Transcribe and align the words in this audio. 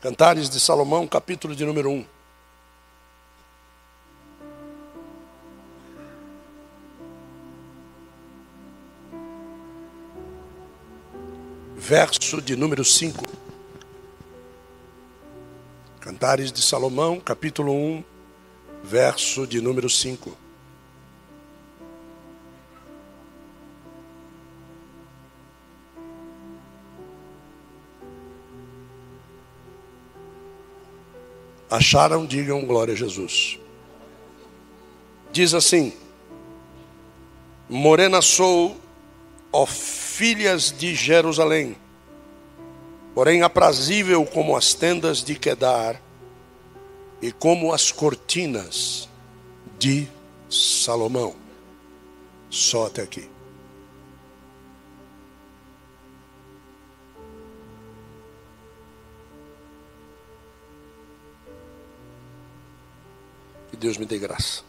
Cantares 0.00 0.48
de 0.48 0.58
Salomão, 0.58 1.06
capítulo 1.06 1.54
de 1.54 1.62
número 1.62 1.90
1. 1.90 2.06
Verso 11.76 12.40
de 12.40 12.56
número 12.56 12.82
5. 12.82 13.26
Cantares 16.00 16.50
de 16.50 16.62
Salomão, 16.62 17.20
capítulo 17.20 17.74
1, 17.74 18.02
verso 18.82 19.46
de 19.46 19.60
número 19.60 19.90
5. 19.90 20.34
Acharam, 31.70 32.26
digam 32.26 32.64
glória 32.64 32.94
a 32.94 32.96
Jesus. 32.96 33.58
Diz 35.30 35.54
assim: 35.54 35.92
Morena 37.68 38.20
sou, 38.20 38.76
ó 39.52 39.64
filhas 39.64 40.74
de 40.76 40.94
Jerusalém, 40.94 41.76
porém 43.14 43.42
aprazível 43.42 44.26
como 44.26 44.56
as 44.56 44.74
tendas 44.74 45.22
de 45.22 45.36
Quedar 45.36 46.02
e 47.22 47.30
como 47.30 47.72
as 47.72 47.92
cortinas 47.92 49.08
de 49.78 50.08
Salomão. 50.48 51.36
Só 52.50 52.86
até 52.86 53.02
aqui. 53.02 53.30
Deus 63.80 63.96
me 63.96 64.04
dê 64.04 64.18
graça. 64.18 64.62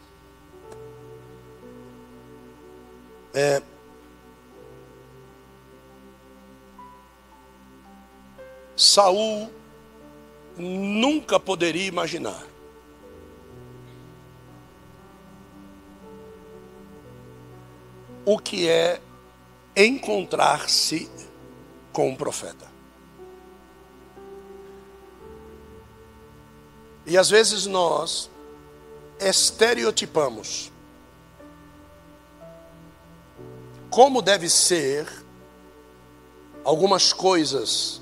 É, 3.33 3.61
Saul 8.73 9.51
nunca 10.57 11.37
poderia 11.37 11.85
imaginar 11.85 12.47
o 18.25 18.39
que 18.39 18.69
é 18.69 19.01
encontrar-se 19.75 21.11
com 21.91 22.09
um 22.09 22.15
profeta. 22.15 22.71
E 27.05 27.17
às 27.17 27.29
vezes 27.29 27.65
nós 27.65 28.31
estereotipamos 29.21 30.71
como 33.89 34.21
deve 34.21 34.49
ser 34.49 35.05
algumas 36.63 37.11
coisas 37.11 38.01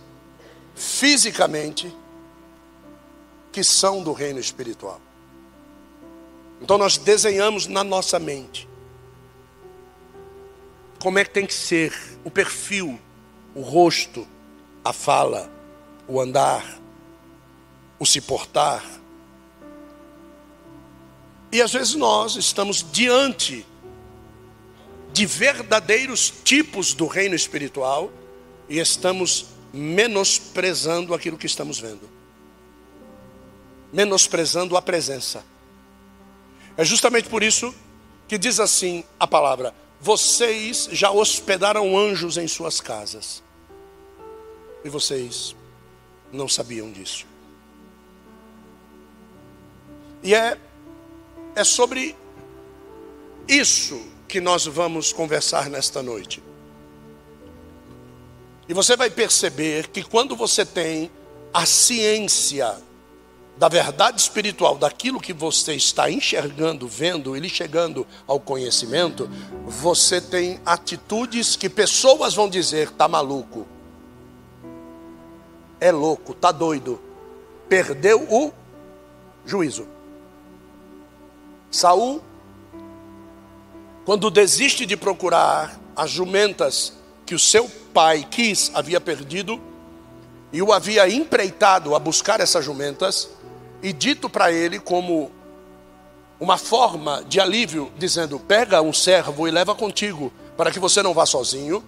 fisicamente 0.75 1.93
que 3.51 3.63
são 3.63 4.03
do 4.03 4.13
reino 4.13 4.39
espiritual. 4.39 5.01
Então 6.61 6.77
nós 6.77 6.97
desenhamos 6.97 7.65
na 7.65 7.83
nossa 7.83 8.19
mente 8.19 8.69
como 11.01 11.17
é 11.17 11.23
que 11.23 11.31
tem 11.31 11.45
que 11.45 11.53
ser 11.53 12.19
o 12.23 12.29
perfil, 12.29 12.99
o 13.55 13.61
rosto, 13.61 14.27
a 14.83 14.93
fala, 14.93 15.49
o 16.07 16.19
andar, 16.19 16.79
o 17.97 18.05
se 18.05 18.21
portar, 18.21 18.83
e 21.51 21.61
às 21.61 21.71
vezes 21.71 21.95
nós 21.95 22.35
estamos 22.35 22.85
diante 22.91 23.65
de 25.11 25.25
verdadeiros 25.25 26.31
tipos 26.43 26.93
do 26.93 27.07
reino 27.07 27.35
espiritual 27.35 28.11
e 28.67 28.77
estamos 28.77 29.47
menosprezando 29.73 31.13
aquilo 31.13 31.37
que 31.37 31.47
estamos 31.47 31.79
vendo. 31.79 32.07
Menosprezando 33.91 34.77
a 34.77 34.81
presença. 34.81 35.43
É 36.77 36.85
justamente 36.85 37.27
por 37.27 37.41
isso 37.41 37.73
que 38.27 38.37
diz 38.37 38.59
assim 38.59 39.03
a 39.19 39.25
palavra: 39.25 39.73
vocês 39.99 40.87
já 40.91 41.09
hospedaram 41.09 41.97
anjos 41.97 42.37
em 42.37 42.47
suas 42.47 42.79
casas. 42.79 43.43
E 44.85 44.89
vocês 44.89 45.55
não 46.31 46.47
sabiam 46.47 46.91
disso. 46.91 47.25
E 50.23 50.33
é 50.35 50.57
é 51.55 51.63
sobre 51.63 52.15
isso 53.47 54.01
que 54.27 54.39
nós 54.39 54.65
vamos 54.65 55.11
conversar 55.11 55.69
nesta 55.69 56.03
noite. 56.03 56.41
E 58.67 58.73
você 58.73 58.95
vai 58.95 59.09
perceber 59.09 59.87
que 59.87 60.03
quando 60.03 60.35
você 60.35 60.63
tem 60.63 61.09
a 61.51 61.65
ciência 61.65 62.77
da 63.57 63.67
verdade 63.67 64.21
espiritual, 64.21 64.77
daquilo 64.77 65.19
que 65.19 65.33
você 65.33 65.73
está 65.73 66.09
enxergando, 66.09 66.87
vendo 66.87 67.35
e 67.35 67.39
lhe 67.39 67.49
chegando 67.49 68.07
ao 68.25 68.39
conhecimento, 68.39 69.29
você 69.65 70.21
tem 70.21 70.61
atitudes 70.65 71.55
que 71.55 71.67
pessoas 71.67 72.35
vão 72.35 72.47
dizer: 72.47 72.91
tá 72.91 73.07
maluco, 73.07 73.67
é 75.79 75.91
louco, 75.91 76.33
tá 76.33 76.51
doido, 76.51 77.01
perdeu 77.67 78.21
o 78.31 78.53
juízo. 79.45 79.98
Saul, 81.71 82.21
quando 84.05 84.29
desiste 84.31 84.85
de 84.85 84.97
procurar 84.97 85.79
as 85.95 86.09
jumentas 86.09 86.93
que 87.25 87.35
o 87.35 87.39
seu 87.39 87.69
pai 87.93 88.25
quis, 88.29 88.71
havia 88.73 88.99
perdido, 88.99 89.61
e 90.51 90.61
o 90.61 90.73
havia 90.73 91.07
empreitado 91.07 91.95
a 91.95 91.99
buscar 91.99 92.39
essas 92.39 92.65
jumentas, 92.65 93.29
e 93.83 93.93
dito 93.93 94.29
para 94.29 94.51
ele 94.51 94.79
como 94.79 95.31
uma 96.39 96.57
forma 96.57 97.23
de 97.27 97.39
alívio, 97.39 97.91
dizendo: 97.97 98.39
pega 98.39 98.81
um 98.81 98.93
servo 98.93 99.47
e 99.47 99.51
leva 99.51 99.75
contigo, 99.75 100.33
para 100.57 100.71
que 100.71 100.79
você 100.79 101.03
não 101.03 101.13
vá 101.13 101.25
sozinho. 101.25 101.83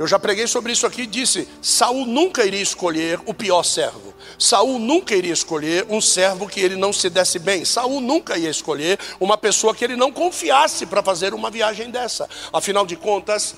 Eu 0.00 0.06
já 0.06 0.18
preguei 0.18 0.46
sobre 0.46 0.72
isso 0.72 0.86
aqui 0.86 1.02
e 1.02 1.06
disse: 1.06 1.46
Saul 1.60 2.06
nunca 2.06 2.46
iria 2.46 2.62
escolher 2.62 3.20
o 3.26 3.34
pior 3.34 3.62
servo. 3.62 4.14
Saul 4.38 4.78
nunca 4.78 5.14
iria 5.14 5.34
escolher 5.34 5.84
um 5.90 6.00
servo 6.00 6.48
que 6.48 6.58
ele 6.58 6.74
não 6.74 6.90
se 6.90 7.10
desse 7.10 7.38
bem. 7.38 7.66
Saul 7.66 8.00
nunca 8.00 8.38
ia 8.38 8.48
escolher 8.48 8.98
uma 9.20 9.36
pessoa 9.36 9.74
que 9.74 9.84
ele 9.84 9.96
não 9.96 10.10
confiasse 10.10 10.86
para 10.86 11.02
fazer 11.02 11.34
uma 11.34 11.50
viagem 11.50 11.90
dessa. 11.90 12.26
Afinal 12.50 12.86
de 12.86 12.96
contas, 12.96 13.54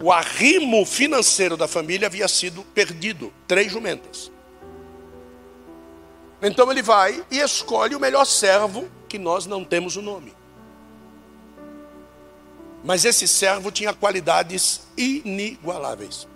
o 0.00 0.12
arrimo 0.12 0.86
financeiro 0.86 1.56
da 1.56 1.66
família 1.66 2.06
havia 2.06 2.28
sido 2.28 2.62
perdido, 2.72 3.32
três 3.48 3.72
jumentas. 3.72 4.30
Então 6.40 6.70
ele 6.70 6.82
vai 6.82 7.24
e 7.28 7.40
escolhe 7.40 7.96
o 7.96 8.00
melhor 8.00 8.24
servo 8.24 8.88
que 9.08 9.18
nós 9.18 9.46
não 9.46 9.64
temos 9.64 9.96
o 9.96 10.02
nome. 10.02 10.32
Mas 12.84 13.04
esse 13.04 13.28
servo 13.28 13.70
tinha 13.70 13.94
qualidades 13.94 14.82
inigualáveis. 14.96 16.26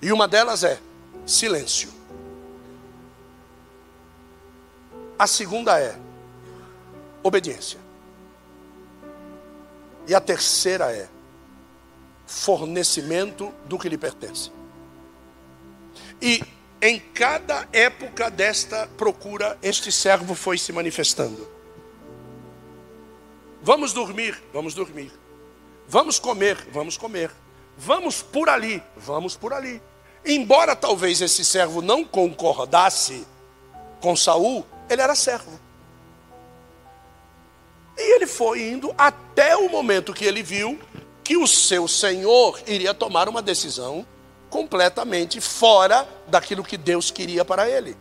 E 0.00 0.12
uma 0.12 0.26
delas 0.26 0.64
é 0.64 0.80
silêncio. 1.26 1.92
A 5.18 5.26
segunda 5.26 5.78
é 5.78 5.98
obediência. 7.22 7.78
E 10.06 10.14
a 10.14 10.20
terceira 10.20 10.92
é 10.92 11.08
fornecimento 12.26 13.52
do 13.66 13.78
que 13.78 13.88
lhe 13.88 13.98
pertence. 13.98 14.50
E 16.20 16.42
em 16.80 16.98
cada 16.98 17.66
época 17.72 18.30
desta 18.30 18.86
procura, 18.98 19.58
este 19.62 19.90
servo 19.90 20.34
foi 20.34 20.58
se 20.58 20.72
manifestando. 20.72 21.53
Vamos 23.64 23.94
dormir, 23.94 24.42
vamos 24.52 24.74
dormir. 24.74 25.10
Vamos 25.88 26.18
comer, 26.18 26.68
vamos 26.70 26.98
comer. 26.98 27.30
Vamos 27.78 28.20
por 28.20 28.50
ali, 28.50 28.82
vamos 28.94 29.36
por 29.36 29.54
ali. 29.54 29.80
Embora 30.22 30.76
talvez 30.76 31.22
esse 31.22 31.42
servo 31.42 31.80
não 31.80 32.04
concordasse 32.04 33.26
com 34.02 34.14
Saul, 34.14 34.66
ele 34.86 35.00
era 35.00 35.14
servo. 35.14 35.58
E 37.96 38.16
ele 38.16 38.26
foi 38.26 38.68
indo 38.68 38.94
até 38.98 39.56
o 39.56 39.70
momento 39.70 40.12
que 40.12 40.26
ele 40.26 40.42
viu 40.42 40.78
que 41.22 41.38
o 41.38 41.46
seu 41.46 41.88
senhor 41.88 42.60
iria 42.66 42.92
tomar 42.92 43.30
uma 43.30 43.40
decisão 43.40 44.06
completamente 44.50 45.40
fora 45.40 46.06
daquilo 46.26 46.62
que 46.62 46.76
Deus 46.76 47.10
queria 47.10 47.46
para 47.46 47.66
ele. 47.66 47.96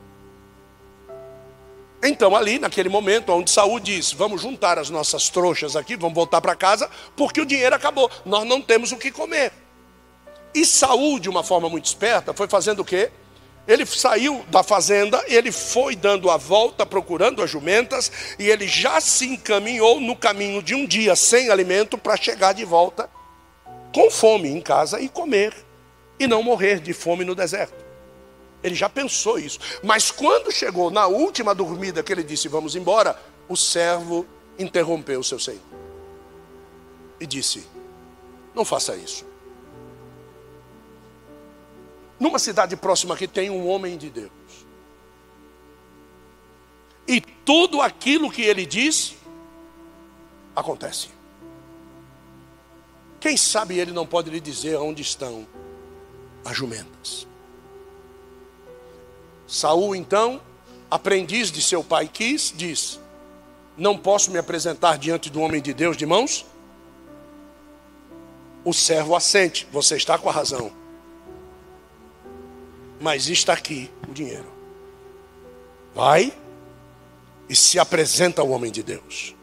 Então, 2.05 2.35
ali, 2.35 2.59
naquele 2.59 2.89
momento, 2.89 3.31
onde 3.31 3.50
Saul 3.50 3.79
diz: 3.79 4.11
Vamos 4.11 4.41
juntar 4.41 4.77
as 4.77 4.89
nossas 4.89 5.29
trouxas 5.29 5.77
aqui, 5.77 5.95
vamos 5.95 6.13
voltar 6.13 6.41
para 6.41 6.53
casa, 6.53 6.89
porque 7.15 7.39
o 7.39 7.45
dinheiro 7.45 7.73
acabou, 7.73 8.11
nós 8.25 8.45
não 8.45 8.61
temos 8.61 8.91
o 8.91 8.97
que 8.97 9.09
comer. 9.09 9.53
E 10.53 10.65
Saul, 10.65 11.17
de 11.17 11.29
uma 11.29 11.44
forma 11.44 11.69
muito 11.69 11.85
esperta, 11.85 12.33
foi 12.33 12.47
fazendo 12.47 12.81
o 12.81 12.85
quê? 12.85 13.09
Ele 13.65 13.85
saiu 13.85 14.44
da 14.50 14.61
fazenda, 14.61 15.23
ele 15.27 15.50
foi 15.50 15.95
dando 15.95 16.29
a 16.29 16.35
volta, 16.35 16.85
procurando 16.85 17.41
as 17.41 17.50
jumentas, 17.50 18.11
e 18.38 18.50
ele 18.50 18.67
já 18.67 19.00
se 19.00 19.25
encaminhou 19.25 20.01
no 20.01 20.17
caminho 20.17 20.61
de 20.61 20.75
um 20.75 20.85
dia 20.85 21.15
sem 21.15 21.50
alimento 21.50 21.97
para 21.97 22.17
chegar 22.17 22.53
de 22.53 22.65
volta 22.65 23.09
com 23.95 24.11
fome 24.11 24.50
em 24.50 24.59
casa 24.59 25.00
e 25.00 25.07
comer, 25.07 25.53
e 26.19 26.27
não 26.27 26.44
morrer 26.44 26.81
de 26.81 26.91
fome 26.91 27.23
no 27.23 27.33
deserto. 27.33 27.82
Ele 28.63 28.75
já 28.75 28.88
pensou 28.88 29.38
isso. 29.38 29.60
Mas 29.83 30.10
quando 30.10 30.51
chegou 30.51 30.89
na 30.89 31.06
última 31.06 31.54
dormida 31.54 32.01
que 32.01 32.12
ele 32.12 32.24
disse: 32.24 32.48
Vamos 32.48 32.75
embora, 32.75 33.19
o 33.50 33.57
servo 33.57 34.25
interrompeu 34.57 35.19
o 35.19 35.24
seu 35.24 35.39
senhor 35.39 35.62
e 37.19 37.25
disse: 37.25 37.65
Não 38.54 38.63
faça 38.63 38.95
isso. 38.95 39.25
Numa 42.19 42.39
cidade 42.39 42.75
próxima 42.75 43.15
aqui 43.15 43.27
tem 43.27 43.50
um 43.50 43.68
homem 43.68 43.98
de 43.98 44.10
Deus. 44.10 44.31
E 47.07 47.19
tudo 47.19 47.81
aquilo 47.81 48.31
que 48.31 48.42
ele 48.42 48.65
diz 48.65 49.15
acontece. 50.56 51.10
Quem 53.19 53.36
sabe 53.36 53.77
ele 53.77 53.92
não 53.92 54.06
pode 54.06 54.30
lhe 54.30 54.39
dizer 54.39 54.77
onde 54.77 55.01
estão 55.01 55.48
as 56.45 56.56
jumentas. 56.56 57.27
Saul 59.47 59.95
então, 59.95 60.41
aprendiz 60.89 61.51
de 61.51 61.61
seu 61.61 61.83
pai 61.83 62.09
quis, 62.11 62.53
diz: 62.55 62.99
Não 63.77 63.97
posso 63.97 64.31
me 64.31 64.37
apresentar 64.37 64.97
diante 64.97 65.29
do 65.29 65.41
homem 65.41 65.61
de 65.61 65.73
Deus 65.73 65.97
de 65.97 66.05
mãos. 66.05 66.45
O 68.63 68.73
servo 68.73 69.15
assente, 69.15 69.67
você 69.71 69.97
está 69.97 70.17
com 70.17 70.29
a 70.29 70.31
razão. 70.31 70.71
Mas 73.01 73.27
está 73.27 73.53
aqui 73.53 73.91
o 74.07 74.13
dinheiro. 74.13 74.49
Vai 75.93 76.33
e 77.49 77.55
se 77.55 77.77
apresenta 77.77 78.41
ao 78.41 78.49
homem 78.49 78.71
de 78.71 78.81
Deus. 78.81 79.35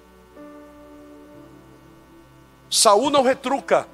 Saul 2.70 3.10
não 3.10 3.22
retruca, 3.22 3.86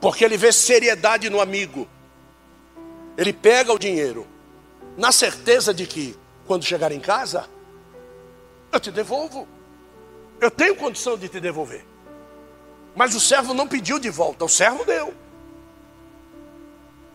porque 0.00 0.24
ele 0.24 0.36
vê 0.36 0.52
seriedade 0.52 1.28
no 1.28 1.40
amigo. 1.40 1.88
Ele 3.18 3.32
pega 3.32 3.72
o 3.72 3.78
dinheiro, 3.78 4.26
na 4.96 5.12
certeza 5.12 5.72
de 5.72 5.86
que, 5.86 6.16
quando 6.46 6.64
chegar 6.64 6.92
em 6.92 7.00
casa, 7.00 7.48
eu 8.70 8.80
te 8.80 8.90
devolvo. 8.90 9.46
Eu 10.40 10.50
tenho 10.50 10.74
condição 10.76 11.16
de 11.16 11.28
te 11.28 11.40
devolver. 11.40 11.84
Mas 12.94 13.14
o 13.14 13.20
servo 13.20 13.54
não 13.54 13.66
pediu 13.66 13.98
de 13.98 14.10
volta, 14.10 14.44
o 14.44 14.48
servo 14.48 14.84
deu. 14.84 15.14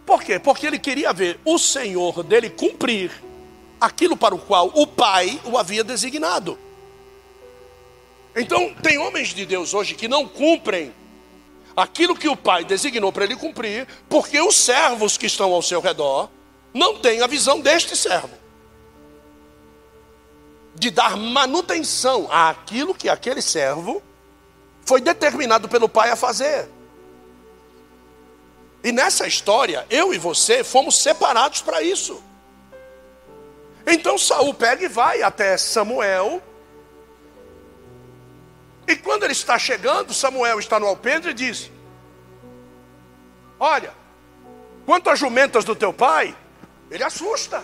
Por 0.06 0.24
quê? 0.24 0.39
Porque 0.39 0.65
ele 0.65 0.79
queria 0.79 1.12
ver 1.12 1.39
o 1.44 1.59
Senhor 1.59 2.24
dele 2.24 2.50
cumprir 2.50 3.12
aquilo 3.80 4.15
para 4.15 4.33
o 4.33 4.39
qual 4.39 4.71
o 4.73 4.88
Pai 4.88 5.39
o 5.44 5.57
havia 5.57 5.83
designado. 5.83 6.57
Então, 8.35 8.73
tem 8.75 8.97
homens 8.97 9.30
de 9.30 9.45
Deus 9.45 9.73
hoje 9.73 9.95
que 9.95 10.07
não 10.07 10.27
cumprem 10.27 10.94
aquilo 11.75 12.15
que 12.15 12.27
o 12.27 12.35
Pai 12.35 12.63
designou 12.63 13.12
para 13.12 13.25
ele 13.25 13.35
cumprir, 13.35 13.88
porque 14.07 14.39
os 14.39 14.56
servos 14.56 15.18
que 15.18 15.25
estão 15.25 15.51
ao 15.53 15.62
seu 15.62 15.81
redor 15.81 16.30
não 16.74 17.00
tem 17.00 17.22
a 17.22 17.28
visão 17.28 17.60
deste 17.60 17.96
servo 17.96 18.38
de 20.78 20.92
dar 20.92 21.18
manutenção 21.18 22.28
àquilo 22.31 22.94
que 22.94 23.10
aquele 23.10 23.42
servo 23.42 24.02
foi 24.86 25.02
determinado 25.02 25.68
pelo 25.68 25.90
pai 25.90 26.12
a 26.12 26.16
fazer. 26.16 26.69
E 28.84 28.92
nessa 28.92 29.28
história, 29.28 29.86
eu 29.90 30.14
e 30.14 30.19
você 30.19 30.64
fomos 30.64 30.96
separados 30.98 31.62
para 31.62 31.81
isso. 31.81 32.24
Então 33.88 34.18
Saul 34.18 34.54
pega 34.54 34.86
e 34.86 34.88
vai 34.88 35.24
até 35.24 35.58
Samuel. 35.58 36.42
E 38.88 38.96
quando 38.96 39.24
ele 39.24 39.34
está 39.34 39.58
chegando, 39.58 40.14
Samuel 40.14 40.60
está 40.60 40.80
no 40.80 40.86
alpendre 40.86 41.31
e 41.31 41.34
diz: 41.34 41.72
Olha, 43.60 43.94
quanto 44.86 45.10
às 45.10 45.18
jumentas 45.18 45.66
do 45.66 45.75
teu 45.75 45.92
pai, 45.92 46.36
ele 46.89 47.04
assusta, 47.04 47.63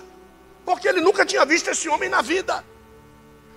porque 0.66 0.88
ele 0.88 1.02
nunca 1.02 1.26
tinha 1.26 1.46
visto 1.46 1.70
esse 1.70 1.88
homem 1.90 2.10
na 2.10 2.22
vida. 2.22 2.64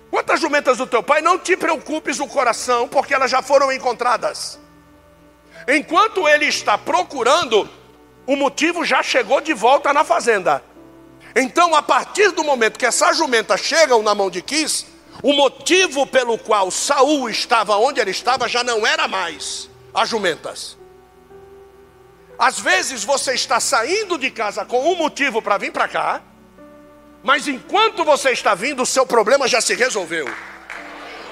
Quantas 0.09 0.39
jumentas 0.39 0.77
do 0.77 0.87
teu 0.87 1.03
pai, 1.03 1.21
não 1.21 1.37
te 1.37 1.57
preocupes 1.57 2.19
o 2.19 2.27
coração, 2.27 2.87
porque 2.87 3.13
elas 3.13 3.29
já 3.29 3.41
foram 3.41 3.71
encontradas. 3.71 4.59
Enquanto 5.67 6.27
ele 6.27 6.45
está 6.45 6.77
procurando, 6.77 7.69
o 8.25 8.35
motivo 8.35 8.85
já 8.85 9.03
chegou 9.03 9.41
de 9.41 9.53
volta 9.53 9.93
na 9.93 10.03
fazenda. 10.03 10.63
Então, 11.35 11.75
a 11.75 11.81
partir 11.81 12.31
do 12.31 12.43
momento 12.43 12.79
que 12.79 12.85
essas 12.85 13.17
jumentas 13.17 13.59
chegam 13.61 14.01
na 14.01 14.15
mão 14.15 14.29
de 14.29 14.41
Quis, 14.41 14.85
o 15.21 15.33
motivo 15.33 16.07
pelo 16.07 16.37
qual 16.37 16.71
Saul 16.71 17.29
estava 17.29 17.75
onde 17.77 17.99
ele 17.99 18.11
estava 18.11 18.47
já 18.47 18.63
não 18.63 18.87
era 18.87 19.07
mais 19.07 19.69
as 19.93 20.07
jumentas. 20.07 20.77
Às 22.37 22.59
vezes 22.59 23.03
você 23.03 23.33
está 23.33 23.59
saindo 23.59 24.17
de 24.17 24.29
casa 24.29 24.63
com 24.63 24.91
um 24.91 24.95
motivo 24.95 25.41
para 25.41 25.57
vir 25.57 25.71
para 25.71 25.87
cá, 25.87 26.21
mas 27.23 27.47
enquanto 27.47 28.03
você 28.03 28.31
está 28.31 28.53
vindo, 28.53 28.83
o 28.83 28.85
seu 28.85 29.05
problema 29.05 29.47
já 29.47 29.59
se 29.59 29.73
resolveu. 29.73 30.27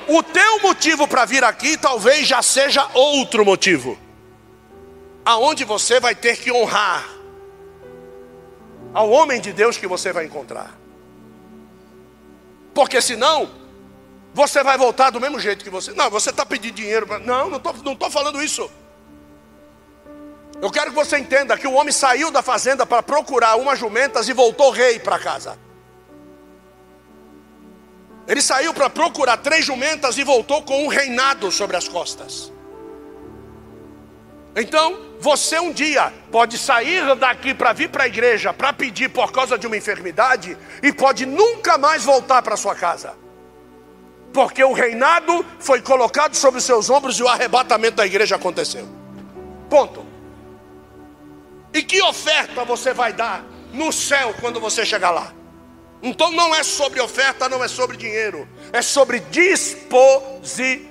O 0.08 0.24
teu 0.24 0.60
motivo 0.62 1.08
para 1.08 1.26
vir 1.26 1.44
aqui 1.44 1.78
talvez 1.78 2.28
já 2.28 2.42
seja 2.42 2.88
outro 2.94 3.46
motivo, 3.46 3.98
aonde 5.24 5.64
você 5.64 6.00
vai 6.00 6.16
ter 6.16 6.38
que 6.38 6.52
honrar 6.52 7.08
ao 8.94 9.10
homem 9.10 9.40
de 9.40 9.52
Deus 9.52 9.78
que 9.78 9.88
você 9.88 10.12
vai 10.12 10.26
encontrar. 10.26 10.76
Porque 12.74 13.00
senão, 13.02 13.50
você 14.34 14.64
vai 14.64 14.78
voltar 14.78 15.12
do 15.12 15.22
mesmo 15.22 15.40
jeito 15.40 15.64
que 15.64 15.70
você. 15.70 15.94
Não, 15.94 16.10
você 16.10 16.30
está 16.30 16.46
pedindo 16.46 16.76
dinheiro. 16.76 17.08
Pra... 17.08 17.20
Não, 17.20 17.50
não 17.50 17.58
estou 17.58 17.74
não 17.84 17.96
tô 17.96 18.10
falando 18.10 18.42
isso. 18.42 18.70
Eu 20.62 20.72
quero 20.72 20.92
que 20.92 20.96
você 20.96 21.18
entenda 21.18 21.58
que 21.58 21.68
o 21.68 21.74
homem 21.74 21.92
saiu 21.92 22.32
da 22.32 22.42
fazenda 22.42 22.86
para 22.86 23.04
procurar 23.04 23.56
umas 23.58 23.78
jumentas 23.78 24.28
e 24.30 24.34
voltou 24.34 24.72
rei 24.72 25.00
para 25.00 25.20
casa. 25.20 25.58
Ele 28.28 28.42
saiu 28.42 28.74
para 28.74 28.90
procurar 28.90 29.38
três 29.38 29.66
jumentas 29.66 30.18
e 30.18 30.24
voltou 30.24 30.64
com 30.64 30.86
um 30.86 30.88
reinado 30.88 31.52
sobre 31.52 31.78
as 31.78 31.88
costas. 31.88 32.52
Então, 34.56 34.98
você 35.20 35.60
um 35.60 35.72
dia 35.72 36.14
pode 36.32 36.58
sair 36.58 37.14
daqui 37.16 37.54
para 37.54 37.74
vir 37.74 37.90
para 37.90 38.04
a 38.04 38.08
igreja 38.08 38.54
para 38.54 38.72
pedir 38.72 39.10
por 39.10 39.32
causa 39.32 39.58
de 39.58 39.68
uma 39.68 39.76
enfermidade 39.76 40.58
e 40.82 40.94
pode 40.94 41.26
nunca 41.26 41.78
mais 41.78 42.04
voltar 42.04 42.42
para 42.42 42.56
sua 42.56 42.74
casa. 42.74 43.14
Porque 44.34 44.64
o 44.64 44.74
reinado 44.74 45.46
foi 45.60 45.82
colocado 45.82 46.36
sobre 46.36 46.60
os 46.60 46.64
seus 46.64 46.90
ombros 46.90 47.20
e 47.20 47.24
o 47.24 47.28
arrebatamento 47.28 47.98
da 47.98 48.06
igreja 48.06 48.38
aconteceu. 48.38 48.88
Ponto. 49.70 50.05
E 51.76 51.84
que 51.84 52.02
oferta 52.02 52.64
você 52.64 52.94
vai 52.94 53.12
dar 53.12 53.44
no 53.74 53.92
céu 53.92 54.34
quando 54.40 54.62
você 54.62 54.86
chegar 54.86 55.12
lá? 55.12 55.34
Então 56.02 56.32
não 56.32 56.56
é 56.56 56.64
sobre 56.64 57.02
oferta, 57.02 57.50
não 57.50 57.62
é 57.62 57.68
sobre 57.68 57.98
dinheiro, 57.98 58.48
é 58.72 58.82
sobre 58.82 59.20
disposição 59.20 60.88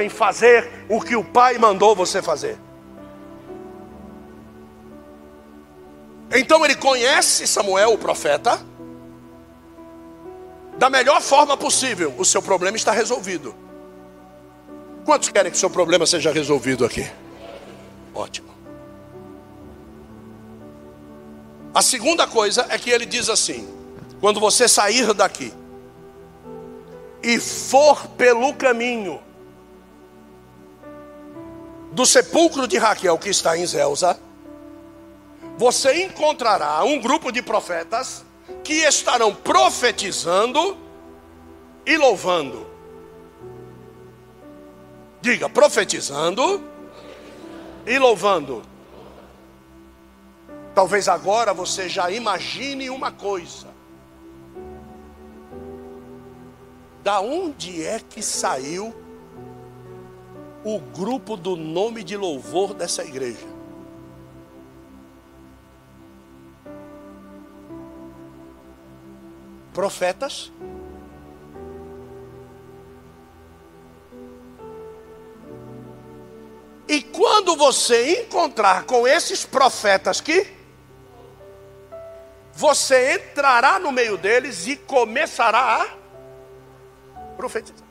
em 0.00 0.08
fazer 0.08 0.86
o 0.88 1.00
que 1.00 1.14
o 1.14 1.22
Pai 1.22 1.56
mandou 1.56 1.94
você 1.94 2.20
fazer. 2.20 2.58
Então 6.32 6.64
ele 6.64 6.74
conhece 6.74 7.46
Samuel, 7.46 7.92
o 7.92 7.98
profeta, 7.98 8.60
da 10.78 10.90
melhor 10.90 11.22
forma 11.22 11.56
possível. 11.56 12.12
O 12.18 12.24
seu 12.24 12.42
problema 12.42 12.76
está 12.76 12.90
resolvido. 12.90 13.54
Quantos 15.04 15.28
querem 15.28 15.52
que 15.52 15.56
o 15.56 15.60
seu 15.60 15.70
problema 15.70 16.04
seja 16.06 16.32
resolvido 16.32 16.84
aqui? 16.84 17.08
Ótimo. 18.12 18.57
A 21.78 21.82
segunda 21.82 22.26
coisa 22.26 22.66
é 22.70 22.76
que 22.76 22.90
ele 22.90 23.06
diz 23.06 23.28
assim: 23.28 23.72
quando 24.20 24.40
você 24.40 24.66
sair 24.66 25.14
daqui 25.14 25.54
e 27.22 27.38
for 27.38 28.04
pelo 28.16 28.52
caminho 28.52 29.22
do 31.92 32.04
sepulcro 32.04 32.66
de 32.66 32.76
Raquel 32.78 33.16
que 33.16 33.28
está 33.28 33.56
em 33.56 33.64
Zelza, 33.64 34.18
você 35.56 36.02
encontrará 36.02 36.82
um 36.82 37.00
grupo 37.00 37.30
de 37.30 37.42
profetas 37.42 38.24
que 38.64 38.82
estarão 38.82 39.32
profetizando 39.32 40.76
e 41.86 41.96
louvando. 41.96 42.66
Diga, 45.20 45.48
profetizando 45.48 46.60
e 47.86 47.96
louvando. 48.00 48.64
Talvez 50.74 51.08
agora 51.08 51.52
você 51.52 51.88
já 51.88 52.10
imagine 52.10 52.90
uma 52.90 53.10
coisa. 53.10 53.68
Da 57.02 57.20
onde 57.20 57.84
é 57.84 58.00
que 58.00 58.22
saiu 58.22 58.94
o 60.64 60.78
grupo 60.78 61.36
do 61.36 61.56
nome 61.56 62.02
de 62.02 62.16
louvor 62.16 62.74
dessa 62.74 63.04
igreja? 63.04 63.58
profetas. 69.78 70.50
E 76.88 77.00
quando 77.00 77.54
você 77.54 78.22
encontrar 78.22 78.86
com 78.86 79.06
esses 79.06 79.46
profetas 79.46 80.20
que 80.20 80.57
você 82.58 83.14
entrará 83.14 83.78
no 83.78 83.92
meio 83.92 84.18
deles 84.18 84.66
e 84.66 84.74
começará 84.74 85.86
a 87.14 87.18
profetizar. 87.36 87.86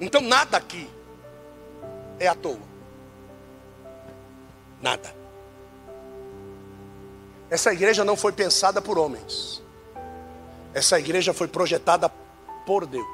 Então 0.00 0.20
nada 0.20 0.56
aqui 0.56 0.90
é 2.18 2.26
à 2.26 2.34
toa. 2.34 2.58
Nada. 4.82 5.14
Essa 7.48 7.72
igreja 7.72 8.04
não 8.04 8.16
foi 8.16 8.32
pensada 8.32 8.82
por 8.82 8.98
homens. 8.98 9.62
Essa 10.74 10.98
igreja 10.98 11.32
foi 11.32 11.46
projetada 11.46 12.08
por 12.66 12.86
Deus. 12.86 13.13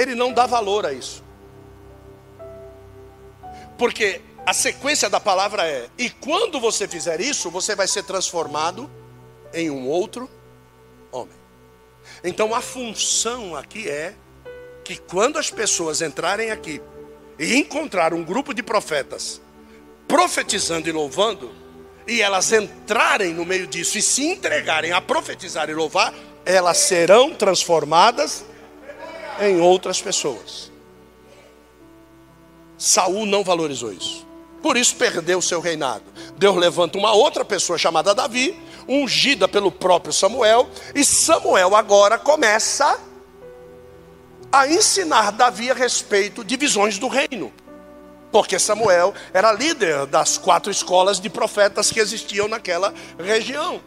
Ele 0.00 0.14
não 0.14 0.32
dá 0.32 0.46
valor 0.46 0.86
a 0.86 0.92
isso. 0.92 1.22
Porque 3.76 4.20
a 4.46 4.52
sequência 4.52 5.10
da 5.10 5.20
palavra 5.20 5.66
é: 5.66 5.88
e 5.98 6.08
quando 6.08 6.58
você 6.58 6.88
fizer 6.88 7.20
isso, 7.20 7.50
você 7.50 7.74
vai 7.74 7.86
ser 7.86 8.04
transformado 8.04 8.90
em 9.52 9.70
um 9.70 9.88
outro 9.88 10.28
homem. 11.12 11.36
Então 12.24 12.54
a 12.54 12.60
função 12.60 13.54
aqui 13.54 13.88
é 13.88 14.14
que 14.84 14.96
quando 14.96 15.38
as 15.38 15.50
pessoas 15.50 16.00
entrarem 16.00 16.50
aqui 16.50 16.80
e 17.38 17.56
encontrar 17.56 18.12
um 18.12 18.24
grupo 18.24 18.52
de 18.52 18.62
profetas 18.62 19.40
profetizando 20.08 20.88
e 20.88 20.92
louvando, 20.92 21.52
e 22.06 22.20
elas 22.20 22.52
entrarem 22.52 23.32
no 23.32 23.44
meio 23.44 23.66
disso 23.66 23.96
e 23.96 24.02
se 24.02 24.24
entregarem 24.24 24.90
a 24.90 25.00
profetizar 25.00 25.70
e 25.70 25.74
louvar, 25.74 26.12
elas 26.44 26.78
serão 26.78 27.32
transformadas 27.32 28.44
em 29.40 29.60
outras 29.60 30.00
pessoas. 30.00 30.70
Saul 32.76 33.26
não 33.26 33.42
valorizou 33.42 33.92
isso. 33.92 34.26
Por 34.62 34.76
isso 34.76 34.96
perdeu 34.96 35.38
o 35.38 35.42
seu 35.42 35.60
reinado. 35.60 36.04
Deus 36.36 36.56
levanta 36.56 36.98
uma 36.98 37.12
outra 37.12 37.44
pessoa 37.44 37.78
chamada 37.78 38.14
Davi, 38.14 38.58
ungida 38.86 39.48
pelo 39.48 39.72
próprio 39.72 40.12
Samuel, 40.12 40.68
e 40.94 41.04
Samuel 41.04 41.74
agora 41.74 42.18
começa 42.18 42.98
a 44.52 44.66
ensinar 44.66 45.30
Davi 45.32 45.70
a 45.70 45.74
respeito 45.74 46.44
de 46.44 46.56
visões 46.56 46.98
do 46.98 47.08
reino. 47.08 47.52
Porque 48.32 48.58
Samuel 48.58 49.14
era 49.32 49.52
líder 49.52 50.06
das 50.06 50.38
quatro 50.38 50.70
escolas 50.70 51.20
de 51.20 51.28
profetas 51.28 51.90
que 51.90 52.00
existiam 52.00 52.46
naquela 52.46 52.94
região. 53.18 53.80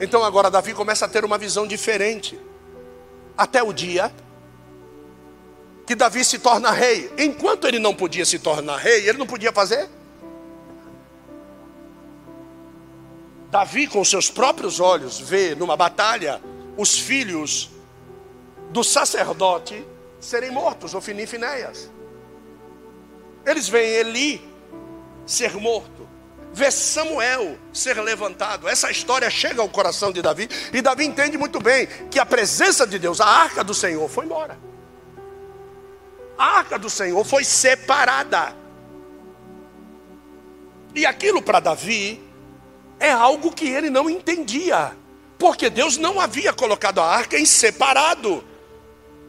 Então 0.00 0.22
agora 0.22 0.50
Davi 0.50 0.74
começa 0.74 1.06
a 1.06 1.08
ter 1.08 1.24
uma 1.24 1.38
visão 1.38 1.66
diferente. 1.66 2.38
Até 3.36 3.62
o 3.62 3.72
dia 3.72 4.12
que 5.86 5.94
Davi 5.94 6.24
se 6.24 6.38
torna 6.38 6.70
rei. 6.70 7.12
Enquanto 7.16 7.66
ele 7.66 7.78
não 7.78 7.94
podia 7.94 8.24
se 8.24 8.38
tornar 8.38 8.76
rei, 8.76 9.08
ele 9.08 9.18
não 9.18 9.26
podia 9.26 9.52
fazer. 9.52 9.88
Davi, 13.50 13.86
com 13.86 14.04
seus 14.04 14.28
próprios 14.28 14.80
olhos, 14.80 15.20
vê 15.20 15.54
numa 15.54 15.76
batalha 15.76 16.42
os 16.76 16.98
filhos 16.98 17.70
do 18.70 18.82
sacerdote 18.82 19.86
serem 20.20 20.50
mortos, 20.50 20.94
Ofini 20.94 21.22
e 21.22 21.26
Finéias. 21.26 21.90
Eles 23.46 23.68
veem 23.68 23.92
Eli 23.92 24.48
ser 25.24 25.54
morto, 25.54 26.08
vê 26.56 26.70
Samuel 26.70 27.58
ser 27.70 28.00
levantado. 28.00 28.66
Essa 28.66 28.90
história 28.90 29.28
chega 29.28 29.60
ao 29.60 29.68
coração 29.68 30.10
de 30.10 30.22
Davi 30.22 30.48
e 30.72 30.80
Davi 30.80 31.04
entende 31.04 31.36
muito 31.36 31.60
bem 31.60 31.86
que 32.10 32.18
a 32.18 32.24
presença 32.24 32.86
de 32.86 32.98
Deus, 32.98 33.20
a 33.20 33.26
arca 33.26 33.62
do 33.62 33.74
Senhor, 33.74 34.08
foi 34.08 34.24
embora. 34.24 34.58
A 36.38 36.56
arca 36.56 36.78
do 36.78 36.88
Senhor 36.88 37.22
foi 37.26 37.44
separada. 37.44 38.56
E 40.94 41.04
aquilo 41.04 41.42
para 41.42 41.60
Davi 41.60 42.22
é 42.98 43.12
algo 43.12 43.52
que 43.52 43.68
ele 43.68 43.90
não 43.90 44.08
entendia. 44.08 44.96
Porque 45.38 45.68
Deus 45.68 45.98
não 45.98 46.18
havia 46.18 46.54
colocado 46.54 47.02
a 47.02 47.04
arca 47.04 47.38
em 47.38 47.44
separado. 47.44 48.42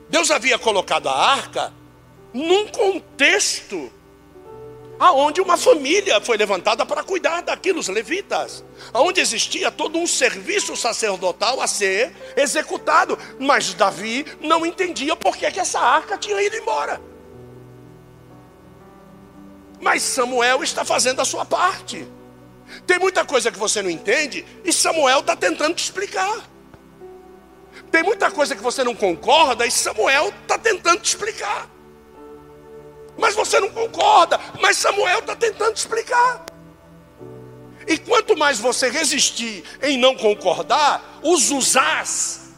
Deus 0.09 0.31
havia 0.31 0.57
colocado 0.57 1.09
a 1.09 1.29
arca 1.33 1.73
num 2.33 2.69
contexto 2.69 3.91
aonde 4.99 5.41
uma 5.41 5.57
família 5.57 6.19
foi 6.21 6.37
levantada 6.37 6.85
para 6.85 7.03
cuidar 7.03 7.41
daquilo, 7.41 7.79
os 7.79 7.87
levitas, 7.87 8.63
aonde 8.93 9.21
existia 9.21 9.71
todo 9.71 9.97
um 9.97 10.07
serviço 10.07 10.75
sacerdotal 10.75 11.61
a 11.61 11.67
ser 11.67 12.13
executado, 12.35 13.17
mas 13.39 13.73
Davi 13.73 14.25
não 14.41 14.65
entendia 14.65 15.15
por 15.15 15.35
que, 15.35 15.49
que 15.51 15.59
essa 15.59 15.79
arca 15.79 16.17
tinha 16.17 16.41
ido 16.41 16.55
embora. 16.55 17.01
Mas 19.79 20.01
Samuel 20.01 20.63
está 20.63 20.83
fazendo 20.83 21.21
a 21.21 21.25
sua 21.25 21.45
parte. 21.45 22.07
Tem 22.85 22.99
muita 22.99 23.23
coisa 23.23 23.51
que 23.51 23.59
você 23.59 23.81
não 23.81 23.89
entende 23.89 24.45
e 24.63 24.73
Samuel 24.73 25.19
está 25.19 25.35
tentando 25.35 25.75
te 25.75 25.83
explicar. 25.83 26.49
Tem 27.91 28.03
muita 28.03 28.29
coisa 28.31 28.55
que 28.55 28.61
você 28.61 28.83
não 28.83 28.95
concorda 28.95 29.65
e 29.65 29.71
Samuel 29.71 30.33
está 30.41 30.57
tentando 30.57 31.01
te 31.01 31.09
explicar. 31.09 31.69
Mas 33.17 33.35
você 33.35 33.59
não 33.59 33.69
concorda, 33.69 34.39
mas 34.61 34.77
Samuel 34.77 35.19
está 35.19 35.35
tentando 35.35 35.73
te 35.73 35.77
explicar. 35.77 36.45
E 37.87 37.97
quanto 37.97 38.37
mais 38.37 38.59
você 38.59 38.89
resistir 38.89 39.63
em 39.81 39.97
não 39.97 40.15
concordar, 40.15 41.19
os 41.23 41.49
usás 41.51 42.51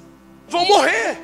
vão 0.48 0.66
morrer. 0.66 1.20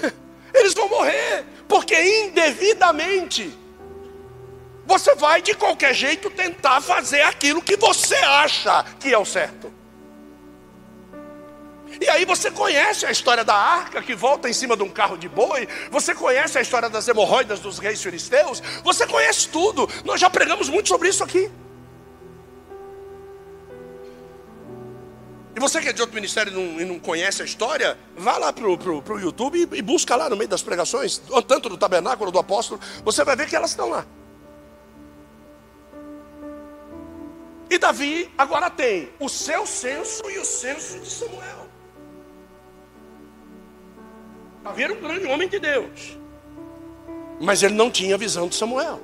Eles 0.54 0.72
vão 0.72 0.88
morrer, 0.88 1.44
porque 1.68 1.94
indevidamente 2.26 3.52
você 4.86 5.14
vai 5.14 5.42
de 5.42 5.54
qualquer 5.54 5.94
jeito 5.94 6.30
tentar 6.30 6.80
fazer 6.80 7.22
aquilo 7.22 7.60
que 7.60 7.76
você 7.76 8.16
acha 8.16 8.84
que 9.00 9.12
é 9.12 9.18
o 9.18 9.24
certo. 9.24 9.72
E 12.00 12.08
aí 12.08 12.24
você 12.24 12.50
conhece 12.50 13.06
a 13.06 13.10
história 13.10 13.44
da 13.44 13.54
arca 13.54 14.02
que 14.02 14.14
volta 14.14 14.48
em 14.48 14.52
cima 14.52 14.76
de 14.76 14.82
um 14.82 14.90
carro 14.90 15.16
de 15.16 15.28
boi, 15.28 15.68
você 15.90 16.14
conhece 16.14 16.58
a 16.58 16.60
história 16.60 16.88
das 16.88 17.06
hemorroidas 17.08 17.60
dos 17.60 17.78
reis 17.78 18.02
filisteus, 18.02 18.62
você 18.82 19.06
conhece 19.06 19.48
tudo. 19.48 19.88
Nós 20.04 20.20
já 20.20 20.28
pregamos 20.28 20.68
muito 20.68 20.88
sobre 20.88 21.08
isso 21.08 21.22
aqui. 21.22 21.50
E 25.56 25.60
você 25.60 25.80
que 25.80 25.88
é 25.88 25.92
de 25.92 26.00
outro 26.00 26.16
ministério 26.16 26.52
e 26.52 26.54
não, 26.54 26.80
e 26.80 26.84
não 26.84 26.98
conhece 26.98 27.40
a 27.40 27.44
história, 27.44 27.96
vá 28.16 28.36
lá 28.38 28.52
para 28.52 28.66
o 28.66 29.20
YouTube 29.20 29.56
e, 29.56 29.78
e 29.78 29.82
busca 29.82 30.16
lá 30.16 30.28
no 30.28 30.36
meio 30.36 30.48
das 30.48 30.62
pregações, 30.62 31.22
tanto 31.46 31.68
do 31.68 31.76
tabernáculo 31.76 32.32
do 32.32 32.40
apóstolo, 32.40 32.80
você 33.04 33.22
vai 33.22 33.36
ver 33.36 33.46
que 33.46 33.54
elas 33.54 33.70
estão 33.70 33.88
lá. 33.88 34.04
E 37.70 37.78
Davi 37.78 38.32
agora 38.36 38.68
tem 38.68 39.10
o 39.20 39.28
seu 39.28 39.64
senso 39.64 40.28
e 40.28 40.38
o 40.38 40.44
senso 40.44 40.98
de 40.98 41.10
Samuel. 41.10 41.63
Davi 44.64 44.82
era 44.82 44.94
um 44.94 45.00
grande 45.00 45.26
homem 45.26 45.46
de 45.46 45.58
Deus. 45.58 46.18
Mas 47.38 47.62
ele 47.62 47.74
não 47.74 47.90
tinha 47.90 48.14
a 48.14 48.18
visão 48.18 48.48
de 48.48 48.54
Samuel. 48.54 48.98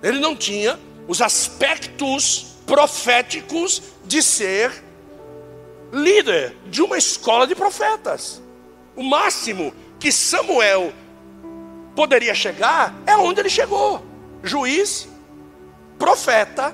Ele 0.00 0.20
não 0.20 0.36
tinha 0.36 0.78
os 1.08 1.20
aspectos 1.20 2.54
proféticos 2.64 3.82
de 4.04 4.22
ser 4.22 4.70
líder 5.92 6.56
de 6.66 6.80
uma 6.80 6.96
escola 6.96 7.44
de 7.44 7.56
profetas. 7.56 8.40
O 8.94 9.02
máximo 9.02 9.74
que 9.98 10.12
Samuel 10.12 10.92
poderia 11.96 12.34
chegar 12.34 12.94
é 13.04 13.16
onde 13.16 13.40
ele 13.40 13.50
chegou: 13.50 14.00
juiz 14.44 15.08
profeta 15.98 16.72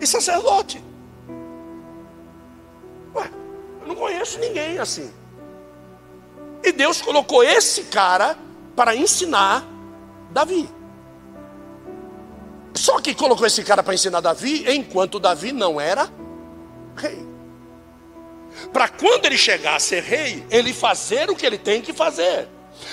e 0.00 0.06
sacerdote. 0.06 0.80
Ué, 3.14 3.28
eu 3.80 3.88
não 3.88 3.96
conheço 3.96 4.38
ninguém 4.38 4.78
assim. 4.78 5.12
E 6.62 6.72
Deus 6.72 7.00
colocou 7.00 7.42
esse 7.42 7.84
cara 7.84 8.36
para 8.74 8.94
ensinar 8.94 9.66
Davi. 10.30 10.68
Só 12.74 13.00
que 13.00 13.14
colocou 13.14 13.46
esse 13.46 13.62
cara 13.64 13.82
para 13.82 13.94
ensinar 13.94 14.20
Davi 14.20 14.64
enquanto 14.70 15.18
Davi 15.18 15.52
não 15.52 15.80
era 15.80 16.08
rei. 16.96 17.26
Para 18.72 18.88
quando 18.88 19.26
ele 19.26 19.38
chegar 19.38 19.76
a 19.76 19.80
ser 19.80 20.02
rei, 20.02 20.44
ele 20.50 20.72
fazer 20.72 21.30
o 21.30 21.36
que 21.36 21.46
ele 21.46 21.58
tem 21.58 21.80
que 21.80 21.92
fazer. 21.92 22.48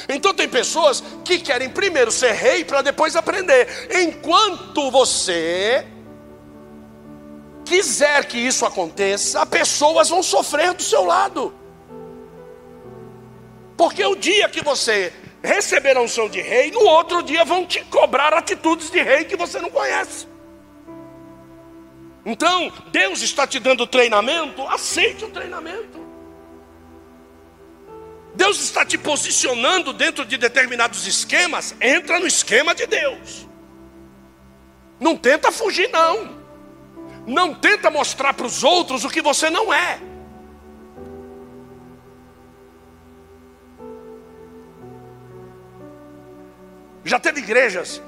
Então 0.09 0.33
tem 0.33 0.47
pessoas 0.47 1.03
que 1.23 1.39
querem 1.39 1.69
primeiro 1.69 2.11
ser 2.11 2.33
rei 2.33 2.63
para 2.63 2.81
depois 2.81 3.15
aprender. 3.15 3.67
Enquanto 3.91 4.89
você 4.89 5.85
quiser 7.63 8.25
que 8.25 8.37
isso 8.37 8.65
aconteça, 8.65 9.45
pessoas 9.45 10.09
vão 10.09 10.21
sofrer 10.21 10.73
do 10.73 10.83
seu 10.83 11.03
lado. 11.03 11.53
Porque 13.77 14.05
o 14.05 14.15
dia 14.15 14.47
que 14.49 14.61
você 14.61 15.11
receber 15.43 15.95
a 15.97 16.01
unção 16.01 16.27
de 16.27 16.41
rei, 16.41 16.71
no 16.71 16.81
outro 16.81 17.21
dia 17.21 17.43
vão 17.45 17.65
te 17.65 17.81
cobrar 17.85 18.33
atitudes 18.33 18.89
de 18.89 19.01
rei 19.01 19.25
que 19.25 19.35
você 19.35 19.59
não 19.59 19.69
conhece. 19.69 20.27
Então, 22.25 22.71
Deus 22.91 23.21
está 23.21 23.45
te 23.45 23.59
dando 23.59 23.85
treinamento, 23.85 24.63
aceite 24.67 25.23
o 25.25 25.29
treinamento. 25.29 26.03
Deus 28.33 28.59
está 28.59 28.83
te 28.85 28.97
posicionando 28.97 29.93
dentro 29.93 30.25
de 30.25 30.37
determinados 30.37 31.05
esquemas, 31.05 31.75
entra 31.79 32.19
no 32.19 32.27
esquema 32.27 32.73
de 32.73 32.87
Deus. 32.87 33.47
Não 34.99 35.15
tenta 35.15 35.51
fugir, 35.51 35.89
não. 35.91 36.43
Não 37.27 37.53
tenta 37.53 37.89
mostrar 37.89 38.33
para 38.33 38.45
os 38.45 38.63
outros 38.63 39.05
o 39.05 39.09
que 39.09 39.21
você 39.21 39.49
não 39.49 39.73
é. 39.73 39.99
Já 47.05 47.19
teve 47.19 47.39
igrejas 47.39 48.01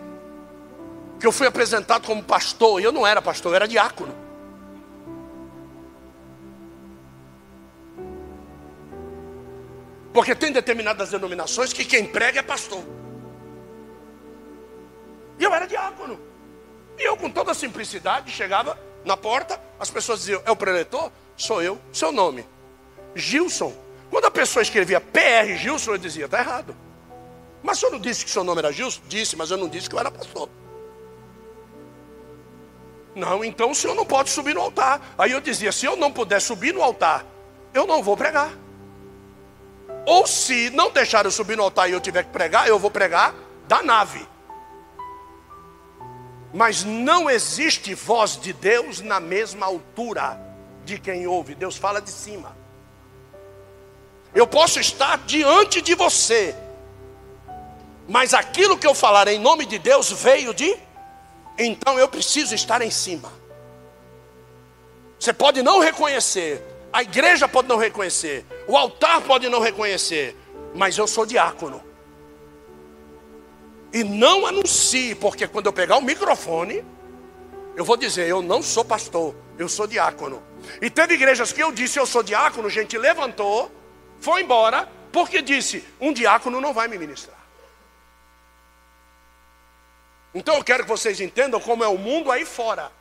que 1.19 1.27
eu 1.27 1.31
fui 1.31 1.45
apresentado 1.45 2.05
como 2.05 2.23
pastor, 2.23 2.81
e 2.81 2.83
eu 2.83 2.91
não 2.91 3.05
era 3.05 3.21
pastor, 3.21 3.51
eu 3.51 3.55
era 3.55 3.67
diácono. 3.67 4.13
Porque 10.11 10.33
tem 10.33 10.51
determinadas 10.51 11.11
denominações 11.11 11.71
que 11.71 11.85
quem 11.85 12.07
prega 12.07 12.39
é 12.39 12.43
pastor. 12.43 12.83
E 15.37 15.43
eu 15.43 15.53
era 15.53 15.67
diácono. 15.67 16.19
E 16.97 17.03
eu, 17.03 17.15
com 17.15 17.29
toda 17.29 17.53
simplicidade, 17.53 18.31
chegava 18.31 18.79
na 19.05 19.15
porta, 19.15 19.61
as 19.79 19.91
pessoas 19.91 20.21
diziam: 20.21 20.41
É 20.43 20.49
o 20.49 20.55
preletor? 20.55 21.11
Sou 21.35 21.61
eu. 21.61 21.79
Seu 21.93 22.11
nome? 22.11 22.43
Gilson. 23.13 23.71
Quando 24.09 24.25
a 24.25 24.31
pessoa 24.31 24.63
escrevia 24.63 24.99
PR 24.99 25.55
Gilson, 25.55 25.91
eu 25.91 25.97
dizia: 25.99 26.25
Está 26.25 26.39
errado. 26.39 26.75
Mas 27.61 27.77
o 27.77 27.79
senhor 27.81 27.91
não 27.91 27.99
disse 27.99 28.23
que 28.23 28.31
seu 28.31 28.43
nome 28.43 28.59
era 28.59 28.71
Gilson? 28.71 29.01
Disse, 29.07 29.35
mas 29.35 29.51
eu 29.51 29.57
não 29.57 29.67
disse 29.67 29.89
que 29.89 29.95
eu 29.95 29.99
era 29.99 30.11
pastor. 30.11 30.49
Não, 33.17 33.43
então 33.43 33.71
o 33.71 33.75
senhor 33.75 33.95
não 33.95 34.05
pode 34.05 34.29
subir 34.29 34.53
no 34.53 34.61
altar. 34.61 35.01
Aí 35.17 35.31
eu 35.31 35.41
dizia: 35.41 35.71
se 35.71 35.87
eu 35.87 35.95
não 35.95 36.11
puder 36.11 36.39
subir 36.39 36.71
no 36.71 36.83
altar, 36.83 37.25
eu 37.73 37.87
não 37.87 38.03
vou 38.03 38.15
pregar. 38.15 38.51
Ou 40.05 40.27
se 40.27 40.69
não 40.69 40.91
deixar 40.91 41.25
eu 41.25 41.31
subir 41.31 41.57
no 41.57 41.63
altar 41.63 41.89
e 41.89 41.93
eu 41.93 41.99
tiver 41.99 42.23
que 42.23 42.29
pregar, 42.29 42.67
eu 42.67 42.77
vou 42.77 42.91
pregar 42.91 43.33
da 43.67 43.81
nave. 43.81 44.25
Mas 46.53 46.83
não 46.83 47.29
existe 47.29 47.93
voz 47.93 48.39
de 48.39 48.53
Deus 48.53 49.01
na 49.01 49.19
mesma 49.19 49.65
altura 49.65 50.39
de 50.85 50.97
quem 50.99 51.27
ouve. 51.27 51.55
Deus 51.55 51.75
fala 51.75 51.99
de 51.99 52.11
cima. 52.11 52.55
Eu 54.33 54.47
posso 54.47 54.79
estar 54.79 55.17
diante 55.25 55.81
de 55.81 55.95
você, 55.95 56.55
mas 58.07 58.33
aquilo 58.33 58.77
que 58.77 58.87
eu 58.87 58.93
falar 58.93 59.27
em 59.27 59.39
nome 59.39 59.65
de 59.65 59.77
Deus 59.77 60.11
veio 60.11 60.53
de 60.53 60.77
então 61.57 61.97
eu 61.97 62.07
preciso 62.07 62.53
estar 62.53 62.81
em 62.81 62.91
cima. 62.91 63.31
Você 65.19 65.33
pode 65.33 65.63
não 65.63 65.79
reconhecer, 65.79 66.63
a 66.93 67.01
igreja 67.01 67.47
pode 67.47 67.67
não 67.67 67.77
reconhecer, 67.77 68.45
o 68.67 68.77
altar 68.77 69.21
pode 69.21 69.49
não 69.49 69.59
reconhecer, 69.59 70.35
mas 70.75 70.97
eu 70.97 71.07
sou 71.07 71.25
diácono. 71.25 71.83
E 73.91 74.03
não 74.03 74.45
anuncie, 74.45 75.15
porque 75.15 75.47
quando 75.47 75.65
eu 75.65 75.73
pegar 75.73 75.97
o 75.97 76.01
microfone, 76.01 76.85
eu 77.75 77.83
vou 77.83 77.97
dizer: 77.97 78.27
eu 78.27 78.41
não 78.41 78.61
sou 78.61 78.85
pastor, 78.85 79.33
eu 79.57 79.67
sou 79.67 79.87
diácono. 79.87 80.43
E 80.81 80.89
teve 80.89 81.15
igrejas 81.15 81.51
que 81.51 81.63
eu 81.63 81.71
disse: 81.71 81.97
eu 81.97 82.05
sou 82.05 82.21
diácono, 82.21 82.69
gente 82.69 82.97
levantou, 82.97 83.71
foi 84.19 84.43
embora, 84.43 84.87
porque 85.11 85.41
disse: 85.41 85.83
um 85.99 86.13
diácono 86.13 86.61
não 86.61 86.73
vai 86.73 86.87
me 86.87 86.97
ministrar. 86.97 87.36
Então 90.37 90.55
eu 90.55 90.63
quero 90.63 90.83
que 90.83 90.89
vocês 90.89 91.19
entendam 91.19 91.59
como 91.59 91.83
é 91.83 91.87
o 91.87 91.97
mundo 91.97 92.31
aí 92.31 92.45
fora. 92.45 92.91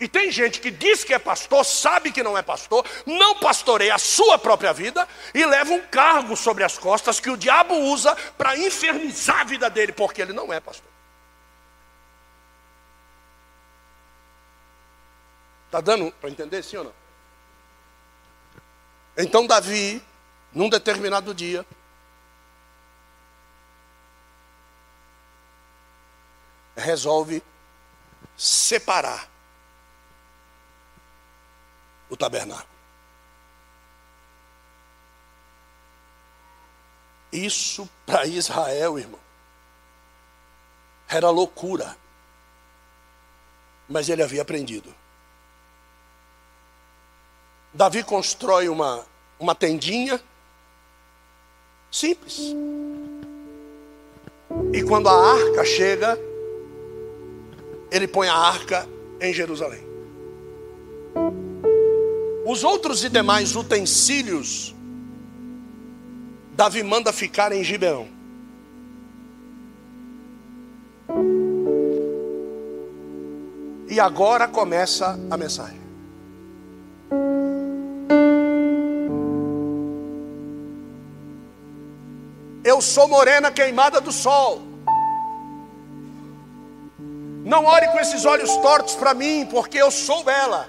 E 0.00 0.08
tem 0.08 0.30
gente 0.32 0.60
que 0.60 0.72
diz 0.72 1.04
que 1.04 1.14
é 1.14 1.20
pastor, 1.20 1.64
sabe 1.64 2.10
que 2.10 2.20
não 2.20 2.36
é 2.36 2.42
pastor, 2.42 2.84
não 3.06 3.38
pastoreia 3.38 3.94
a 3.94 3.98
sua 3.98 4.36
própria 4.36 4.72
vida 4.72 5.06
e 5.32 5.46
leva 5.46 5.72
um 5.72 5.80
cargo 5.86 6.36
sobre 6.36 6.64
as 6.64 6.76
costas 6.76 7.20
que 7.20 7.30
o 7.30 7.36
diabo 7.36 7.74
usa 7.74 8.16
para 8.36 8.56
infernizar 8.56 9.42
a 9.42 9.44
vida 9.44 9.70
dele, 9.70 9.92
porque 9.92 10.20
ele 10.20 10.32
não 10.32 10.52
é 10.52 10.58
pastor. 10.58 10.90
Está 15.66 15.80
dando 15.80 16.10
para 16.20 16.28
entender 16.28 16.62
sim 16.64 16.76
ou 16.76 16.84
não? 16.84 16.94
Então 19.16 19.46
Davi, 19.46 20.02
num 20.52 20.68
determinado 20.68 21.32
dia, 21.32 21.64
resolve 26.76 27.42
separar 28.36 29.28
o 32.08 32.16
tabernáculo. 32.16 32.74
Isso 37.32 37.88
para 38.06 38.26
Israel, 38.26 38.98
irmão, 38.98 39.20
era 41.08 41.30
loucura. 41.30 41.96
Mas 43.88 44.08
ele 44.08 44.22
havia 44.22 44.42
aprendido. 44.42 44.94
Davi 47.72 48.04
constrói 48.04 48.68
uma, 48.68 49.04
uma 49.38 49.54
tendinha 49.54 50.22
simples. 51.90 52.38
E 54.72 54.82
quando 54.84 55.08
a 55.08 55.32
arca 55.32 55.64
chega, 55.64 56.16
ele 57.94 58.08
põe 58.08 58.26
a 58.26 58.34
arca 58.34 58.88
em 59.20 59.32
Jerusalém. 59.32 59.80
Os 62.44 62.64
outros 62.64 63.04
e 63.04 63.08
demais 63.08 63.54
utensílios, 63.54 64.74
Davi 66.56 66.82
manda 66.82 67.12
ficar 67.12 67.52
em 67.52 67.62
Gibeão. 67.62 68.08
E 73.88 74.00
agora 74.00 74.48
começa 74.48 75.16
a 75.30 75.36
mensagem. 75.36 75.80
Eu 82.64 82.82
sou 82.82 83.06
morena 83.06 83.52
queimada 83.52 84.00
do 84.00 84.10
sol. 84.10 84.73
Não 87.44 87.66
ore 87.66 87.88
com 87.88 88.00
esses 88.00 88.24
olhos 88.24 88.56
tortos 88.56 88.94
para 88.94 89.12
mim, 89.12 89.46
porque 89.50 89.76
eu 89.76 89.90
sou 89.90 90.28
ela. 90.28 90.66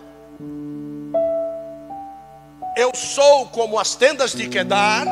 Eu 2.75 2.91
sou 2.93 3.45
como 3.47 3.79
as 3.79 3.95
tendas 3.95 4.33
de 4.33 4.49
Quedar, 4.49 5.07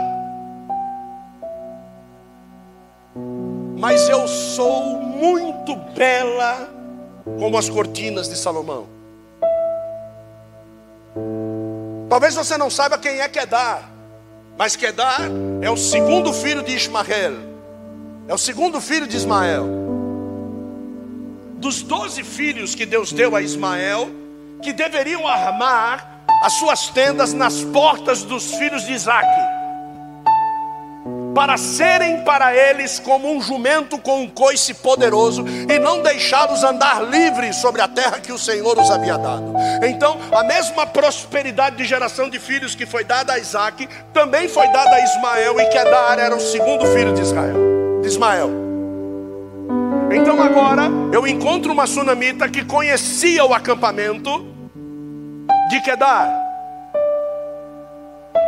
mas 3.77 4.09
eu 4.09 4.27
sou 4.27 4.97
muito 4.97 5.73
bela 5.95 6.69
como 7.39 7.57
as 7.57 7.69
cortinas 7.69 8.27
de 8.27 8.35
Salomão. 8.35 8.85
Talvez 12.09 12.35
você 12.35 12.57
não 12.57 12.69
saiba 12.69 12.97
quem 12.97 13.21
é 13.21 13.29
Quedar, 13.29 13.89
mas 14.57 14.75
Quedar 14.75 15.21
é 15.61 15.69
o 15.69 15.77
segundo 15.77 16.33
filho 16.33 16.61
de 16.61 16.75
Ismael, 16.75 17.35
é 18.27 18.33
o 18.33 18.37
segundo 18.37 18.81
filho 18.81 19.07
de 19.07 19.15
Ismael 19.15 19.82
dos 21.63 21.81
doze 21.81 22.23
filhos 22.25 22.75
que 22.75 22.85
Deus 22.85 23.13
deu 23.13 23.37
a 23.37 23.41
Ismael, 23.41 24.09
que 24.61 24.73
deveriam 24.73 25.25
armar 25.25 26.21
as 26.43 26.53
suas 26.53 26.89
tendas 26.89 27.31
nas 27.31 27.63
portas 27.63 28.23
dos 28.23 28.55
filhos 28.55 28.85
de 28.85 28.91
Isaac, 28.91 29.25
para 31.33 31.55
serem 31.55 32.21
para 32.25 32.53
eles 32.53 32.99
como 32.99 33.31
um 33.31 33.41
jumento 33.41 33.97
com 33.97 34.23
um 34.23 34.27
coice 34.27 34.73
poderoso, 34.73 35.45
e 35.47 35.79
não 35.79 36.01
deixá-los 36.01 36.65
andar 36.65 37.01
livres 37.01 37.55
sobre 37.55 37.81
a 37.81 37.87
terra 37.87 38.19
que 38.19 38.33
o 38.33 38.37
Senhor 38.37 38.77
os 38.77 38.91
havia 38.91 39.17
dado. 39.17 39.53
Então, 39.87 40.17
a 40.33 40.43
mesma 40.43 40.85
prosperidade 40.85 41.77
de 41.77 41.85
geração 41.85 42.29
de 42.29 42.39
filhos 42.39 42.75
que 42.75 42.85
foi 42.85 43.05
dada 43.05 43.33
a 43.33 43.39
Isaac, 43.39 43.87
também 44.13 44.49
foi 44.49 44.67
dada 44.67 44.97
a 44.97 45.01
Ismael, 45.01 45.57
e 45.61 45.65
Kedar 45.67 46.19
era 46.19 46.35
o 46.35 46.41
segundo 46.41 46.85
filho 46.87 47.13
de 47.13 47.21
Israel, 47.21 48.01
de 48.01 48.07
Ismael. 48.09 48.62
Então 50.13 50.41
agora 50.41 50.83
eu 51.11 51.25
encontro 51.25 51.71
uma 51.71 51.87
sunamita 51.87 52.49
que 52.49 52.63
conhecia 52.63 53.43
o 53.43 53.53
acampamento 53.53 54.45
de 55.69 55.81
Kedar. 55.81 56.31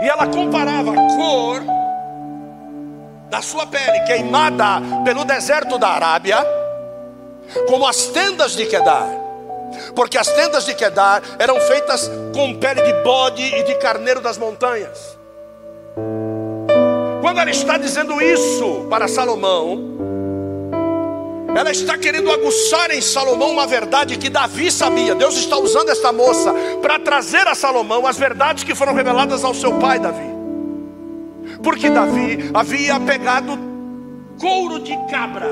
E 0.02 0.08
ela 0.08 0.28
comparava 0.28 0.92
a 0.92 1.16
cor 1.16 1.62
da 3.30 3.42
sua 3.42 3.66
pele 3.66 4.00
queimada 4.02 4.82
pelo 5.04 5.26
deserto 5.26 5.78
da 5.78 5.90
Arábia 5.90 6.38
como 7.68 7.88
as 7.88 8.08
tendas 8.08 8.56
de 8.56 8.66
Kedar. 8.66 9.26
porque 9.96 10.18
as 10.18 10.28
tendas 10.28 10.66
de 10.66 10.74
Quedar 10.74 11.22
eram 11.40 11.60
feitas 11.60 12.10
com 12.34 12.56
pele 12.56 12.82
de 12.82 12.94
bode 13.04 13.44
e 13.44 13.64
de 13.64 13.76
carneiro 13.76 14.22
das 14.22 14.38
montanhas. 14.38 15.18
Quando 17.22 17.40
ela 17.40 17.50
está 17.50 17.78
dizendo 17.78 18.22
isso 18.22 18.88
para 18.90 19.08
Salomão, 19.08 19.95
ela 21.56 21.72
está 21.72 21.98
querendo 21.98 22.30
aguçar 22.30 22.92
em 22.92 23.00
Salomão 23.00 23.52
uma 23.52 23.66
verdade 23.66 24.18
que 24.18 24.30
Davi 24.30 24.70
sabia. 24.70 25.16
Deus 25.16 25.38
está 25.38 25.58
usando 25.58 25.90
esta 25.90 26.12
moça 26.12 26.54
para 26.82 27.00
trazer 27.00 27.48
a 27.48 27.56
Salomão 27.56 28.06
as 28.06 28.18
verdades 28.18 28.66
que 28.66 28.76
foram 28.76 28.94
reveladas 28.94 29.42
ao 29.44 29.54
seu 29.54 29.80
pai 29.80 29.98
Davi. 29.98 30.36
Porque 31.64 31.90
Davi 31.90 32.52
havia 32.54 33.00
pegado 33.00 33.58
couro 34.38 34.82
de 34.82 34.98
cabra 35.10 35.48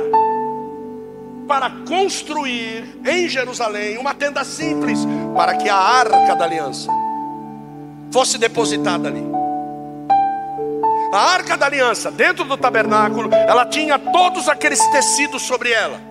para 1.47 1.69
construir 1.87 2.99
em 3.05 3.29
Jerusalém 3.29 3.97
uma 3.97 4.13
tenda 4.13 4.43
simples 4.43 4.99
para 5.33 5.55
que 5.55 5.69
a 5.69 5.77
arca 5.77 6.35
da 6.35 6.43
aliança 6.43 6.91
fosse 8.11 8.37
depositada 8.37 9.07
ali. 9.07 9.42
A 11.13 11.33
arca 11.35 11.55
da 11.55 11.67
aliança, 11.67 12.09
dentro 12.09 12.43
do 12.43 12.57
tabernáculo, 12.57 13.29
ela 13.31 13.67
tinha 13.67 13.99
todos 13.99 14.49
aqueles 14.49 14.79
tecidos 14.87 15.43
sobre 15.43 15.71
ela: 15.71 16.01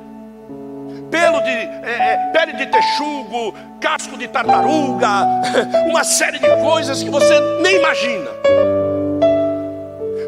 pelo 1.11 1.41
de, 1.41 1.51
é, 1.51 2.13
é, 2.13 2.31
pele 2.33 2.53
de 2.53 2.67
texugo, 2.67 3.53
casco 3.81 4.17
de 4.17 4.29
tartaruga, 4.29 5.27
uma 5.91 6.05
série 6.05 6.39
de 6.39 6.49
coisas 6.63 7.03
que 7.03 7.11
você 7.11 7.37
nem 7.61 7.79
imagina. 7.79 8.31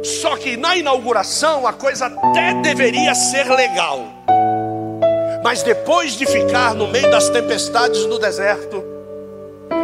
Só 0.03 0.37
que 0.37 0.57
na 0.57 0.77
inauguração 0.77 1.69
a 1.69 1.73
coisa 1.73 2.07
até 2.07 2.55
deveria 2.55 3.15
ser 3.15 3.45
legal. 3.45 4.09
Mas 5.45 5.63
depois 5.63 6.15
de 6.15 6.27
ficar 6.27 6.75
no 6.75 6.89
meio 6.89 7.09
das 7.13 7.29
tempestades 7.29 8.07
no 8.07 8.19
deserto, 8.19 8.83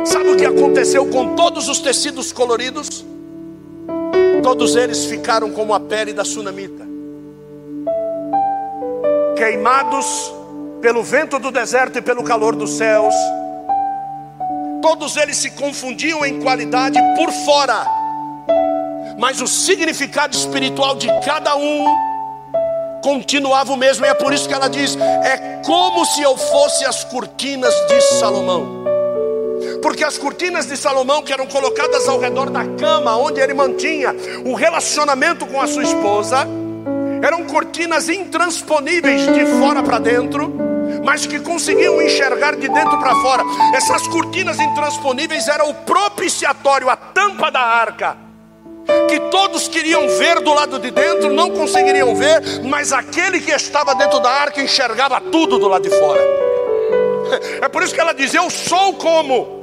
sabe 0.05 0.31
o 0.31 0.37
que 0.37 0.45
aconteceu 0.45 1.07
com 1.07 1.37
todos 1.37 1.69
os 1.69 1.79
tecidos 1.79 2.33
coloridos? 2.33 3.09
Todos 4.43 4.75
eles 4.75 5.05
ficaram 5.05 5.51
como 5.51 5.75
a 5.75 5.81
pele 5.81 6.13
da 6.13 6.25
sunamita, 6.25 6.87
queimados 9.37 10.33
pelo 10.81 11.03
vento 11.03 11.39
do 11.39 11.51
deserto 11.51 11.99
e 11.99 12.03
pelo 12.03 12.25
calor 12.25 12.57
dos 12.57 12.71
céus. 12.71 13.15
Todos 14.81 15.17
eles 15.17 15.37
se 15.37 15.51
confundiam 15.51 16.25
em 16.25 16.41
qualidade 16.41 16.99
por 17.17 17.31
fora, 17.45 17.87
mas 19.19 19.41
o 19.41 19.47
significado 19.47 20.35
espiritual 20.35 20.97
de 20.97 21.09
cada 21.21 21.55
um 21.57 21.85
continuava 23.03 23.73
o 23.73 23.77
mesmo, 23.77 24.07
e 24.07 24.09
é 24.09 24.15
por 24.15 24.33
isso 24.33 24.49
que 24.49 24.55
ela 24.55 24.69
diz: 24.69 24.97
é 24.97 25.61
como 25.65 26.05
se 26.07 26.23
eu 26.23 26.37
fosse 26.37 26.85
as 26.85 27.05
cortinas 27.05 27.75
de 27.89 28.01
Salomão 28.19 28.80
porque 29.83 30.05
as 30.05 30.19
cortinas 30.19 30.67
de 30.67 30.77
Salomão, 30.77 31.23
que 31.23 31.33
eram 31.33 31.47
colocadas 31.47 32.09
ao 32.09 32.19
redor 32.19 32.51
da 32.51 32.65
cama, 32.79 33.17
onde 33.17 33.41
ele 33.41 33.55
mantinha 33.55 34.15
o 34.45 34.55
relacionamento 34.55 35.47
com 35.47 35.61
a 35.61 35.67
sua 35.67 35.83
esposa, 35.83 36.47
eram 37.23 37.45
cortinas 37.45 38.09
intransponíveis 38.09 39.27
de 39.33 39.47
fora 39.59 39.83
para 39.83 39.99
dentro, 39.99 40.53
mas 41.05 41.27
que 41.27 41.41
conseguiam 41.41 42.01
enxergar 42.01 42.57
de 42.57 42.69
dentro 42.69 42.99
para 42.99 43.15
fora. 43.17 43.43
Essas 43.75 44.07
cortinas 44.09 44.59
intransponíveis 44.59 45.49
eram 45.49 45.71
o 45.71 45.75
propiciatório, 45.75 46.89
a 46.89 46.97
tampa 46.97 47.51
da 47.51 47.61
arca. 47.61 48.17
Que 49.09 49.21
todos 49.31 49.69
queriam 49.69 50.09
ver 50.09 50.41
do 50.41 50.53
lado 50.53 50.79
de 50.79 50.91
dentro, 50.91 51.33
não 51.33 51.51
conseguiriam 51.51 52.15
ver, 52.15 52.63
mas 52.65 52.93
aquele 52.93 53.41
que 53.41 53.53
estava 53.53 53.95
dentro 53.95 54.19
da 54.21 54.31
arca 54.31 54.61
enxergava 54.61 55.21
tudo 55.21 55.59
do 55.59 55.69
lado 55.69 55.83
de 55.83 55.91
fora. 55.91 56.21
É 57.63 57.69
por 57.69 57.85
isso 57.85 57.95
que 57.95 58.01
ela 58.01 58.13
diz: 58.13 58.35
Eu 58.35 58.51
sou 58.51 58.95
como 58.95 59.60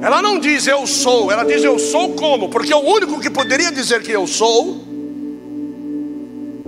ela 0.00 0.22
não 0.22 0.38
diz 0.38 0.66
eu 0.66 0.86
sou, 0.86 1.30
ela 1.30 1.44
diz 1.44 1.62
eu 1.62 1.78
sou 1.78 2.14
como, 2.14 2.48
porque 2.48 2.72
o 2.72 2.78
único 2.78 3.20
que 3.20 3.28
poderia 3.28 3.70
dizer 3.70 4.02
que 4.02 4.12
eu 4.12 4.26
sou, 4.26 4.88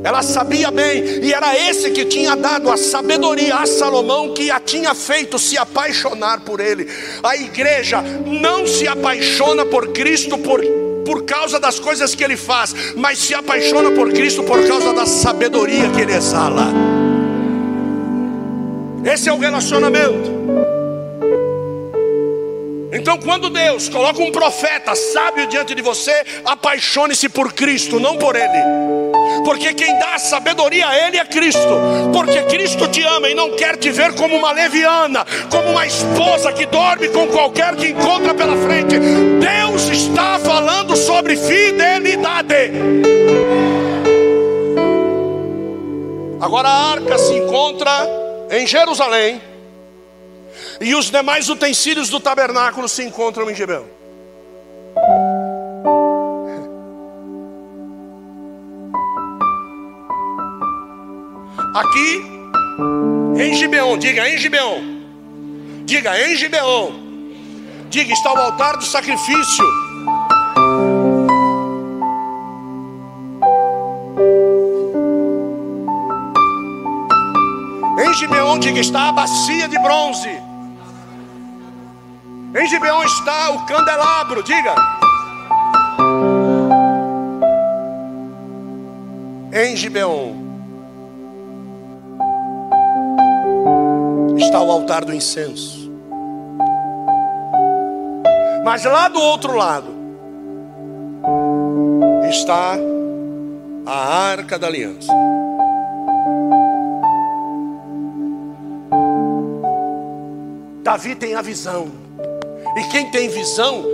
ela 0.02 0.22
sabia 0.22 0.70
bem, 0.70 1.02
e 1.22 1.32
era 1.32 1.56
esse 1.58 1.90
que 1.90 2.06
tinha 2.06 2.34
dado 2.34 2.70
a 2.70 2.76
sabedoria 2.76 3.56
a 3.56 3.66
Salomão, 3.66 4.32
que 4.32 4.50
a 4.50 4.58
tinha 4.58 4.94
feito 4.94 5.38
se 5.38 5.58
apaixonar 5.58 6.40
por 6.40 6.58
ele. 6.58 6.88
A 7.22 7.36
igreja 7.36 8.02
não 8.26 8.66
se 8.66 8.88
apaixona 8.88 9.66
por 9.66 9.88
Cristo 9.88 10.38
por, 10.38 10.62
por 11.04 11.24
causa 11.24 11.60
das 11.60 11.78
coisas 11.78 12.14
que 12.14 12.24
ele 12.24 12.36
faz, 12.36 12.74
mas 12.96 13.18
se 13.18 13.34
apaixona 13.34 13.90
por 13.90 14.10
Cristo 14.10 14.42
por 14.42 14.66
causa 14.66 14.94
da 14.94 15.04
sabedoria 15.04 15.90
que 15.90 16.00
ele 16.00 16.14
exala. 16.14 16.68
Esse 19.04 19.28
é 19.28 19.32
o 19.32 19.38
relacionamento. 19.38 20.39
Então, 22.92 23.18
quando 23.18 23.48
Deus 23.48 23.88
coloca 23.88 24.20
um 24.20 24.32
profeta 24.32 24.94
sábio 24.94 25.46
diante 25.46 25.74
de 25.74 25.82
você, 25.82 26.24
apaixone-se 26.44 27.28
por 27.28 27.52
Cristo, 27.52 28.00
não 28.00 28.16
por 28.16 28.34
Ele. 28.34 29.00
Porque 29.44 29.72
quem 29.72 29.98
dá 29.98 30.18
sabedoria 30.18 30.88
a 30.88 31.06
Ele 31.06 31.16
é 31.16 31.24
Cristo. 31.24 31.78
Porque 32.12 32.42
Cristo 32.44 32.88
te 32.88 33.02
ama 33.02 33.28
e 33.28 33.34
não 33.34 33.52
quer 33.52 33.76
te 33.76 33.90
ver 33.90 34.14
como 34.14 34.36
uma 34.36 34.52
leviana, 34.52 35.24
como 35.50 35.70
uma 35.70 35.86
esposa 35.86 36.52
que 36.52 36.66
dorme 36.66 37.08
com 37.08 37.28
qualquer 37.28 37.76
que 37.76 37.88
encontra 37.88 38.34
pela 38.34 38.56
frente. 38.56 38.98
Deus 38.98 39.88
está 39.88 40.38
falando 40.40 40.96
sobre 40.96 41.36
fidelidade. 41.36 42.72
Agora 46.40 46.68
a 46.68 46.92
arca 46.92 47.18
se 47.18 47.34
encontra 47.34 47.90
em 48.50 48.66
Jerusalém 48.66 49.49
e 50.80 50.94
os 50.94 51.10
demais 51.10 51.50
utensílios 51.50 52.08
do 52.08 52.18
tabernáculo 52.18 52.88
se 52.88 53.04
encontram 53.04 53.50
em 53.50 53.54
Gibeão. 53.54 53.84
Aqui 61.74 62.22
em 63.36 63.54
Gibeão, 63.54 63.98
diga 63.98 64.28
em 64.28 64.38
Gibeão, 64.38 64.82
diga 65.84 66.18
em 66.18 66.34
Gibeão, 66.34 66.92
diga 67.90 68.12
está 68.12 68.32
o 68.32 68.38
altar 68.38 68.78
do 68.78 68.84
sacrifício. 68.84 69.64
Em 78.02 78.14
Gibeão, 78.14 78.58
diga 78.58 78.80
está 78.80 79.10
a 79.10 79.12
bacia 79.12 79.68
de 79.68 79.78
bronze. 79.78 80.49
Em 82.52 82.66
Gibeão 82.66 83.04
está 83.04 83.50
o 83.50 83.64
candelabro, 83.64 84.42
diga. 84.42 84.74
Em 89.52 89.76
Gibeão 89.76 90.34
está 94.36 94.60
o 94.60 94.70
altar 94.72 95.04
do 95.04 95.14
incenso. 95.14 95.92
Mas 98.64 98.84
lá 98.84 99.06
do 99.08 99.20
outro 99.20 99.54
lado 99.54 99.94
está 102.28 102.74
a 103.86 104.30
arca 104.30 104.58
da 104.58 104.66
aliança. 104.66 105.12
Davi 110.82 111.14
tem 111.14 111.36
a 111.36 111.42
visão. 111.42 112.09
E 112.76 112.84
quem 112.84 113.10
tem 113.10 113.28
visão 113.28 113.84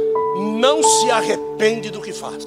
não 0.58 0.82
se 0.82 1.10
arrepende 1.10 1.90
do 1.90 2.00
que 2.00 2.12
faz. 2.12 2.44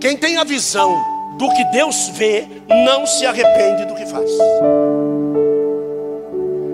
Quem 0.00 0.16
tem 0.16 0.36
a 0.36 0.44
visão 0.44 0.94
do 1.38 1.48
que 1.50 1.64
Deus 1.66 2.08
vê, 2.10 2.46
não 2.68 3.06
se 3.06 3.24
arrepende 3.26 3.86
do 3.86 3.94
que 3.94 4.06
faz. 4.06 4.30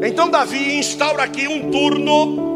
Então 0.02 0.30
Davi 0.30 0.78
instaura 0.78 1.24
aqui 1.24 1.46
um 1.46 1.70
turno 1.70 2.50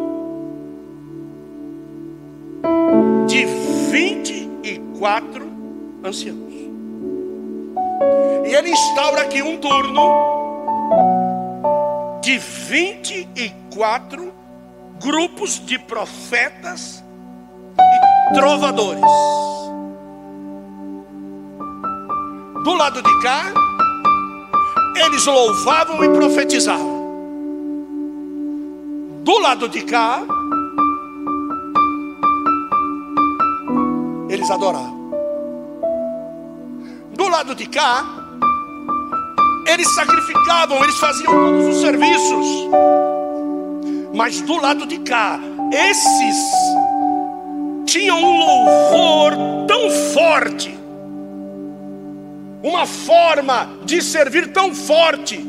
de 3.26 3.44
24 3.90 5.46
anciãos. 6.02 6.54
E 8.46 8.54
ele 8.54 8.70
instaura 8.70 9.22
aqui 9.22 9.42
um 9.42 9.58
turno 9.58 10.33
de 12.24 12.38
24 12.38 14.32
grupos 14.98 15.58
de 15.58 15.78
profetas 15.78 17.04
e 17.78 18.34
trovadores. 18.34 19.04
Do 22.64 22.72
lado 22.72 23.02
de 23.02 23.20
cá, 23.20 23.52
eles 24.96 25.26
louvavam 25.26 26.02
e 26.02 26.08
profetizavam. 26.08 27.04
Do 29.22 29.38
lado 29.40 29.68
de 29.68 29.82
cá, 29.82 30.22
eles 34.30 34.50
adoravam. 34.50 35.10
Do 37.12 37.28
lado 37.28 37.54
de 37.54 37.66
cá, 37.66 38.23
eles 39.66 39.94
sacrificavam, 39.94 40.82
eles 40.82 40.96
faziam 40.96 41.32
todos 41.32 41.74
os 41.74 41.80
serviços. 41.80 42.46
Mas 44.14 44.40
do 44.40 44.60
lado 44.60 44.86
de 44.86 44.98
cá, 45.00 45.40
esses 45.72 46.36
tinham 47.86 48.18
um 48.18 48.38
louvor 48.38 49.66
tão 49.66 49.90
forte, 50.12 50.76
uma 52.62 52.86
forma 52.86 53.70
de 53.84 54.00
servir 54.02 54.52
tão 54.52 54.74
forte, 54.74 55.44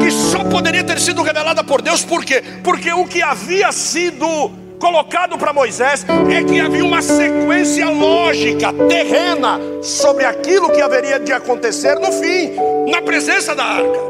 que 0.00 0.10
só 0.10 0.44
poderia 0.44 0.84
ter 0.84 1.00
sido 1.00 1.22
revelada 1.22 1.64
por 1.64 1.80
Deus, 1.80 2.04
por 2.04 2.24
quê? 2.24 2.42
Porque 2.62 2.92
o 2.92 3.06
que 3.06 3.22
havia 3.22 3.72
sido 3.72 4.50
colocado 4.78 5.36
para 5.36 5.52
Moisés 5.52 6.06
é 6.30 6.42
que 6.42 6.60
havia 6.60 6.84
uma 6.84 7.02
sequência 7.02 7.88
lógica, 7.90 8.72
terrena, 8.88 9.60
sobre 9.82 10.24
aquilo 10.24 10.70
que 10.70 10.80
haveria 10.80 11.18
de 11.18 11.32
acontecer 11.32 11.98
no 11.98 12.12
fim, 12.12 12.52
na 12.90 13.02
presença 13.02 13.54
da 13.54 13.64
arca. 13.64 14.00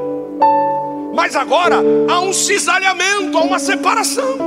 Mas 1.15 1.35
agora 1.35 1.77
há 2.09 2.21
um 2.21 2.33
cisalhamento, 2.33 3.37
há 3.37 3.43
uma 3.43 3.59
separação. 3.59 4.39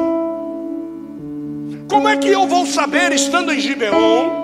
Como 1.89 2.07
é 2.07 2.15
que 2.15 2.29
eu 2.29 2.47
vou 2.47 2.65
saber, 2.65 3.11
estando 3.11 3.51
em 3.51 3.59
Gibeon, 3.59 4.41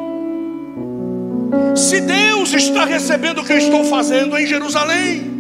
se 1.76 2.02
Deus 2.02 2.54
está 2.54 2.84
recebendo 2.84 3.40
o 3.40 3.46
que 3.46 3.54
eu 3.54 3.58
estou 3.58 3.86
fazendo 3.86 4.38
em 4.38 4.46
Jerusalém? 4.46 5.38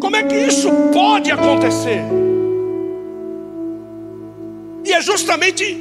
Como 0.00 0.16
é 0.16 0.22
que 0.22 0.36
isso 0.36 0.70
pode 0.92 1.30
acontecer? 1.30 2.25
É 4.96 5.00
justamente 5.02 5.78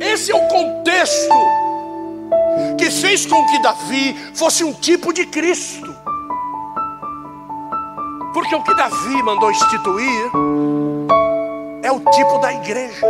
esse 0.00 0.32
é 0.32 0.34
o 0.34 0.48
contexto 0.48 1.32
que 2.76 2.90
fez 2.90 3.24
com 3.24 3.46
que 3.46 3.62
Davi 3.62 4.16
fosse 4.34 4.64
um 4.64 4.72
tipo 4.72 5.12
de 5.12 5.24
Cristo. 5.26 5.94
Porque 8.34 8.52
o 8.52 8.64
que 8.64 8.74
Davi 8.74 9.22
mandou 9.22 9.48
instituir 9.48 10.30
é 11.84 11.92
o 11.92 12.00
tipo 12.00 12.38
da 12.38 12.52
igreja. 12.52 13.06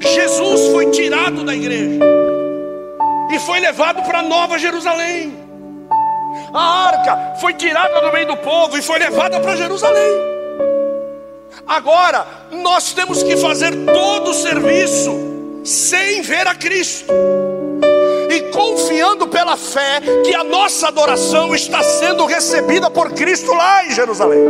Jesus 0.00 0.72
foi 0.72 0.90
tirado 0.90 1.44
da 1.44 1.54
igreja 1.54 2.02
e 3.34 3.38
foi 3.38 3.60
levado 3.60 4.02
para 4.04 4.22
Nova 4.22 4.58
Jerusalém. 4.58 5.38
A 6.54 6.86
arca 6.88 7.34
foi 7.38 7.52
tirada 7.52 8.00
do 8.00 8.10
meio 8.14 8.28
do 8.28 8.36
povo 8.38 8.78
e 8.78 8.82
foi 8.82 8.98
levada 8.98 9.38
para 9.40 9.56
Jerusalém. 9.56 10.39
Agora, 11.66 12.26
nós 12.50 12.92
temos 12.92 13.22
que 13.22 13.36
fazer 13.36 13.72
todo 13.86 14.30
o 14.30 14.34
serviço 14.34 15.10
sem 15.64 16.22
ver 16.22 16.46
a 16.46 16.54
Cristo 16.54 17.12
e 18.30 18.42
confiando 18.50 19.26
pela 19.26 19.56
fé 19.56 20.00
que 20.24 20.34
a 20.34 20.44
nossa 20.44 20.88
adoração 20.88 21.54
está 21.54 21.82
sendo 21.82 22.26
recebida 22.26 22.90
por 22.90 23.12
Cristo 23.12 23.52
lá 23.52 23.84
em 23.86 23.90
Jerusalém. 23.92 24.40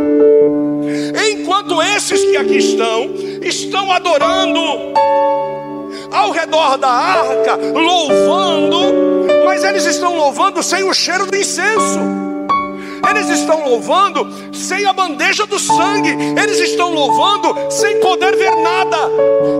Enquanto 1.31 1.81
esses 1.81 2.23
que 2.23 2.37
aqui 2.37 2.57
estão, 2.57 3.09
estão 3.41 3.91
adorando 3.91 4.59
ao 6.11 6.31
redor 6.31 6.77
da 6.77 6.89
arca, 6.89 7.55
louvando, 7.55 9.25
mas 9.45 9.63
eles 9.63 9.85
estão 9.85 10.15
louvando 10.15 10.61
sem 10.61 10.83
o 10.83 10.93
cheiro 10.93 11.25
do 11.25 11.35
incenso. 11.35 11.99
Eles 13.09 13.39
estão 13.39 13.63
louvando 13.63 14.51
sem 14.53 14.85
a 14.85 14.93
bandeja 14.93 15.45
do 15.45 15.59
sangue. 15.59 16.09
Eles 16.41 16.59
estão 16.59 16.93
louvando 16.93 17.55
sem 17.71 17.99
poder 17.99 18.35
ver 18.35 18.55
nada. 18.57 18.97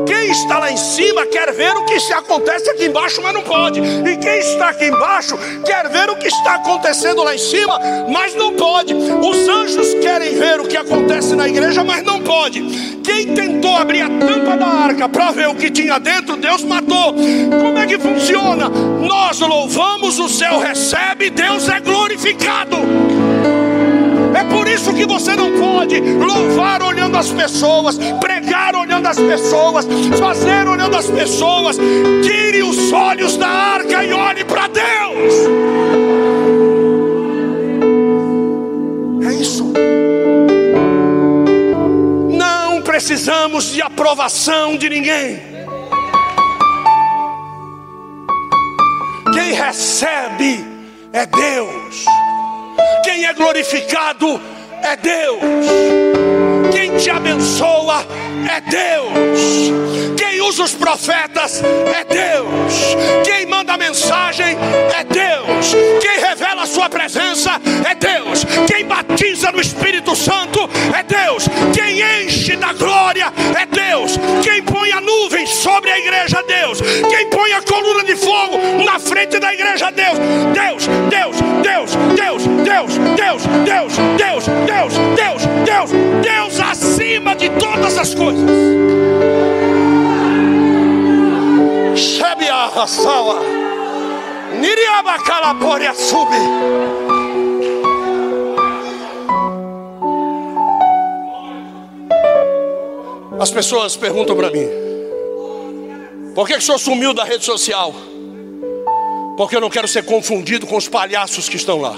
Quem 0.08 0.32
está 0.32 0.58
lá 0.58 0.72
em 0.72 0.78
cima 0.78 1.26
quer 1.26 1.52
ver 1.54 1.76
o 1.76 1.86
que 1.86 1.94
acontece 2.14 2.70
aqui 2.70 2.86
embaixo, 2.86 3.22
mas 3.22 3.34
não 3.34 3.42
pode. 3.42 3.80
E 3.80 4.18
quem 4.18 4.40
está 4.40 4.70
aqui 4.70 4.86
embaixo 4.86 5.38
quer 5.66 5.90
ver 5.90 6.10
o 6.10 6.16
que 6.16 6.28
está 6.28 6.56
acontecendo 6.56 7.24
lá 7.24 7.36
em 7.36 7.38
cima, 7.38 7.80
mas 8.10 8.34
não 8.36 8.54
pode. 8.54 8.94
Os 8.94 9.48
anjos 9.48 9.94
querem 9.96 10.36
ver 10.36 10.60
o 10.60 10.68
que 10.68 10.78
acontece 10.78 11.36
na 11.36 11.48
igreja, 11.48 11.84
mas 11.84 12.04
não 12.04 12.22
pode. 12.22 12.62
Quem 13.04 13.34
tentou 13.34 13.76
abrir 13.76 14.02
a 14.02 14.10
tampa 14.10 14.58
da 14.58 14.68
arca 14.68 15.10
para 15.10 15.32
ver 15.32 15.50
o 15.50 15.56
que 15.56 15.70
tinha 15.70 16.00
dentro, 16.00 16.38
Deus 16.38 16.64
matou. 16.64 17.14
Como 17.14 17.78
é 17.78 17.86
que 17.86 17.98
funciona? 18.00 18.70
Nós 18.70 19.40
louvamos, 19.40 20.20
o 20.20 20.30
céu 20.30 20.60
recebe, 20.60 21.30
Deus 21.30 21.68
é 21.70 21.80
glorificado. 21.80 22.78
Por 24.52 24.68
isso 24.68 24.94
que 24.94 25.06
você 25.06 25.36
não 25.36 25.58
pode 25.58 26.00
louvar 26.00 26.84
olhando 26.84 27.18
as 27.18 27.32
pessoas, 27.32 27.98
pregar 28.20 28.76
olhando 28.76 29.08
as 29.08 29.18
pessoas, 29.18 29.88
fazer 30.20 30.68
olhando 30.68 30.96
as 30.96 31.10
pessoas. 31.10 31.78
Tire 32.22 32.62
os 32.62 32.92
olhos 32.92 33.38
da 33.38 33.48
arca 33.48 34.04
e 34.04 34.12
olhe 34.12 34.44
para 34.44 34.68
Deus. 34.68 35.34
É 39.26 39.34
isso. 39.34 39.74
Não 42.30 42.82
precisamos 42.82 43.72
de 43.72 43.82
aprovação 43.82 44.76
de 44.78 44.90
ninguém. 44.90 45.40
Quem 49.34 49.54
recebe 49.54 50.66
é 51.14 51.26
Deus. 51.26 52.06
Quem 53.04 53.26
é 53.26 53.34
glorificado 53.34 54.42
é 54.84 54.96
Deus. 54.96 55.42
Quem 56.72 56.98
te 56.98 57.10
abençoa 57.10 58.06
é 58.50 58.62
Deus. 58.62 60.18
Quem 60.18 60.42
usa 60.42 60.64
os 60.64 60.74
profetas 60.74 61.62
é 61.64 62.04
Deus. 62.04 62.96
Quem 63.24 63.46
manda 63.46 63.74
a 63.74 63.78
mensagem 63.78 64.58
é 64.98 65.04
Deus. 65.04 65.74
Quem 66.02 66.20
revela 66.20 66.64
a 66.64 66.66
sua 66.66 66.90
presença 66.90 67.52
é 67.90 67.96
Deus. 67.96 68.46
Quem 68.68 68.86
batiza 68.86 69.52
no 69.52 69.62
Espírito 69.62 70.16
Santo 70.16 70.70
é 70.98 71.04
Deus. 71.04 71.46
Quem 71.74 72.02
enche 72.26 72.56
da 72.56 72.74
glória 72.74 73.32
é 73.60 73.66
Deus. 73.66 74.18
Quem 74.44 74.62
a 75.92 75.98
nuvem 75.98 75.98
sobre 75.98 75.98
a 75.98 76.00
igreja 76.00 76.40
é 76.40 76.44
Deus. 76.44 76.82
Quem 76.82 77.30
põe 77.30 77.54
a 77.54 77.62
coluna 77.62 78.04
de 78.04 78.16
fogo 78.16 78.58
na 78.86 79.00
frente 79.00 79.40
da 79.40 79.54
igreja 79.54 79.88
é 79.88 79.92
Deus. 79.92 80.18
Deus, 80.54 80.88
Deus, 81.10 81.38
Deus, 81.62 81.96
Deus, 82.16 82.48
Deus, 82.64 82.98
Deus, 83.16 83.44
Deus, 83.66 83.96
Deus, 84.18 84.46
Deus, 84.66 84.96
Deus, 85.16 85.46
Deus, 85.66 85.92
Deus 86.22 86.60
acima 86.60 87.36
de 87.36 87.50
todas 87.52 87.98
as 87.98 88.14
coisas. 88.16 88.50
Shebia 91.96 92.66
Hassawa, 92.76 93.40
Niriaba 94.60 95.18
Kalaporia 95.24 95.94
Subi. 95.94 96.38
As 103.40 103.50
pessoas 103.50 103.98
perguntam 103.98 104.36
para 104.36 104.52
mim: 104.52 104.81
por 106.36 106.48
que, 106.48 106.54
que 106.54 106.60
o 106.60 106.62
senhor 106.62 106.80
sumiu 106.80 107.14
da 107.14 107.24
rede 107.24 107.46
social? 107.46 107.94
Porque 109.38 109.56
eu 109.56 109.62
não 109.62 109.70
quero 109.70 109.88
ser 109.88 110.06
confundido 110.06 110.68
com 110.68 110.78
os 110.78 110.88
palhaços 110.88 111.50
que 111.50 111.56
estão 111.56 111.80
lá. 111.80 111.96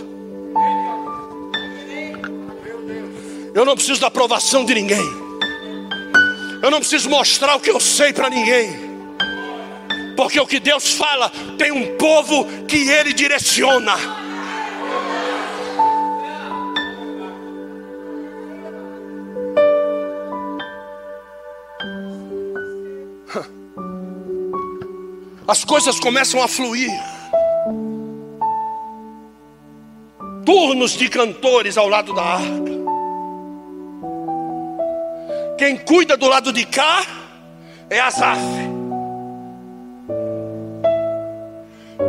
Eu 3.53 3.65
não 3.65 3.75
preciso 3.75 4.01
da 4.01 4.07
aprovação 4.07 4.65
de 4.65 4.73
ninguém. 4.73 5.23
Eu 6.61 6.71
não 6.71 6.79
preciso 6.79 7.09
mostrar 7.09 7.55
o 7.55 7.59
que 7.59 7.69
eu 7.69 7.79
sei 7.79 8.13
para 8.13 8.29
ninguém. 8.29 8.93
Porque 10.15 10.39
o 10.39 10.47
que 10.47 10.59
Deus 10.59 10.93
fala 10.93 11.31
tem 11.57 11.71
um 11.71 11.97
povo 11.97 12.45
que 12.67 12.89
Ele 12.89 13.13
direciona. 13.13 14.23
As 25.47 25.65
coisas 25.65 25.99
começam 25.99 26.41
a 26.41 26.47
fluir. 26.47 26.91
Turnos 30.45 30.91
de 30.91 31.09
cantores 31.09 31.77
ao 31.77 31.87
lado 31.87 32.13
da 32.13 32.23
arca. 32.23 32.73
Quem 35.57 35.77
cuida 35.77 36.17
do 36.17 36.27
lado 36.27 36.51
de 36.51 36.65
cá 36.65 37.05
é 37.89 37.99
Asaf. 37.99 38.39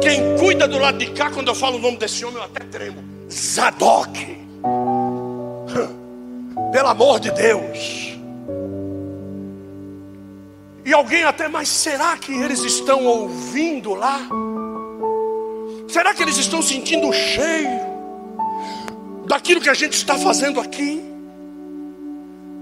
Quem 0.00 0.36
cuida 0.38 0.66
do 0.66 0.78
lado 0.78 0.98
de 0.98 1.10
cá, 1.10 1.30
quando 1.30 1.48
eu 1.48 1.54
falo 1.54 1.76
o 1.76 1.80
nome 1.80 1.96
desse 1.96 2.24
homem, 2.24 2.38
eu 2.38 2.44
até 2.44 2.64
tremo. 2.64 3.02
Zadok. 3.30 4.12
Pelo 6.72 6.88
amor 6.88 7.20
de 7.20 7.30
Deus. 7.32 8.13
E 10.84 10.92
alguém 10.92 11.24
até, 11.24 11.48
mas 11.48 11.68
será 11.68 12.16
que 12.18 12.32
eles 12.32 12.60
estão 12.60 13.06
ouvindo 13.06 13.94
lá? 13.94 14.20
Será 15.88 16.12
que 16.12 16.22
eles 16.22 16.36
estão 16.36 16.60
sentindo 16.60 17.08
o 17.08 17.12
cheiro 17.12 17.80
daquilo 19.26 19.60
que 19.60 19.70
a 19.70 19.74
gente 19.74 19.94
está 19.94 20.18
fazendo 20.18 20.60
aqui? 20.60 21.02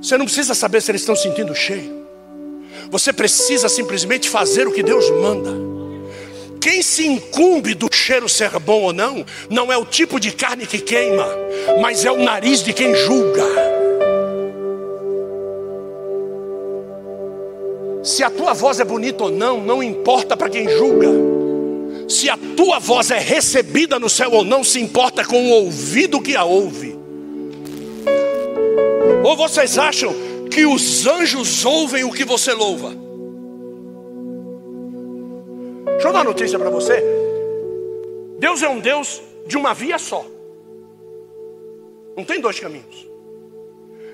Você 0.01 0.17
não 0.17 0.25
precisa 0.25 0.55
saber 0.55 0.81
se 0.81 0.91
eles 0.91 1.03
estão 1.03 1.17
sentindo 1.17 1.55
cheio. 1.55 2.07
Você 2.91 3.13
precisa 3.13 3.69
simplesmente 3.69 4.29
fazer 4.29 4.69
o 4.69 4.73
que 4.73 4.83
Deus 4.83 5.11
manda. 5.11 5.51
Quem 6.61 6.81
se 6.81 7.05
incumbe 7.05 7.75
do 7.75 7.89
cheiro 7.93 8.29
ser 8.29 8.57
bom 8.61 8.83
ou 8.83 8.93
não, 8.93 9.27
não 9.51 9.73
é 9.73 9.77
o 9.77 9.85
tipo 9.85 10.21
de 10.21 10.31
carne 10.31 10.65
que 10.65 10.79
queima, 10.79 11.27
mas 11.81 12.05
é 12.05 12.13
o 12.13 12.23
nariz 12.23 12.63
de 12.63 12.73
quem 12.73 12.95
julga. 12.95 13.82
Se 18.03 18.25
a 18.25 18.31
tua 18.31 18.53
voz 18.53 18.81
é 18.81 18.85
bonita 18.85 19.25
ou 19.25 19.31
não, 19.31 19.61
não 19.61 19.83
importa 19.83 20.37
para 20.37 20.51
quem 20.51 20.69
julga. 20.69 21.09
Se 22.09 22.29
a 22.29 22.37
tua 22.57 22.79
voz 22.79 23.11
é 23.11 23.19
recebida 23.19 23.99
no 23.99 24.11
céu 24.11 24.33
ou 24.33 24.45
não, 24.45 24.65
se 24.65 24.81
importa 24.81 25.25
com 25.25 25.51
o 25.51 25.51
ouvido 25.51 26.21
que 26.21 26.35
a 26.37 26.45
ouve. 26.45 26.99
Ou 29.25 29.37
vocês 29.37 29.79
acham 29.79 30.13
que 30.51 30.67
os 30.67 31.07
anjos 31.07 31.65
ouvem 31.65 32.03
o 32.03 32.11
que 32.11 32.25
você 32.25 32.53
louva? 32.53 32.93
Deixa 35.85 36.09
eu 36.09 36.13
dar 36.13 36.19
uma 36.19 36.25
notícia 36.25 36.59
para 36.59 36.71
você. 36.71 37.03
Deus 38.39 38.63
é 38.63 38.69
um 38.69 38.81
Deus 38.81 39.23
de 39.47 39.57
uma 39.57 39.73
via 39.73 39.99
só. 39.99 40.27
Não 42.17 42.25
tem 42.25 42.41
dois 42.41 42.59
caminhos. 42.59 43.12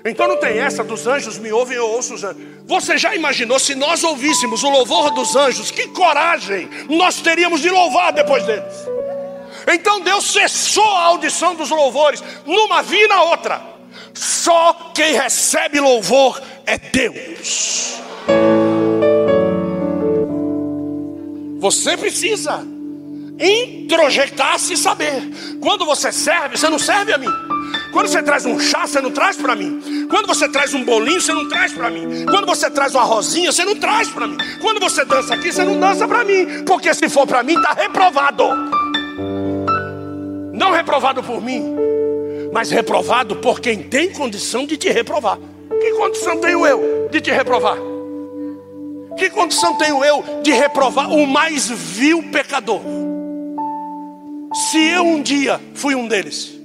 Então 0.09 0.27
não 0.27 0.37
tem 0.37 0.57
essa 0.59 0.83
dos 0.83 1.05
anjos 1.05 1.37
me 1.37 1.51
ouvem, 1.51 1.77
eu 1.77 1.87
ouço 1.87 2.15
os 2.15 2.23
anjos. 2.23 2.41
Você 2.65 2.97
já 2.97 3.15
imaginou 3.15 3.59
se 3.59 3.75
nós 3.75 4.03
ouvíssemos 4.03 4.63
o 4.63 4.69
louvor 4.69 5.11
dos 5.11 5.35
anjos, 5.35 5.69
que 5.69 5.87
coragem 5.89 6.67
nós 6.89 7.21
teríamos 7.21 7.61
de 7.61 7.69
louvar 7.69 8.11
depois 8.11 8.43
deles? 8.43 8.73
Então 9.71 10.01
Deus 10.01 10.25
cessou 10.31 10.83
a 10.83 11.03
audição 11.05 11.53
dos 11.53 11.69
louvores 11.69 12.23
numa 12.45 12.81
via 12.81 13.05
e 13.05 13.07
na 13.07 13.21
outra. 13.23 13.61
Só 14.13 14.91
quem 14.95 15.13
recebe 15.13 15.79
louvor 15.79 16.41
é 16.65 16.77
Deus. 16.77 17.99
Você 21.59 21.95
precisa 21.97 22.65
introjectar-se 23.39 24.73
e 24.73 24.77
saber. 24.77 25.21
Quando 25.61 25.85
você 25.85 26.11
serve, 26.11 26.57
você 26.57 26.67
não 26.67 26.79
serve 26.79 27.13
a 27.13 27.17
mim. 27.17 27.29
Quando 27.91 28.07
você 28.07 28.21
traz 28.21 28.45
um 28.45 28.59
chá, 28.59 28.85
você 28.85 29.01
não 29.01 29.11
traz 29.11 29.35
para 29.35 29.55
mim. 29.55 30.07
Quando 30.09 30.27
você 30.27 30.47
traz 30.47 30.73
um 30.73 30.83
bolinho, 30.83 31.19
você 31.19 31.33
não 31.33 31.47
traz 31.49 31.71
para 31.71 31.89
mim. 31.89 32.25
Quando 32.25 32.45
você 32.45 32.69
traz 32.69 32.93
uma 32.93 33.03
rosinha, 33.03 33.51
você 33.51 33.65
não 33.65 33.75
traz 33.75 34.09
para 34.09 34.27
mim. 34.27 34.37
Quando 34.61 34.79
você 34.79 35.03
dança 35.03 35.33
aqui, 35.33 35.51
você 35.51 35.63
não 35.63 35.79
dança 35.79 36.07
para 36.07 36.23
mim. 36.23 36.63
Porque 36.65 36.93
se 36.93 37.09
for 37.09 37.25
para 37.25 37.41
mim, 37.41 37.55
está 37.55 37.73
reprovado. 37.73 38.43
Não 40.53 40.71
reprovado 40.71 41.23
por 41.23 41.41
mim, 41.41 41.75
mas 42.51 42.69
reprovado 42.69 43.37
por 43.37 43.59
quem 43.59 43.81
tem 43.81 44.11
condição 44.11 44.65
de 44.65 44.77
te 44.77 44.89
reprovar. 44.89 45.39
Que 45.79 45.91
condição 45.93 46.39
tenho 46.39 46.65
eu 46.67 47.07
de 47.09 47.21
te 47.21 47.31
reprovar? 47.31 47.77
Que 49.17 49.29
condição 49.29 49.77
tenho 49.77 50.03
eu 50.03 50.23
de 50.43 50.51
reprovar 50.51 51.09
o 51.11 51.25
mais 51.25 51.69
vil 51.69 52.23
pecador? 52.31 52.81
Se 54.71 54.89
eu 54.89 55.05
um 55.05 55.21
dia 55.21 55.59
fui 55.73 55.95
um 55.95 56.07
deles 56.07 56.58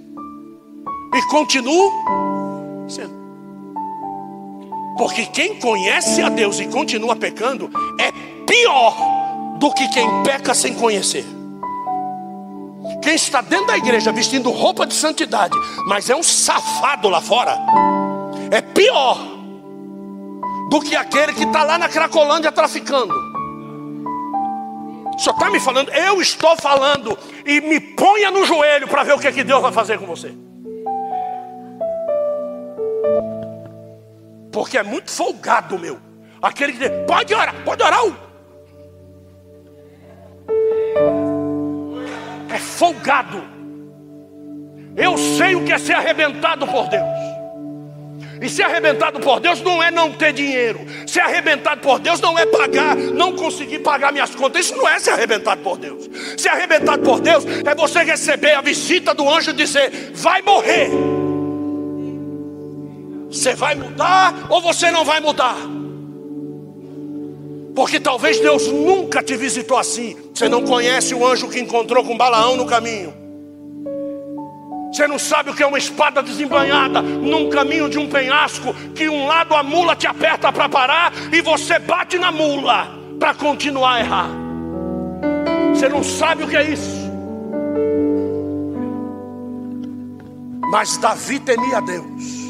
e 1.15 1.23
continuo 1.29 1.93
sendo. 2.89 3.15
Porque 4.97 5.27
quem 5.27 5.59
conhece 5.59 6.23
a 6.23 6.29
Deus 6.29 6.61
e 6.61 6.67
continua 6.67 7.17
pecando 7.17 7.71
é 7.99 8.13
pior 8.47 8.97
do 9.59 9.73
que 9.73 9.89
quem 9.89 10.07
peca 10.23 10.55
sem 10.55 10.75
conhecer. 10.75 11.25
Quem 13.03 13.15
está 13.15 13.41
dentro 13.41 13.67
da 13.67 13.77
igreja 13.77 14.13
vestindo 14.13 14.51
roupa 14.51 14.87
de 14.87 14.95
santidade, 14.95 15.57
mas 15.87 16.11
é 16.11 16.17
um 16.17 16.23
safado 16.23 17.09
lá 17.09 17.21
fora, 17.21 17.59
é 18.51 18.61
pior 18.61 19.19
do 20.71 20.81
que 20.81 20.95
aquele 20.95 21.33
que 21.33 21.45
está 21.45 21.63
lá 21.63 21.79
na 21.79 21.89
Cracolândia 21.89 22.53
traficando. 22.53 23.15
Só 25.19 25.31
está 25.31 25.51
me 25.51 25.61
falando, 25.61 25.91
eu 25.91 26.21
estou 26.21 26.57
falando, 26.57 27.17
e 27.47 27.61
me 27.61 27.81
ponha 27.81 28.31
no 28.31 28.45
joelho 28.45 28.89
para 28.89 29.05
ver 29.05 29.15
o 29.15 29.19
que, 29.19 29.29
é 29.29 29.33
que 29.33 29.45
Deus 29.45 29.63
vai 29.63 29.73
fazer 29.73 29.99
com 29.99 30.07
você. 30.07 30.35
Porque 34.55 34.79
é 34.79 34.85
muito 34.85 35.11
folgado, 35.11 35.77
meu. 35.77 35.99
Aquele 36.41 36.75
que 36.75 36.79
diz, 36.79 36.91
pode 37.09 37.35
orar, 37.35 37.55
pode 37.65 37.83
orar. 37.83 38.01
É 42.49 42.59
folgado. 42.59 43.43
Eu 44.97 45.19
sei 45.19 45.57
o 45.57 45.65
que 45.65 45.73
é 45.73 45.79
ser 45.79 45.95
arrebentado 45.95 46.69
por 46.69 46.89
Deus. 46.89 47.03
E 48.41 48.49
ser 48.49 48.63
arrebentado 48.63 49.19
por 49.19 49.41
Deus 49.41 49.61
não 49.61 49.83
é 49.83 49.91
não 49.91 50.13
ter 50.13 50.33
dinheiro. 50.33 50.87
Ser 51.05 51.21
arrebentado 51.21 51.81
por 51.81 51.99
Deus 51.99 52.21
não 52.21 52.39
é 52.39 52.47
pagar, 52.47 52.95
não 52.95 53.35
conseguir 53.35 53.81
pagar 53.81 54.13
minhas 54.13 54.37
contas. 54.37 54.67
Isso 54.67 54.77
não 54.77 54.89
é 54.89 55.01
ser 55.01 55.11
arrebentado 55.11 55.63
por 55.63 55.79
Deus. 55.79 56.09
Ser 56.37 56.51
arrebentado 56.51 57.03
por 57.03 57.21
Deus 57.21 57.45
é 57.45 57.75
você 57.75 58.05
receber 58.05 58.53
a 58.53 58.61
visita 58.61 59.13
do 59.15 59.29
anjo 59.29 59.51
e 59.51 59.55
dizer: 59.55 60.13
vai 60.15 60.43
morrer. 60.43 61.14
Você 63.35 63.53
vai 63.53 63.75
mudar 63.75 64.47
ou 64.49 64.63
você 64.63 64.93
não 64.93 65.05
vai 65.05 65.19
mudar? 65.19 65.57
Porque 67.75 67.99
talvez 67.99 68.39
Deus 68.39 68.69
nunca 68.69 69.25
te 69.25 69.37
visitou 69.37 69.77
assim. 69.77 70.17
Você 70.33 70.49
não 70.49 70.63
conhece 70.63 71.15
o 71.15 71.27
anjo 71.27 71.49
que 71.49 71.59
encontrou 71.59 72.05
com 72.05 72.17
Balaão 72.17 72.57
no 72.57 72.65
caminho. 72.65 73.13
Você 74.93 75.09
não 75.09 75.19
sabe 75.19 75.51
o 75.51 75.55
que 75.55 75.65
é 75.65 75.67
uma 75.67 75.79
espada 75.79 76.23
desembanhada 76.23 77.03
num 77.03 77.51
caminho 77.51 77.89
de 77.91 77.99
um 77.99 78.09
penhasco, 78.09 78.73
que 78.95 79.09
um 79.09 79.27
lado 79.27 79.53
a 79.57 79.65
mula 79.65 79.97
te 79.97 80.07
aperta 80.07 80.53
para 80.53 80.69
parar 80.69 81.13
e 81.33 81.41
você 81.41 81.81
bate 81.81 82.17
na 82.17 82.31
mula 82.31 82.89
para 83.19 83.35
continuar 83.35 83.95
a 83.95 84.01
errar. 84.01 84.29
Você 85.75 85.89
não 85.89 86.05
sabe 86.05 86.45
o 86.45 86.49
que 86.49 86.57
é 86.57 86.71
isso. 86.71 87.11
Mas 90.71 90.97
Davi 90.99 91.41
temia 91.41 91.81
Deus. 91.81 92.44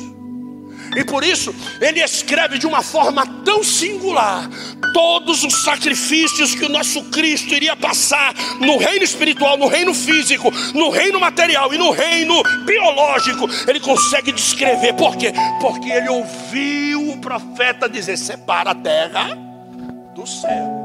E 0.96 1.04
por 1.04 1.24
isso 1.24 1.54
ele 1.80 2.00
escreve 2.00 2.58
de 2.58 2.66
uma 2.66 2.82
forma 2.82 3.26
tão 3.44 3.62
singular 3.62 4.48
todos 4.92 5.42
os 5.42 5.64
sacrifícios 5.64 6.54
que 6.54 6.64
o 6.64 6.68
nosso 6.68 7.02
Cristo 7.04 7.52
iria 7.54 7.76
passar 7.76 8.34
no 8.60 8.76
reino 8.76 9.04
espiritual, 9.04 9.56
no 9.56 9.66
reino 9.66 9.92
físico, 9.92 10.50
no 10.74 10.90
reino 10.90 11.18
material 11.18 11.72
e 11.74 11.78
no 11.78 11.90
reino 11.90 12.42
biológico. 12.64 13.48
Ele 13.66 13.80
consegue 13.80 14.32
descrever 14.32 14.94
por 14.94 15.16
quê? 15.16 15.32
Porque 15.60 15.88
ele 15.90 16.08
ouviu 16.08 17.10
o 17.10 17.18
profeta 17.18 17.88
dizer: 17.88 18.16
separa 18.16 18.70
a 18.70 18.74
terra 18.74 19.36
do 20.14 20.26
céu. 20.26 20.84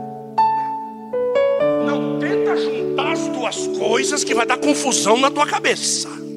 Não 1.86 2.20
tenta 2.20 2.58
juntar 2.58 3.12
as 3.12 3.28
duas 3.28 3.68
coisas 3.78 4.24
que 4.24 4.34
vai 4.34 4.46
dar 4.46 4.58
confusão 4.58 5.18
na 5.18 5.30
tua 5.30 5.46
cabeça. 5.46 6.29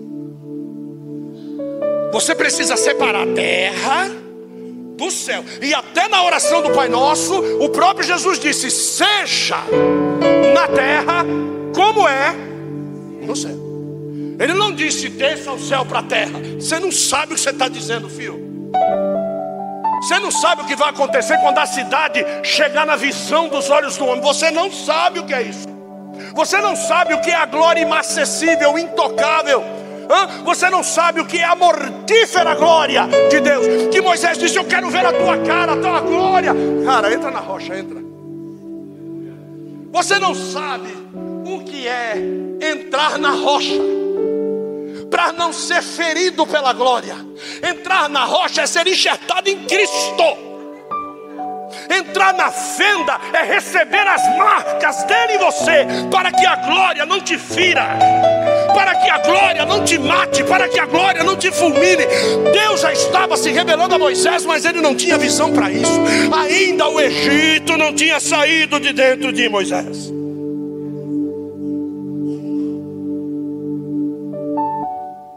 Você 2.13 2.35
precisa 2.35 2.77
separar 2.77 3.27
a 3.27 3.33
terra 3.33 4.11
do 4.97 5.11
céu. 5.11 5.43
E 5.61 5.75
até 5.75 6.09
na 6.09 6.23
oração 6.25 6.63
do 6.63 6.71
Pai 6.71 6.89
Nosso, 6.89 7.35
o 7.59 7.71
próprio 7.71 8.07
Jesus 8.07 8.39
disse: 8.39 8.71
Seja 8.71 9.57
na 10.55 10.69
terra 10.69 11.25
como 11.75 12.07
é 12.07 12.33
no 13.23 13.35
céu. 13.35 13.57
Ele 14.39 14.53
não 14.53 14.75
disse: 14.75 15.09
Desça 15.09 15.51
o 15.53 15.59
céu 15.59 15.87
para 15.87 16.01
a 16.01 16.03
terra. 16.03 16.39
Você 16.61 16.79
não 16.79 16.93
sabe 16.93 17.33
o 17.33 17.37
que 17.37 17.41
você 17.41 17.51
está 17.51 17.69
dizendo, 17.69 18.09
filho. 18.11 18.41
Você 20.03 20.19
não 20.19 20.31
sabe 20.31 20.63
o 20.63 20.67
que 20.67 20.77
vai 20.77 20.91
acontecer 20.91 21.39
quando 21.39 21.59
a 21.59 21.67
cidade 21.67 22.25
chegar 22.43 22.85
na 22.85 22.97
visão 22.97 23.49
dos 23.49 23.71
olhos 23.71 23.97
do 23.97 24.05
homem. 24.05 24.21
Você 24.21 24.51
não 24.51 24.71
sabe 24.71 25.21
o 25.21 25.25
que 25.25 25.33
é 25.33 25.43
isso. 25.43 25.69
Você 26.35 26.59
não 26.59 26.77
sabe 26.77 27.15
o 27.15 27.21
que 27.21 27.31
é 27.31 27.37
a 27.37 27.47
glória 27.47 27.81
inacessível, 27.81 28.77
intocável 28.79 29.82
você 30.45 30.69
não 30.69 30.83
sabe 30.83 31.21
o 31.21 31.27
que 31.27 31.39
é 31.39 31.45
a 31.45 31.57
mortífera 31.57 32.55
glória 32.55 33.09
de 33.31 33.41
Deus. 33.41 33.67
Que 33.91 34.01
Moisés 34.01 34.39
disse: 34.39 34.59
Eu 34.59 34.65
quero 34.65 34.91
ver 34.91 35.05
a 35.07 35.13
tua 35.13 35.39
cara, 35.39 35.73
a 35.73 35.77
tua 35.77 36.01
glória. 36.01 36.53
Cara, 36.85 37.13
entra 37.13 37.31
na 37.31 37.41
rocha, 37.41 37.77
entra. 37.77 38.03
Você 39.93 40.19
não 40.19 40.35
sabe 40.35 40.89
o 41.45 41.65
que 41.65 41.87
é 41.87 42.15
entrar 42.61 43.19
na 43.19 43.31
rocha 43.31 43.81
para 45.11 45.33
não 45.33 45.53
ser 45.53 45.83
ferido 45.83 46.47
pela 46.47 46.73
glória. 46.73 47.15
Entrar 47.63 48.09
na 48.09 48.25
rocha 48.25 48.63
é 48.63 48.67
ser 48.67 48.87
enxertado 48.87 49.51
em 49.51 49.65
Cristo. 49.67 50.53
Entrar 51.91 52.33
na 52.33 52.51
fenda 52.51 53.21
é 53.35 53.43
receber 53.43 54.07
as 54.07 54.23
marcas 54.37 55.05
dele 55.05 55.35
em 55.35 55.39
você, 55.39 55.87
para 56.11 56.33
que 56.33 56.47
a 56.47 56.57
glória 56.57 57.05
não 57.05 57.21
te 57.21 57.37
fira, 57.37 57.99
para 58.73 58.95
que 58.97 59.11
a 59.11 59.19
glória 59.19 59.65
não 59.65 59.85
te 59.85 59.99
mate, 59.99 60.45
para 60.45 60.69
que 60.69 60.79
a 60.79 60.87
glória 60.87 61.23
não 61.23 61.37
te 61.37 61.51
fulmine. 61.51 62.07
Deus 62.53 62.81
já 62.81 62.93
estava 62.93 63.37
se 63.37 63.51
revelando 63.51 63.95
a 63.95 63.99
Moisés, 63.99 64.45
mas 64.45 64.65
ele 64.65 64.81
não 64.81 64.95
tinha 64.95 65.19
visão 65.19 65.53
para 65.53 65.71
isso. 65.71 66.01
Ainda 66.35 66.89
o 66.89 67.01
Egito 67.01 67.77
não 67.77 67.95
tinha 67.95 68.19
saído 68.21 68.81
de 68.81 68.93
dentro 68.93 69.33
de 69.33 69.49
Moisés. 69.49 70.13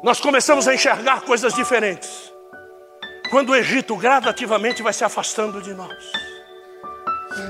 Nós 0.04 0.20
começamos 0.20 0.68
a 0.68 0.74
enxergar 0.74 1.22
coisas 1.22 1.54
diferentes 1.54 2.32
quando 3.32 3.50
o 3.50 3.56
Egito 3.56 3.96
gradativamente 3.96 4.84
vai 4.84 4.94
se 4.94 5.04
afastando 5.04 5.62
de 5.62 5.74
nós. 5.74 5.96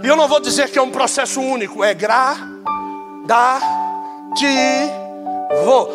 E 0.04 0.08
eu 0.08 0.16
não 0.16 0.28
vou 0.28 0.40
dizer 0.40 0.70
que 0.70 0.80
é 0.80 0.82
um 0.82 0.90
processo 0.90 1.42
único, 1.42 1.84
é 1.84 1.94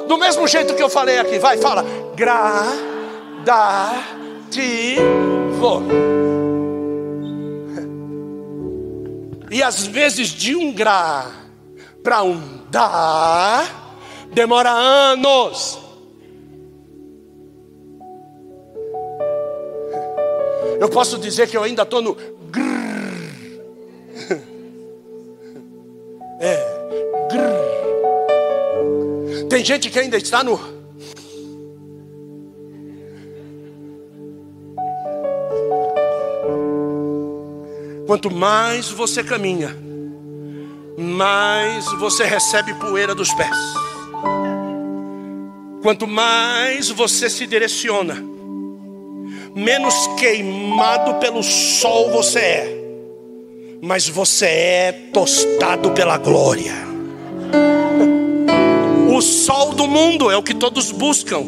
Do 0.07 0.19
mesmo 0.19 0.47
jeito 0.47 0.75
que 0.75 0.83
eu 0.83 0.89
falei 0.89 1.19
aqui, 1.19 1.39
vai, 1.39 1.57
fala. 1.59 1.85
Gradativo. 2.15 2.71
E 9.51 9.63
às 9.63 9.87
vezes 9.87 10.29
de 10.29 10.55
um 10.55 10.73
gra 10.73 11.27
para 12.03 12.23
um 12.23 12.61
dá, 12.71 13.67
demora 14.33 14.71
anos. 14.71 15.79
Eu 20.81 20.89
posso 20.89 21.19
dizer 21.19 21.49
que 21.49 21.57
eu 21.57 21.63
ainda 21.63 21.83
estou 21.83 22.01
no 22.01 22.15
grrr. 22.15 22.81
É, 26.43 26.57
grrr. 27.31 27.70
Tem 29.51 29.65
gente 29.65 29.91
que 29.91 29.99
ainda 29.99 30.17
está 30.17 30.45
no. 30.45 30.57
Quanto 38.07 38.31
mais 38.31 38.89
você 38.91 39.25
caminha, 39.25 39.77
mais 40.97 41.85
você 41.99 42.25
recebe 42.25 42.73
poeira 42.75 43.13
dos 43.13 43.35
pés. 43.35 43.57
Quanto 45.83 46.07
mais 46.07 46.89
você 46.89 47.29
se 47.29 47.45
direciona, 47.45 48.23
menos 49.53 50.07
queimado 50.17 51.15
pelo 51.15 51.43
sol 51.43 52.13
você 52.13 52.39
é, 52.39 52.83
mas 53.83 54.09
você 54.09 54.47
é 54.47 54.93
tostado 55.13 55.91
pela 55.91 56.19
glória. 56.19 56.89
O 59.21 59.23
sol 59.23 59.75
do 59.75 59.87
mundo 59.87 60.31
é 60.31 60.37
o 60.39 60.43
que 60.43 60.55
todos 60.55 60.91
buscam 60.91 61.45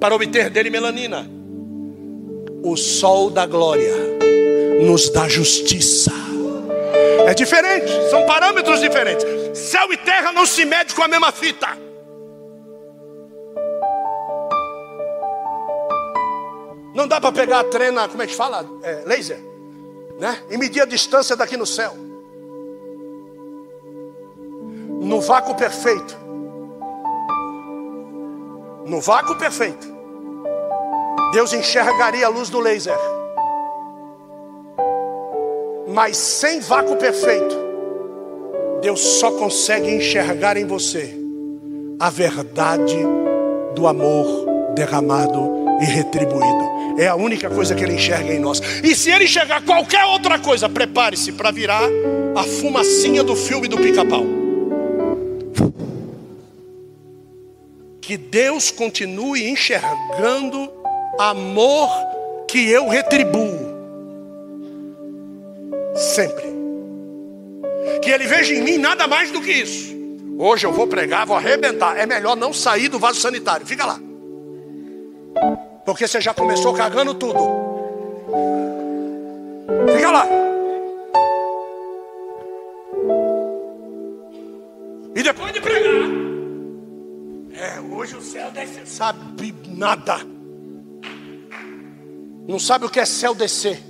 para 0.00 0.16
obter 0.16 0.50
dele 0.50 0.68
melanina. 0.68 1.30
O 2.60 2.76
sol 2.76 3.30
da 3.30 3.46
glória 3.46 3.94
nos 4.84 5.08
dá 5.08 5.28
justiça. 5.28 6.10
É 7.24 7.32
diferente, 7.34 7.86
são 8.10 8.26
parâmetros 8.26 8.80
diferentes. 8.80 9.24
Céu 9.56 9.92
e 9.92 9.96
terra 9.96 10.32
não 10.32 10.44
se 10.44 10.64
mede 10.64 10.92
com 10.92 11.04
a 11.04 11.06
mesma 11.06 11.30
fita. 11.30 11.68
Não 16.96 17.06
dá 17.06 17.20
para 17.20 17.30
pegar 17.30 17.60
a 17.60 17.64
trena, 17.64 18.08
como 18.08 18.24
é 18.24 18.26
que 18.26 18.34
fala? 18.34 18.68
É, 18.82 19.04
laser, 19.06 19.38
né? 20.18 20.36
E 20.50 20.58
medir 20.58 20.80
a 20.80 20.84
distância 20.84 21.36
daqui 21.36 21.56
no 21.56 21.64
céu. 21.64 21.94
No 25.00 25.20
vácuo 25.20 25.54
perfeito 25.54 26.26
no 28.88 29.00
vácuo 29.00 29.36
perfeito, 29.36 29.86
Deus 31.32 31.52
enxergaria 31.52 32.26
a 32.26 32.30
luz 32.30 32.48
do 32.48 32.58
laser. 32.58 32.98
Mas 35.88 36.16
sem 36.16 36.60
vácuo 36.60 36.96
perfeito, 36.96 37.56
Deus 38.80 39.00
só 39.00 39.30
consegue 39.32 39.90
enxergar 39.90 40.56
em 40.56 40.64
você 40.64 41.14
a 42.00 42.08
verdade 42.08 42.96
do 43.74 43.86
amor 43.86 44.46
derramado 44.74 45.50
e 45.80 45.84
retribuído. 45.84 46.68
É 46.98 47.08
a 47.08 47.14
única 47.14 47.50
coisa 47.50 47.74
que 47.74 47.84
ele 47.84 47.94
enxerga 47.94 48.32
em 48.32 48.38
nós. 48.38 48.60
E 48.82 48.94
se 48.94 49.10
ele 49.10 49.24
enxergar 49.24 49.62
qualquer 49.62 50.04
outra 50.04 50.38
coisa, 50.38 50.68
prepare-se 50.68 51.32
para 51.32 51.50
virar 51.50 51.88
a 52.34 52.42
fumacinha 52.42 53.22
do 53.22 53.36
filme 53.36 53.68
do 53.68 53.76
pica-pau. 53.76 54.37
Que 58.08 58.16
Deus 58.16 58.70
continue 58.70 59.50
enxergando 59.50 60.72
amor 61.18 61.90
que 62.48 62.70
eu 62.70 62.88
retribuo. 62.88 63.58
Sempre. 65.94 66.44
Que 68.00 68.10
Ele 68.10 68.26
veja 68.26 68.54
em 68.54 68.62
mim 68.62 68.78
nada 68.78 69.06
mais 69.06 69.30
do 69.30 69.42
que 69.42 69.52
isso. 69.52 69.94
Hoje 70.38 70.66
eu 70.66 70.72
vou 70.72 70.86
pregar, 70.86 71.26
vou 71.26 71.36
arrebentar. 71.36 71.98
É 71.98 72.06
melhor 72.06 72.34
não 72.34 72.50
sair 72.50 72.88
do 72.88 72.98
vaso 72.98 73.20
sanitário. 73.20 73.66
Fica 73.66 73.84
lá. 73.84 74.00
Porque 75.84 76.08
você 76.08 76.18
já 76.18 76.32
começou 76.32 76.72
cagando 76.72 77.12
tudo. 77.12 77.38
Fica 79.94 80.10
lá. 80.10 80.47
O 88.18 88.22
céu 88.22 88.50
desce, 88.50 88.84
sabe 88.84 89.54
nada. 89.68 90.18
Não 92.48 92.58
sabe 92.58 92.84
o 92.84 92.90
que 92.90 92.98
é 92.98 93.04
céu 93.04 93.34
descer. 93.34 93.80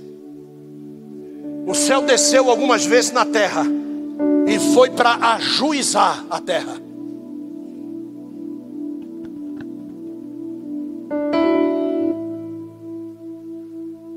O 1.65 1.73
céu 1.73 2.01
desceu 2.01 2.49
algumas 2.49 2.85
vezes 2.85 3.11
na 3.11 3.25
terra 3.25 3.63
e 4.47 4.59
foi 4.73 4.91
para 4.91 5.15
ajuizar 5.33 6.25
a 6.29 6.39
terra. 6.39 6.79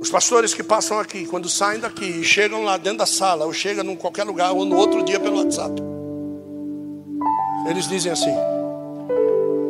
Os 0.00 0.10
pastores 0.10 0.52
que 0.52 0.62
passam 0.62 0.98
aqui, 0.98 1.24
quando 1.26 1.48
saem 1.48 1.80
daqui 1.80 2.04
e 2.04 2.24
chegam 2.24 2.64
lá 2.64 2.76
dentro 2.76 2.98
da 2.98 3.06
sala, 3.06 3.46
ou 3.46 3.52
chegam 3.52 3.84
em 3.84 3.96
qualquer 3.96 4.24
lugar, 4.24 4.52
ou 4.52 4.64
no 4.64 4.76
outro 4.76 5.02
dia 5.04 5.20
pelo 5.20 5.38
WhatsApp, 5.38 5.80
eles 7.68 7.88
dizem 7.88 8.10
assim: 8.10 8.51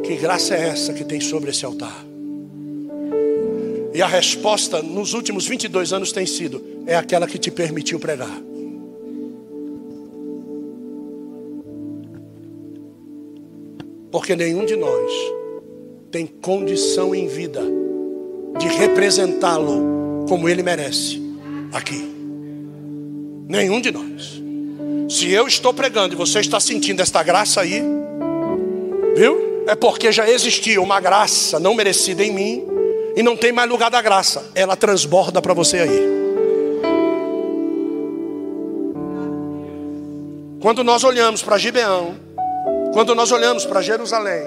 que 0.03 0.17
graça 0.17 0.55
é 0.55 0.69
essa 0.69 0.93
que 0.93 1.05
tem 1.05 1.21
sobre 1.21 1.51
esse 1.51 1.65
altar? 1.65 2.05
E 3.95 4.01
a 4.01 4.07
resposta 4.07 4.83
nos 4.83 5.13
últimos 5.13 5.47
22 5.47 5.93
anos 5.93 6.13
tem 6.13 6.27
sido: 6.27 6.63
é 6.87 6.97
aquela 6.97 7.27
que 7.27 7.39
te 7.39 7.51
permitiu 7.51 7.99
pregar. 8.01 8.41
Porque 14.11 14.37
nenhum 14.37 14.65
de 14.65 14.77
nós 14.77 15.11
tem 16.11 16.27
condição 16.27 17.15
em 17.15 17.27
vida 17.27 17.63
de 18.59 18.69
representá-lo 18.69 20.27
como 20.29 20.49
ele 20.49 20.63
merece 20.63 21.21
aqui. 21.73 22.11
Nenhum 23.49 23.81
de 23.81 23.91
nós. 23.91 24.43
Se 25.09 25.31
eu 25.31 25.47
estou 25.47 25.75
pregando 25.75 26.15
e 26.15 26.17
você 26.17 26.41
está 26.41 26.61
sentindo 26.61 27.01
esta 27.01 27.23
graça 27.23 27.61
aí, 27.61 27.83
viu? 29.15 29.52
É 29.67 29.75
porque 29.75 30.11
já 30.11 30.29
existia 30.29 30.81
uma 30.81 31.01
graça 31.01 31.61
não 31.61 31.75
merecida 31.75 32.25
em 32.25 32.33
mim 32.33 32.67
e 33.15 33.23
não 33.23 33.37
tem 33.37 33.53
mais 33.53 33.69
lugar 33.69 33.91
da 33.91 34.01
graça. 34.01 34.51
Ela 34.55 34.77
transborda 34.77 35.41
para 35.41 35.55
você 35.55 35.79
aí. 35.79 36.23
Quando 40.61 40.85
nós 40.85 41.05
olhamos 41.05 41.43
para 41.43 41.59
Gibeão, 41.59 42.17
quando 42.93 43.15
nós 43.15 43.33
olhamos 43.33 43.65
para 43.65 43.83
Jerusalém, 43.83 44.43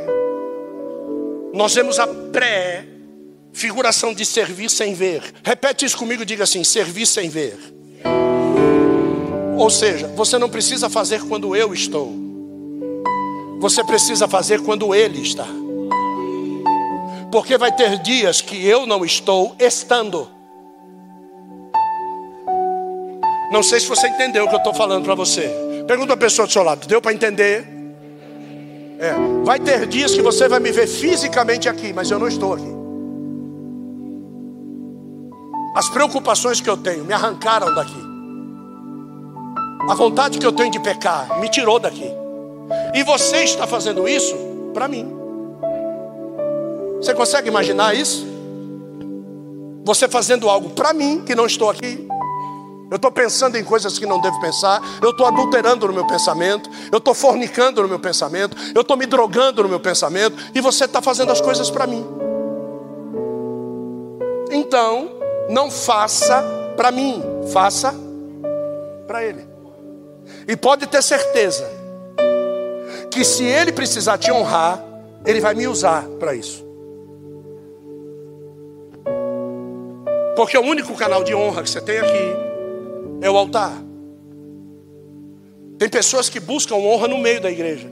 nós 1.53 1.73
vemos 1.73 1.99
a 1.99 2.07
pré-figuração 2.07 4.13
de 4.13 4.25
servir 4.25 4.69
sem 4.69 4.93
ver. 4.93 5.21
Repete 5.43 5.85
isso 5.85 5.97
comigo, 5.97 6.25
diga 6.25 6.45
assim: 6.45 6.63
servir 6.63 7.05
sem 7.05 7.29
ver. 7.29 7.57
Ou 9.57 9.69
seja, 9.69 10.07
você 10.07 10.37
não 10.37 10.49
precisa 10.49 10.89
fazer 10.89 11.21
quando 11.23 11.55
eu 11.55 11.73
estou. 11.73 12.24
Você 13.65 13.83
precisa 13.83 14.27
fazer 14.27 14.61
quando 14.61 14.93
Ele 14.93 15.23
está. 15.23 15.47
Porque 17.31 17.57
vai 17.57 17.71
ter 17.71 17.97
dias 17.97 18.39
que 18.39 18.63
eu 18.63 18.85
não 18.85 19.03
estou 19.03 19.55
estando. 19.57 20.29
Não 23.51 23.63
sei 23.63 23.79
se 23.79 23.87
você 23.87 24.07
entendeu 24.07 24.45
o 24.45 24.47
que 24.47 24.53
eu 24.53 24.59
estou 24.59 24.71
falando 24.71 25.03
para 25.03 25.15
você. 25.15 25.49
Pergunta 25.87 26.13
a 26.13 26.17
pessoa 26.17 26.45
do 26.45 26.53
seu 26.53 26.61
lado: 26.61 26.85
deu 26.87 27.01
para 27.01 27.11
entender? 27.11 27.65
É. 28.99 29.15
Vai 29.43 29.59
ter 29.59 29.87
dias 29.87 30.13
que 30.13 30.21
você 30.21 30.47
vai 30.47 30.59
me 30.59 30.71
ver 30.71 30.85
fisicamente 30.85 31.67
aqui, 31.67 31.91
mas 31.91 32.11
eu 32.11 32.19
não 32.19 32.27
estou 32.27 32.53
aqui. 32.53 32.71
As 35.75 35.89
preocupações 35.89 36.61
que 36.61 36.69
eu 36.69 36.77
tenho 36.77 37.03
me 37.03 37.13
arrancaram 37.13 37.73
daqui. 37.73 37.99
A 39.89 39.95
vontade 39.95 40.37
que 40.37 40.45
eu 40.45 40.51
tenho 40.51 40.69
de 40.69 40.79
pecar 40.79 41.39
me 41.39 41.49
tirou 41.49 41.79
daqui. 41.79 42.24
E 42.93 43.03
você 43.03 43.43
está 43.43 43.67
fazendo 43.67 44.07
isso 44.07 44.35
para 44.73 44.87
mim. 44.87 45.15
Você 46.97 47.13
consegue 47.13 47.47
imaginar 47.47 47.95
isso? 47.95 48.25
Você 49.83 50.07
fazendo 50.07 50.49
algo 50.49 50.71
para 50.71 50.93
mim 50.93 51.23
que 51.25 51.35
não 51.35 51.45
estou 51.45 51.69
aqui. 51.69 52.07
Eu 52.89 52.97
estou 52.97 53.11
pensando 53.11 53.57
em 53.57 53.63
coisas 53.63 53.99
que 53.99 54.05
não 54.05 54.19
devo 54.19 54.39
pensar. 54.39 54.81
Eu 55.01 55.11
estou 55.11 55.25
adulterando 55.25 55.87
no 55.87 55.93
meu 55.93 56.07
pensamento. 56.07 56.69
Eu 56.91 56.99
estou 56.99 57.13
fornicando 57.13 57.81
no 57.81 57.87
meu 57.87 57.99
pensamento. 57.99 58.55
Eu 58.73 58.81
estou 58.81 58.95
me 58.95 59.05
drogando 59.05 59.63
no 59.63 59.69
meu 59.69 59.79
pensamento. 59.79 60.35
E 60.53 60.61
você 60.61 60.85
está 60.85 61.01
fazendo 61.01 61.31
as 61.31 61.41
coisas 61.41 61.69
para 61.69 61.85
mim. 61.85 62.05
Então, 64.51 65.09
não 65.49 65.69
faça 65.69 66.43
para 66.75 66.91
mim, 66.91 67.21
faça 67.51 67.93
para 69.07 69.23
Ele. 69.23 69.45
E 70.47 70.55
pode 70.55 70.87
ter 70.87 71.01
certeza 71.03 71.84
que 73.15 73.23
se 73.23 73.45
ele 73.45 73.71
precisar 73.71 74.17
te 74.17 74.29
honrar, 74.29 74.83
ele 75.25 75.39
vai 75.39 75.55
me 75.55 75.65
usar 75.69 76.03
para 76.19 76.35
isso. 76.35 76.65
Porque 80.35 80.57
o 80.57 80.61
único 80.61 80.93
canal 80.95 81.23
de 81.23 81.33
honra 81.33 81.63
que 81.63 81.69
você 81.69 81.79
tem 81.79 81.97
aqui 81.97 82.35
é 83.21 83.31
o 83.31 83.37
altar. 83.37 83.71
Tem 85.79 85.87
pessoas 85.87 86.27
que 86.27 86.41
buscam 86.41 86.75
honra 86.75 87.07
no 87.07 87.17
meio 87.17 87.39
da 87.39 87.49
igreja. 87.49 87.89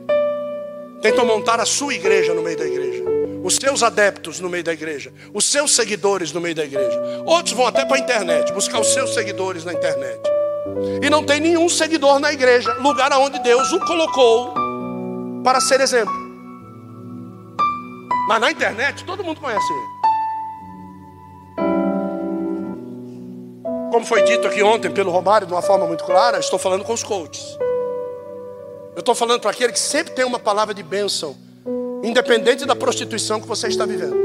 Tentam 1.01 1.25
montar 1.25 1.57
a 1.61 1.65
sua 1.65 1.93
igreja 1.93 2.33
no 2.33 2.41
meio 2.41 2.57
da 2.57 2.65
igreja. 2.65 3.05
Os 3.45 3.55
seus 3.55 3.81
adeptos 3.81 4.41
no 4.41 4.49
meio 4.49 4.65
da 4.65 4.73
igreja. 4.73 5.13
Os 5.33 5.45
seus 5.45 5.73
seguidores 5.73 6.33
no 6.33 6.41
meio 6.41 6.55
da 6.55 6.65
igreja. 6.65 7.01
Outros 7.25 7.55
vão 7.55 7.65
até 7.65 7.85
para 7.85 7.95
a 7.95 7.99
internet, 7.99 8.51
buscar 8.51 8.81
os 8.81 8.87
seus 8.87 9.13
seguidores 9.13 9.63
na 9.63 9.71
internet. 9.71 10.19
E 11.01 11.09
não 11.09 11.23
tem 11.23 11.39
nenhum 11.39 11.69
seguidor 11.69 12.19
na 12.19 12.33
igreja, 12.33 12.73
lugar 12.73 13.09
onde 13.13 13.39
Deus 13.39 13.71
o 13.71 13.79
colocou 13.85 14.62
para 15.43 15.59
ser 15.59 15.81
exemplo. 15.81 16.13
Mas 18.27 18.39
na 18.39 18.51
internet 18.51 19.03
todo 19.03 19.23
mundo 19.23 19.41
conhece 19.41 19.65
ele. 19.71 19.93
Como 23.91 24.05
foi 24.05 24.23
dito 24.23 24.47
aqui 24.47 24.63
ontem 24.63 24.89
pelo 24.89 25.11
Romário 25.11 25.45
de 25.45 25.53
uma 25.53 25.61
forma 25.61 25.85
muito 25.85 26.03
clara, 26.03 26.39
estou 26.39 26.57
falando 26.57 26.83
com 26.83 26.93
os 26.93 27.03
coaches. 27.03 27.57
Eu 28.95 28.99
estou 28.99 29.13
falando 29.13 29.41
para 29.41 29.51
aquele 29.51 29.71
que 29.71 29.79
sempre 29.79 30.13
tem 30.13 30.25
uma 30.25 30.39
palavra 30.39 30.73
de 30.73 30.81
bênção, 30.81 31.35
independente 32.03 32.65
da 32.65 32.75
prostituição 32.75 33.39
que 33.39 33.47
você 33.47 33.67
está 33.67 33.85
vivendo. 33.85 34.15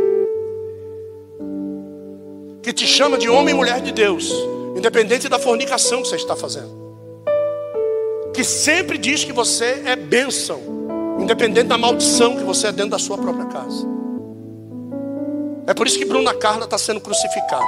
Que 2.63 2.73
te 2.73 2.87
chama 2.87 3.19
de 3.19 3.29
homem 3.29 3.55
e 3.55 3.57
mulher 3.57 3.81
de 3.81 3.93
Deus, 3.93 4.33
independente 4.77 5.29
da 5.29 5.39
fornicação 5.39 6.03
que 6.03 6.09
você 6.09 6.17
está 6.17 6.37
fazendo. 6.37 6.71
Que 8.33 8.45
sempre 8.45 8.97
diz 8.97 9.25
que 9.25 9.33
você 9.33 9.83
é 9.85 9.97
bênção, 9.97 10.78
independente 11.19 11.69
da 11.69 11.79
maldição 11.79 12.37
que 12.37 12.43
você 12.43 12.69
é 12.69 12.73
dentro 12.73 12.91
da 12.91 12.99
sua 12.99 13.19
própria 13.19 13.47
casa. 13.47 13.87
É 15.67 15.75
por 15.75 15.87
isso 15.87 15.99
que 15.99 16.05
Bruna 16.05 16.35
Carla 16.35 16.65
está 16.65 16.79
sendo 16.79 17.01
crucificada 17.01 17.67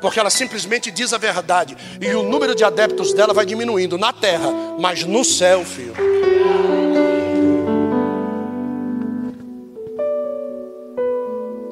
porque 0.00 0.18
ela 0.18 0.30
simplesmente 0.30 0.90
diz 0.90 1.12
a 1.12 1.18
verdade, 1.18 1.76
e 2.00 2.14
o 2.14 2.22
número 2.22 2.54
de 2.54 2.64
adeptos 2.64 3.12
dela 3.12 3.34
vai 3.34 3.44
diminuindo 3.44 3.98
na 3.98 4.12
terra, 4.12 4.48
mas 4.78 5.04
no 5.04 5.24
céu, 5.24 5.64
filho. 5.64 5.94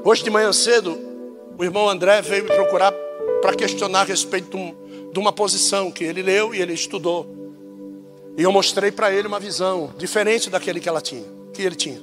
Hoje 0.04 0.22
de 0.22 0.30
manhã 0.30 0.52
cedo, 0.52 0.98
o 1.58 1.64
irmão 1.64 1.88
André 1.88 2.22
veio 2.22 2.44
me 2.44 2.50
procurar 2.50 2.92
para 3.42 3.54
questionar 3.54 4.00
a 4.00 4.04
respeito 4.04 4.50
de, 4.50 4.56
um, 4.56 4.74
uma 5.20 5.32
posição 5.32 5.90
que 5.90 6.04
ele 6.04 6.22
leu 6.22 6.54
e 6.54 6.60
ele 6.60 6.72
estudou. 6.72 7.45
E 8.36 8.42
eu 8.42 8.52
mostrei 8.52 8.92
para 8.92 9.10
ele 9.10 9.26
uma 9.26 9.40
visão 9.40 9.94
diferente 9.96 10.50
daquele 10.50 10.78
que 10.78 10.88
ela 10.88 11.00
tinha, 11.00 11.24
que 11.54 11.62
ele 11.62 11.74
tinha. 11.74 12.00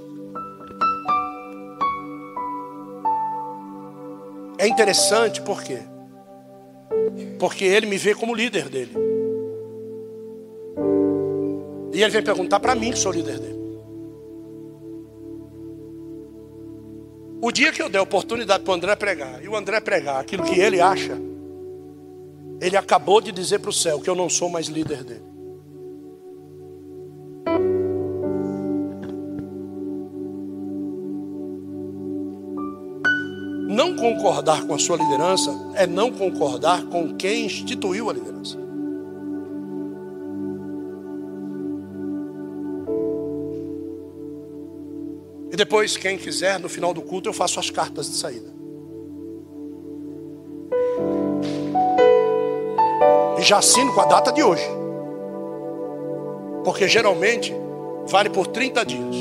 É 4.57 4.67
interessante 4.67 5.41
porque 5.41 5.79
porque 7.37 7.65
ele 7.65 7.85
me 7.85 7.97
vê 7.97 8.15
como 8.15 8.33
líder 8.33 8.69
dele. 8.69 8.93
E 11.93 12.01
ele 12.01 12.09
vem 12.09 12.23
perguntar 12.23 12.59
para 12.59 12.73
mim 12.73 12.91
que 12.91 12.97
sou 12.97 13.11
líder 13.11 13.39
dele. 13.39 13.63
O 17.41 17.51
dia 17.51 17.71
que 17.73 17.81
eu 17.81 17.89
der 17.89 17.99
oportunidade 17.99 18.63
para 18.63 18.71
o 18.71 18.75
André 18.75 18.95
pregar, 18.95 19.43
e 19.43 19.49
o 19.49 19.55
André 19.55 19.81
pregar 19.81 20.21
aquilo 20.21 20.43
que 20.43 20.57
ele 20.57 20.79
acha, 20.79 21.17
ele 22.61 22.77
acabou 22.77 23.19
de 23.19 23.33
dizer 23.33 23.59
para 23.59 23.69
o 23.69 23.73
céu 23.73 23.99
que 23.99 24.09
eu 24.09 24.15
não 24.15 24.29
sou 24.29 24.49
mais 24.49 24.67
líder 24.67 25.03
dele. 25.03 25.32
Não 33.83 33.97
concordar 33.97 34.65
com 34.65 34.73
a 34.73 34.79
sua 34.79 34.95
liderança 34.95 35.51
é 35.75 35.85
não 35.85 36.09
concordar 36.09 36.85
com 36.85 37.17
quem 37.17 37.47
instituiu 37.47 38.09
a 38.09 38.13
liderança. 38.13 38.57
E 45.51 45.55
depois, 45.57 45.97
quem 45.97 46.17
quiser, 46.17 46.61
no 46.61 46.69
final 46.69 46.93
do 46.93 47.01
culto, 47.01 47.27
eu 47.27 47.33
faço 47.33 47.59
as 47.59 47.69
cartas 47.69 48.09
de 48.09 48.15
saída. 48.15 48.53
E 53.37 53.41
já 53.41 53.57
assino 53.57 53.93
com 53.93 53.99
a 53.99 54.05
data 54.05 54.31
de 54.31 54.41
hoje. 54.41 54.65
Porque 56.63 56.87
geralmente 56.87 57.53
vale 58.07 58.29
por 58.29 58.47
30 58.47 58.85
dias. 58.85 59.15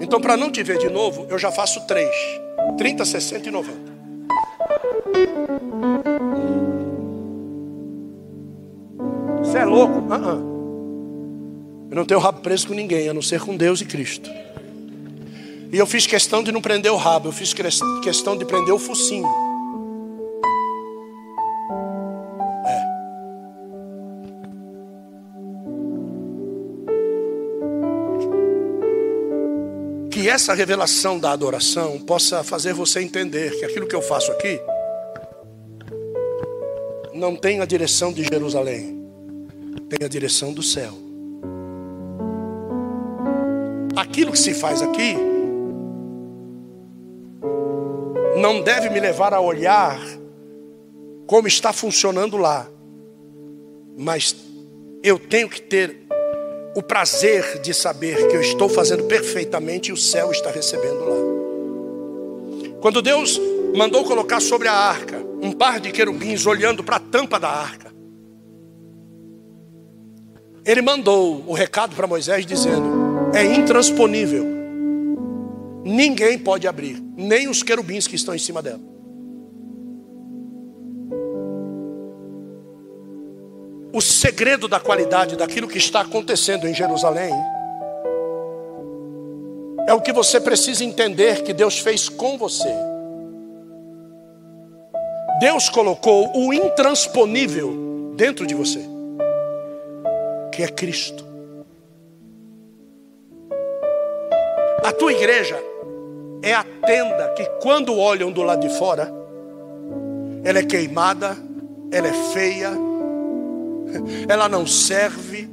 Então, 0.00 0.18
para 0.18 0.34
não 0.34 0.50
te 0.50 0.62
ver 0.62 0.78
de 0.78 0.88
novo, 0.88 1.26
eu 1.28 1.38
já 1.38 1.52
faço 1.52 1.86
três. 1.86 2.45
30, 2.76 3.04
60 3.04 3.48
e 3.48 3.52
90. 3.52 3.96
Você 9.40 9.58
é 9.58 9.64
louco? 9.64 9.98
Uh 9.98 10.08
-uh. 10.08 10.56
Eu 11.90 11.96
não 11.96 12.04
tenho 12.04 12.20
rabo 12.20 12.40
preso 12.40 12.68
com 12.68 12.74
ninguém, 12.74 13.08
a 13.08 13.14
não 13.14 13.22
ser 13.22 13.40
com 13.40 13.56
Deus 13.56 13.80
e 13.80 13.84
Cristo. 13.84 14.28
E 15.72 15.78
eu 15.78 15.86
fiz 15.86 16.06
questão 16.06 16.42
de 16.42 16.52
não 16.52 16.60
prender 16.60 16.92
o 16.92 16.96
rabo, 16.96 17.28
eu 17.28 17.32
fiz 17.32 17.54
questão 18.02 18.36
de 18.36 18.44
prender 18.44 18.74
o 18.74 18.78
focinho. 18.78 19.45
Essa 30.36 30.52
revelação 30.52 31.18
da 31.18 31.30
adoração 31.30 31.98
possa 31.98 32.44
fazer 32.44 32.74
você 32.74 33.00
entender 33.00 33.58
que 33.58 33.64
aquilo 33.64 33.86
que 33.86 33.96
eu 33.96 34.02
faço 34.02 34.30
aqui 34.30 34.60
não 37.14 37.34
tem 37.34 37.62
a 37.62 37.64
direção 37.64 38.12
de 38.12 38.22
Jerusalém, 38.22 39.02
tem 39.88 40.04
a 40.04 40.08
direção 40.08 40.52
do 40.52 40.62
céu. 40.62 40.92
Aquilo 43.96 44.30
que 44.30 44.38
se 44.38 44.52
faz 44.52 44.82
aqui 44.82 45.16
não 48.38 48.60
deve 48.60 48.90
me 48.90 49.00
levar 49.00 49.32
a 49.32 49.40
olhar 49.40 49.98
como 51.26 51.48
está 51.48 51.72
funcionando 51.72 52.36
lá, 52.36 52.68
mas 53.96 54.36
eu 55.02 55.18
tenho 55.18 55.48
que 55.48 55.62
ter 55.62 56.06
o 56.76 56.82
prazer 56.82 57.58
de 57.62 57.72
saber 57.72 58.28
que 58.28 58.36
eu 58.36 58.40
estou 58.42 58.68
fazendo 58.68 59.04
perfeitamente 59.04 59.88
e 59.88 59.94
o 59.94 59.96
céu 59.96 60.30
está 60.30 60.50
recebendo 60.50 61.06
lá. 61.06 61.16
Quando 62.82 63.00
Deus 63.00 63.40
mandou 63.74 64.04
colocar 64.04 64.40
sobre 64.40 64.68
a 64.68 64.74
arca 64.74 65.16
um 65.40 65.52
par 65.52 65.80
de 65.80 65.90
querubins 65.90 66.44
olhando 66.44 66.84
para 66.84 66.96
a 66.96 67.00
tampa 67.00 67.40
da 67.40 67.48
arca, 67.48 67.90
ele 70.66 70.82
mandou 70.82 71.42
o 71.46 71.54
recado 71.54 71.96
para 71.96 72.06
Moisés 72.06 72.44
dizendo: 72.44 72.86
é 73.34 73.42
intransponível, 73.42 74.44
ninguém 75.82 76.38
pode 76.38 76.68
abrir, 76.68 77.02
nem 77.16 77.48
os 77.48 77.62
querubins 77.62 78.06
que 78.06 78.16
estão 78.16 78.34
em 78.34 78.38
cima 78.38 78.60
dela. 78.60 78.95
O 83.96 84.00
segredo 84.02 84.68
da 84.68 84.78
qualidade 84.78 85.36
daquilo 85.36 85.66
que 85.66 85.78
está 85.78 86.02
acontecendo 86.02 86.68
em 86.68 86.74
Jerusalém 86.74 87.32
é 89.88 89.94
o 89.94 90.02
que 90.02 90.12
você 90.12 90.38
precisa 90.38 90.84
entender 90.84 91.42
que 91.42 91.54
Deus 91.54 91.78
fez 91.78 92.06
com 92.06 92.36
você. 92.36 92.68
Deus 95.40 95.70
colocou 95.70 96.30
o 96.36 96.52
intransponível 96.52 98.12
dentro 98.14 98.46
de 98.46 98.54
você, 98.54 98.80
que 100.52 100.62
é 100.62 100.68
Cristo. 100.68 101.24
A 104.84 104.92
tua 104.92 105.12
igreja 105.14 105.58
é 106.42 106.52
a 106.52 106.64
tenda 106.84 107.32
que, 107.34 107.46
quando 107.62 107.96
olham 107.96 108.30
do 108.30 108.42
lado 108.42 108.60
de 108.60 108.76
fora, 108.76 109.10
ela 110.44 110.58
é 110.58 110.64
queimada, 110.64 111.34
ela 111.90 112.08
é 112.08 112.12
feia, 112.34 112.85
ela 114.28 114.48
não 114.48 114.66
serve, 114.66 115.48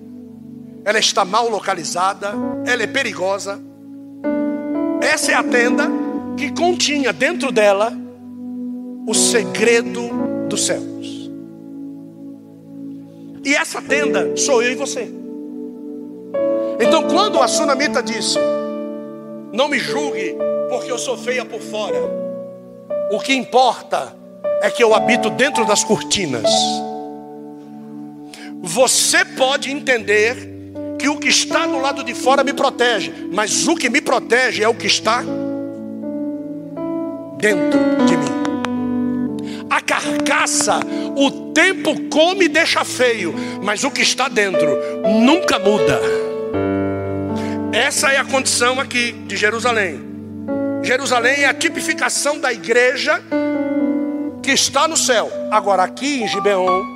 ela 0.86 0.99
está 0.99 1.23
mal 1.23 1.49
localizada, 1.49 2.34
ela 2.65 2.84
é 2.84 2.88
perigosa. 2.88 3.59
Essa 5.01 5.31
é 5.31 5.36
a 5.36 5.43
tenda 5.43 5.89
que 6.38 6.51
continha 6.51 7.13
dentro 7.13 7.51
dela 7.51 7.93
o 9.07 9.13
segredo 9.13 10.09
dos 10.47 10.65
céus. 10.65 11.29
E 13.45 13.53
essa 13.53 13.81
tenda 13.81 14.36
sou 14.38 14.63
eu 14.63 14.71
e 14.71 14.75
você. 14.75 15.11
Então, 16.79 17.03
quando 17.07 17.41
a 17.41 17.47
sunamita 17.47 18.01
disse: 18.01 18.39
Não 19.51 19.67
me 19.67 19.77
julgue, 19.77 20.36
porque 20.69 20.91
eu 20.91 20.97
sou 20.97 21.17
feia 21.17 21.43
por 21.43 21.59
fora, 21.59 21.99
o 23.11 23.19
que 23.19 23.34
importa 23.34 24.15
é 24.61 24.69
que 24.69 24.84
eu 24.84 24.93
habito 24.93 25.29
dentro 25.29 25.65
das 25.65 25.84
cortinas. 25.84 26.49
Você 28.66 29.26
pode 29.26 29.70
entender 29.70 30.38
que 30.97 31.09
o 31.09 31.18
que 31.18 31.28
está 31.28 31.68
do 31.68 31.82
lado 31.82 32.01
de 32.01 32.14
fora 32.14 32.45
me 32.45 32.53
protege, 32.53 33.14
mas 33.30 33.68
o 33.68 33.76
que 33.76 33.89
me 33.89 33.99
protege 33.99 34.64
é 34.64 34.70
o 34.70 34.74
que 34.74 34.88
está 34.88 35.22
dentro 37.38 37.80
de 38.05 38.16
mim. 38.16 39.68
A 39.70 39.82
carcaça, 39.82 40.80
o 41.14 41.51
tempo 41.51 42.07
come 42.09 42.45
e 42.45 42.47
deixa 42.47 42.86
feio, 42.86 43.36
mas 43.61 43.84
o 43.84 43.91
que 43.91 44.01
está 44.01 44.30
dentro 44.30 44.80
nunca 45.22 45.59
muda. 45.59 45.99
Essa 47.74 48.14
é 48.14 48.18
a 48.18 48.24
condição 48.24 48.80
aqui 48.80 49.11
de 49.11 49.36
Jerusalém. 49.36 49.99
Jerusalém 50.82 51.41
é 51.41 51.47
a 51.47 51.53
tipificação 51.53 52.39
da 52.39 52.53
igreja 52.53 53.22
que 54.41 54.51
está 54.51 54.88
no 54.88 54.95
céu. 54.95 55.30
Agora, 55.51 55.84
aqui 55.84 56.24
em 56.24 56.28
Gibeon, 56.30 56.92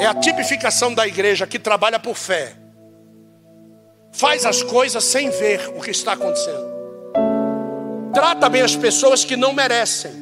é 0.00 0.06
a 0.06 0.14
tipificação 0.14 0.94
da 0.94 1.06
igreja 1.06 1.46
que 1.46 1.58
trabalha 1.58 1.98
por 1.98 2.16
fé. 2.16 2.54
Faz 4.12 4.46
as 4.46 4.62
coisas 4.62 5.04
sem 5.04 5.30
ver 5.30 5.68
o 5.76 5.80
que 5.80 5.90
está 5.90 6.12
acontecendo. 6.14 6.70
Trata 8.14 8.48
bem 8.48 8.62
as 8.62 8.74
pessoas 8.74 9.24
que 9.24 9.36
não 9.36 9.52
merecem. 9.52 10.12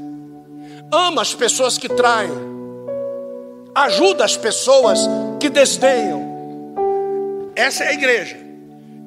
Ama 0.92 1.22
as 1.22 1.32
pessoas 1.32 1.78
que 1.78 1.88
traem. 1.88 2.30
Ajuda 3.74 4.24
as 4.24 4.36
pessoas 4.36 4.98
que 5.38 5.48
desdenham. 5.48 6.26
Essa 7.54 7.84
é 7.84 7.88
a 7.88 7.92
igreja. 7.92 8.36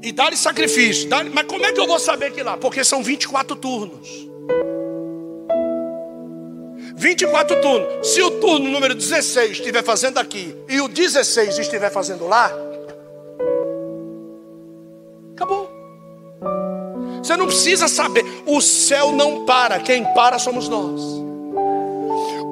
E 0.02 0.12
dá-lhe 0.12 0.38
sacrifício. 0.38 1.10
Dá 1.10 1.24
mas 1.24 1.46
como 1.46 1.66
é 1.66 1.74
que 1.74 1.80
eu 1.80 1.88
vou 1.88 2.00
saber 2.00 2.32
que 2.32 2.42
lá? 2.42 2.56
Porque 2.58 2.84
são 2.84 3.04
24 3.04 3.56
turnos. 3.58 4.31
24 7.02 7.60
turnos. 7.62 8.08
Se 8.08 8.22
o 8.22 8.30
turno 8.40 8.70
número 8.70 8.94
16 8.94 9.54
estiver 9.54 9.84
fazendo 9.84 10.20
aqui 10.20 10.56
e 10.70 10.80
o 10.80 10.88
16 10.88 11.58
estiver 11.58 11.90
fazendo 11.92 12.28
lá, 12.28 12.52
acabou. 15.34 15.68
Você 17.18 17.36
não 17.36 17.48
precisa 17.48 17.88
saber. 17.88 18.24
O 18.46 18.62
céu 18.62 19.12
não 19.12 19.46
para. 19.46 19.80
Quem 19.80 20.06
para 20.14 20.38
somos 20.38 20.70
nós. 20.70 21.02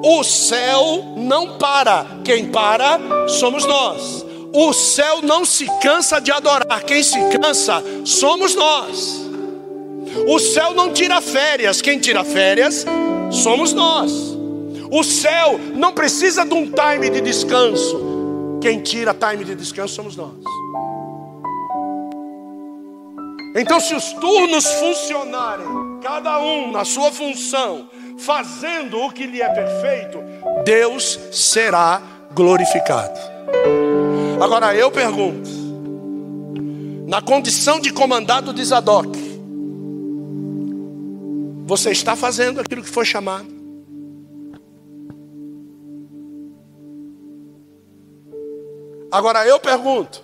O 0.04 0.24
céu 0.24 1.14
não 1.16 1.56
para. 1.56 2.04
Quem 2.24 2.50
para 2.50 3.28
somos 3.28 3.64
nós. 3.64 4.26
O 4.52 4.72
céu 4.72 5.22
não 5.22 5.44
se 5.44 5.66
cansa 5.80 6.20
de 6.20 6.32
adorar. 6.32 6.82
Quem 6.82 7.04
se 7.04 7.20
cansa 7.38 7.84
somos 8.04 8.56
nós. 8.56 9.20
O 10.26 10.40
céu 10.40 10.74
não 10.74 10.92
tira 10.92 11.20
férias. 11.20 11.80
Quem 11.80 12.00
tira 12.00 12.24
férias 12.24 12.84
somos 13.30 13.72
nós. 13.72 14.39
O 14.90 15.04
céu 15.04 15.58
não 15.74 15.92
precisa 15.92 16.44
de 16.44 16.52
um 16.52 16.70
time 16.70 17.10
de 17.10 17.20
descanso. 17.20 18.58
Quem 18.60 18.80
tira 18.80 19.14
time 19.14 19.44
de 19.44 19.54
descanso 19.54 19.94
somos 19.94 20.16
nós. 20.16 20.34
Então, 23.56 23.80
se 23.80 23.94
os 23.94 24.12
turnos 24.14 24.66
funcionarem, 24.74 25.66
cada 26.02 26.40
um 26.40 26.70
na 26.70 26.84
sua 26.84 27.10
função, 27.10 27.88
fazendo 28.18 28.98
o 28.98 29.12
que 29.12 29.26
lhe 29.26 29.40
é 29.40 29.48
perfeito, 29.48 30.18
Deus 30.64 31.18
será 31.32 32.00
glorificado. 32.32 33.18
Agora 34.40 34.74
eu 34.74 34.90
pergunto, 34.90 35.50
na 37.06 37.20
condição 37.20 37.80
de 37.80 37.92
comandado 37.92 38.52
de 38.52 38.64
Zadok, 38.64 39.18
você 41.66 41.90
está 41.90 42.16
fazendo 42.16 42.60
aquilo 42.60 42.82
que 42.82 42.88
foi 42.88 43.04
chamado? 43.04 43.59
Agora 49.10 49.44
eu 49.44 49.58
pergunto, 49.58 50.22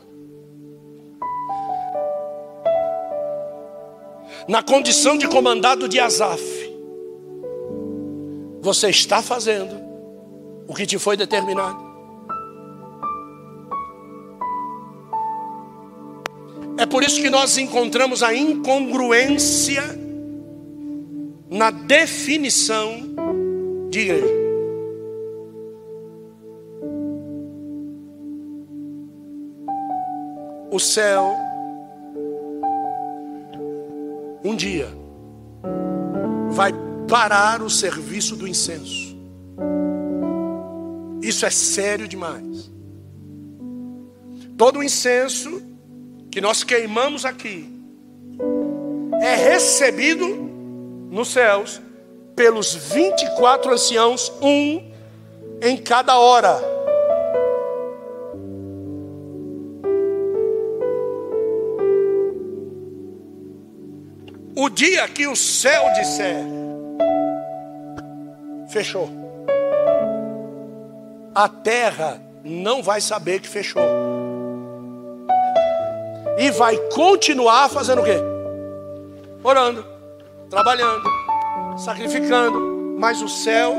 na 4.46 4.62
condição 4.62 5.18
de 5.18 5.26
comandado 5.26 5.88
de 5.88 5.98
Asaf, 5.98 6.40
você 8.60 8.90
está 8.90 9.20
fazendo 9.20 9.74
o 10.68 10.74
que 10.74 10.86
te 10.86 10.98
foi 10.98 11.16
determinado. 11.16 11.84
É 16.78 16.86
por 16.86 17.02
isso 17.02 17.20
que 17.20 17.30
nós 17.30 17.58
encontramos 17.58 18.22
a 18.22 18.34
incongruência 18.34 19.82
na 21.50 21.70
definição 21.70 23.00
de 23.90 24.00
igreja. 24.00 24.45
O 30.70 30.78
céu 30.78 31.34
um 34.44 34.54
dia 34.54 34.88
vai 36.50 36.72
parar 37.08 37.62
o 37.62 37.70
serviço 37.70 38.36
do 38.36 38.46
incenso. 38.46 39.16
Isso 41.22 41.44
é 41.44 41.50
sério 41.50 42.06
demais. 42.06 42.70
Todo 44.56 44.78
o 44.78 44.82
incenso 44.82 45.62
que 46.30 46.40
nós 46.40 46.62
queimamos 46.62 47.24
aqui 47.24 47.68
é 49.20 49.34
recebido 49.34 50.26
nos 51.10 51.28
céus 51.28 51.80
pelos 52.34 52.74
24 52.74 53.72
anciãos, 53.72 54.32
um 54.42 54.92
em 55.62 55.76
cada 55.76 56.18
hora. 56.18 56.75
O 64.58 64.70
dia 64.70 65.06
que 65.06 65.26
o 65.26 65.36
céu 65.36 65.92
disser, 65.92 66.42
fechou. 68.70 69.06
A 71.34 71.46
terra 71.46 72.18
não 72.42 72.82
vai 72.82 73.02
saber 73.02 73.40
que 73.40 73.48
fechou. 73.48 73.82
E 76.38 76.50
vai 76.52 76.78
continuar 76.94 77.68
fazendo 77.68 78.00
o 78.00 78.04
quê? 78.04 78.16
Orando, 79.44 79.84
trabalhando, 80.48 81.06
sacrificando. 81.76 82.96
Mas 82.98 83.20
o 83.20 83.28
céu. 83.28 83.74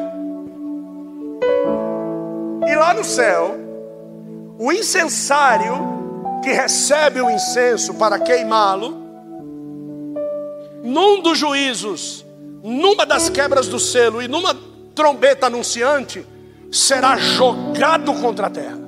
E 2.67 2.75
lá 2.75 2.93
no 2.93 3.03
céu, 3.03 3.55
o 4.59 4.71
incensário 4.71 5.73
que 6.43 6.51
recebe 6.51 7.19
o 7.19 7.31
incenso 7.31 7.95
para 7.95 8.19
queimá-lo 8.19 9.06
num 10.87 11.21
dos 11.21 11.37
juízos, 11.37 12.25
numa 12.63 13.05
das 13.05 13.29
quebras 13.29 13.67
do 13.67 13.77
selo 13.77 14.21
e 14.21 14.27
numa 14.27 14.55
trombeta 14.95 15.47
anunciante, 15.47 16.25
será 16.71 17.17
jogado 17.17 18.13
contra 18.15 18.47
a 18.47 18.49
terra. 18.49 18.79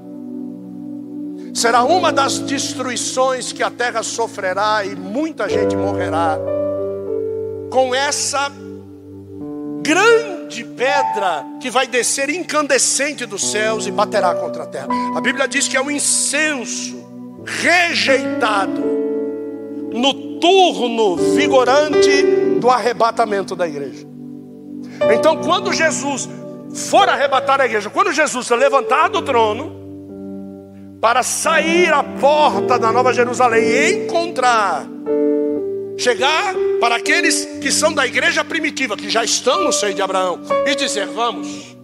Será 1.53 1.83
uma 1.83 2.11
das 2.11 2.39
destruições 2.39 3.51
que 3.51 3.61
a 3.61 3.69
terra 3.69 4.01
sofrerá 4.01 4.85
e 4.85 4.95
muita 4.95 5.49
gente 5.49 5.75
morrerá. 5.75 6.37
Com 7.69 7.93
essa 7.93 8.49
grande 9.81 10.63
pedra 10.63 11.45
que 11.59 11.69
vai 11.69 11.85
descer 11.85 12.29
incandescente 12.29 13.25
dos 13.25 13.51
céus 13.51 13.87
e 13.87 13.91
baterá 13.91 14.33
contra 14.35 14.63
a 14.63 14.67
terra. 14.67 14.87
A 15.15 15.21
Bíblia 15.21 15.47
diz 15.47 15.67
que 15.67 15.75
é 15.75 15.81
um 15.81 15.91
incenso 15.91 16.97
rejeitado 17.45 18.98
no 19.93 20.39
turno 20.39 21.15
vigorante 21.15 22.23
do 22.59 22.69
arrebatamento 22.69 23.55
da 23.55 23.67
igreja. 23.67 24.07
Então, 25.13 25.37
quando 25.37 25.71
Jesus 25.73 26.29
for 26.73 27.07
arrebatar 27.07 27.61
a 27.61 27.65
igreja, 27.65 27.89
quando 27.89 28.11
Jesus 28.11 28.47
se 28.47 28.55
levantar 28.55 29.09
do 29.09 29.21
trono, 29.21 29.79
para 31.01 31.23
sair 31.23 31.93
à 31.93 32.03
porta 32.03 32.77
da 32.77 32.91
Nova 32.91 33.13
Jerusalém 33.13 33.63
e 33.63 33.93
encontrar, 34.03 34.85
chegar 35.97 36.53
para 36.79 36.95
aqueles 36.95 37.45
que 37.61 37.71
são 37.71 37.93
da 37.93 38.05
igreja 38.05 38.43
primitiva, 38.43 38.97
que 38.97 39.09
já 39.09 39.23
estão 39.23 39.63
no 39.63 39.71
seio 39.71 39.93
de 39.93 40.01
Abraão, 40.01 40.41
e 40.65 40.75
dizer: 40.75 41.07
Vamos. 41.07 41.77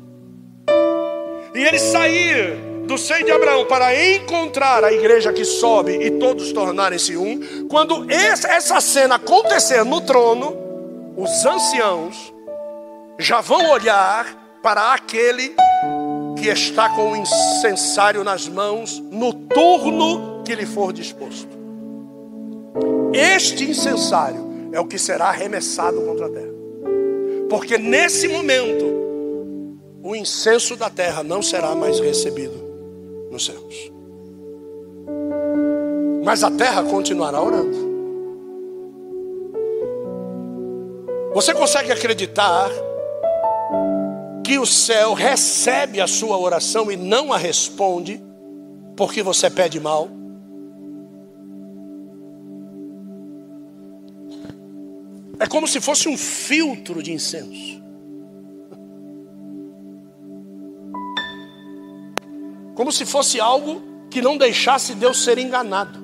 E 1.54 1.60
ele 1.60 1.80
sair 1.80 2.75
do 2.86 2.98
seio 2.98 3.26
de 3.26 3.32
Abraão 3.32 3.66
para 3.66 3.94
encontrar 4.14 4.84
a 4.84 4.94
igreja 4.94 5.34
que 5.34 5.44
sobe 5.44 5.94
e 5.94 6.12
todos 6.12 6.52
tornarem-se 6.54 7.18
um, 7.18 7.68
quando 7.68 8.06
essa 8.10 8.80
cena 8.80 9.16
acontecer 9.16 9.84
no 9.84 10.02
trono, 10.02 10.56
os 11.18 11.46
anciãos 11.46 12.34
já 13.18 13.42
vão 13.42 13.72
olhar 13.72 14.60
para 14.62 14.94
aquele 14.94 15.56
que 16.38 16.48
está 16.48 16.90
com 16.90 17.14
o 17.14 17.16
incensário 17.16 18.24
nas 18.24 18.48
mãos 18.48 19.00
no 19.00 19.34
turno 19.34 20.44
que 20.44 20.54
lhe 20.54 20.66
for 20.66 20.94
disposto. 20.94 21.56
Este 23.14 23.64
incensário 23.64 24.70
é 24.72 24.80
o 24.80 24.86
que 24.86 25.00
será 25.00 25.28
arremessado 25.28 26.02
contra 26.02 26.26
a 26.28 26.30
terra. 26.30 26.54
Porque 27.50 27.78
nesse 27.78 28.28
momento, 28.28 28.86
o 30.04 30.16
incenso 30.16 30.76
da 30.76 30.90
terra 30.90 31.24
não 31.24 31.42
será 31.42 31.74
mais 31.74 32.00
recebido 32.00 32.65
nos 33.36 33.46
céus. 33.46 33.92
Mas 36.24 36.44
a 36.44 36.50
terra 36.50 36.84
continuará 36.84 37.42
orando. 37.42 37.86
Você 41.34 41.54
consegue 41.54 41.92
acreditar 41.92 42.70
que 44.44 44.58
o 44.58 44.66
céu 44.66 45.14
recebe 45.14 46.00
a 46.00 46.08
sua 46.08 46.38
oração 46.38 46.90
e 46.90 46.96
não 46.96 47.34
a 47.34 47.38
responde 47.38 48.24
porque 48.96 49.22
você 49.22 49.50
pede 49.50 49.80
mal? 49.80 50.08
É 55.38 55.46
como 55.46 55.68
se 55.68 55.82
fosse 55.82 56.08
um 56.08 56.18
filtro 56.18 57.04
de 57.04 57.12
incenso. 57.12 57.85
Como 62.76 62.92
se 62.92 63.06
fosse 63.06 63.40
algo 63.40 63.82
que 64.10 64.22
não 64.22 64.38
deixasse 64.38 64.94
Deus 64.94 65.24
ser 65.24 65.38
enganado. 65.38 66.04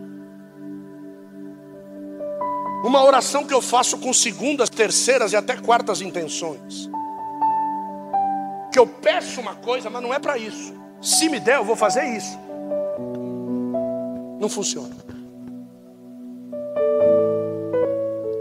Uma 2.84 3.03
oração 3.03 3.45
que 3.45 3.53
eu 3.53 3.61
faço 3.61 3.97
com 3.97 4.11
segundas, 4.11 4.69
terceiras 4.69 5.34
e 5.34 5.36
até 5.36 5.57
quartas 5.57 6.01
intenções. 6.01 6.89
Que 8.72 8.80
eu 8.80 8.88
peço 8.88 9.39
uma 9.39 9.55
coisa, 9.55 9.89
mas 9.89 10.01
não 10.01 10.13
é 10.13 10.17
para 10.17 10.38
isso. 10.38 10.74
Se 11.01 11.30
me 11.30 11.39
der, 11.39 11.57
eu 11.57 11.65
vou 11.65 11.76
fazer 11.76 12.05
isso. 12.05 12.39
Não 14.39 14.49
funciona. 14.49 14.95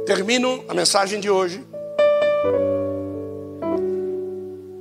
Termino 0.07 0.65
a 0.69 0.75
mensagem 0.75 1.21
de 1.21 1.29
hoje 1.29 1.65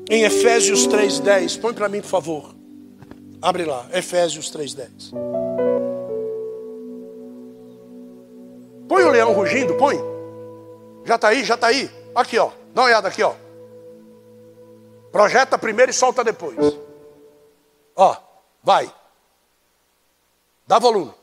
em 0.09 0.23
Efésios 0.23 0.87
3:10. 0.87 1.57
Põe 1.57 1.73
para 1.73 1.89
mim, 1.89 2.01
por 2.01 2.07
favor. 2.07 2.58
Abre 3.41 3.63
lá, 3.63 3.87
Efésios 3.93 4.51
3:10. 4.51 5.11
Põe 8.87 9.03
o 9.03 9.09
leão 9.09 9.33
rugindo, 9.33 9.75
põe. 9.75 9.97
Já 11.05 11.15
está 11.15 11.29
aí, 11.29 11.43
já 11.45 11.55
está 11.55 11.67
aí. 11.67 11.89
Aqui, 12.13 12.37
ó. 12.37 12.51
Dá 12.73 12.81
uma 12.81 12.87
olhada 12.87 13.07
aqui, 13.07 13.23
ó. 13.23 13.33
Projeta 15.11 15.57
primeiro 15.57 15.91
e 15.91 15.93
solta 15.93 16.23
depois. 16.23 16.57
Ó, 17.95 18.15
vai. 18.63 18.91
Dá 20.67 20.77
volume. 20.77 21.13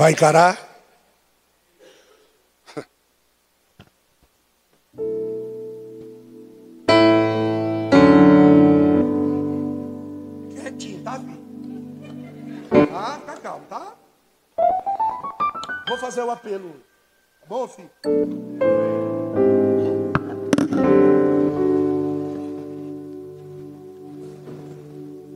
Vai 0.00 0.12
encarar? 0.12 0.58
Quietinho, 10.54 11.04
tá, 11.04 11.20
filho? 11.20 12.86
Tá, 12.86 13.18
tá 13.26 13.36
calmo, 13.42 13.66
tá? 13.68 13.94
Vou 15.86 15.98
fazer 15.98 16.22
o 16.22 16.30
apelo. 16.30 16.76
Tá 17.42 17.46
bom, 17.46 17.68
filho? 17.68 17.90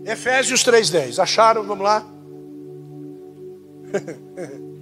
Efésios 0.07 0.65
3,10. 0.65 1.23
Acharam? 1.23 1.63
Vamos 1.65 1.85
lá? 1.85 2.03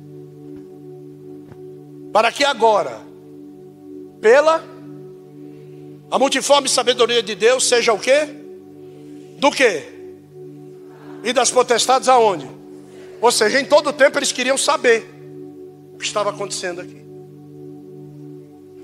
Para 2.12 2.30
que 2.30 2.44
agora, 2.44 3.00
pela 4.20 4.62
a 6.11 6.18
multiforme 6.18 6.68
sabedoria 6.68 7.22
de 7.22 7.34
Deus, 7.34 7.66
seja 7.66 7.92
o 7.94 7.98
quê? 7.98 8.28
Do 9.38 9.50
quê? 9.50 9.82
E 11.24 11.32
das 11.32 11.50
potestades 11.50 12.07
aonde? 12.07 12.46
Ou 13.18 13.32
seja, 13.32 13.59
em 13.59 13.64
todo 13.64 13.92
tempo 13.94 14.18
eles 14.18 14.30
queriam 14.30 14.59
saber 14.59 15.09
o 15.94 15.96
que 15.96 16.05
estava 16.05 16.28
acontecendo 16.28 16.82
aqui. 16.82 17.03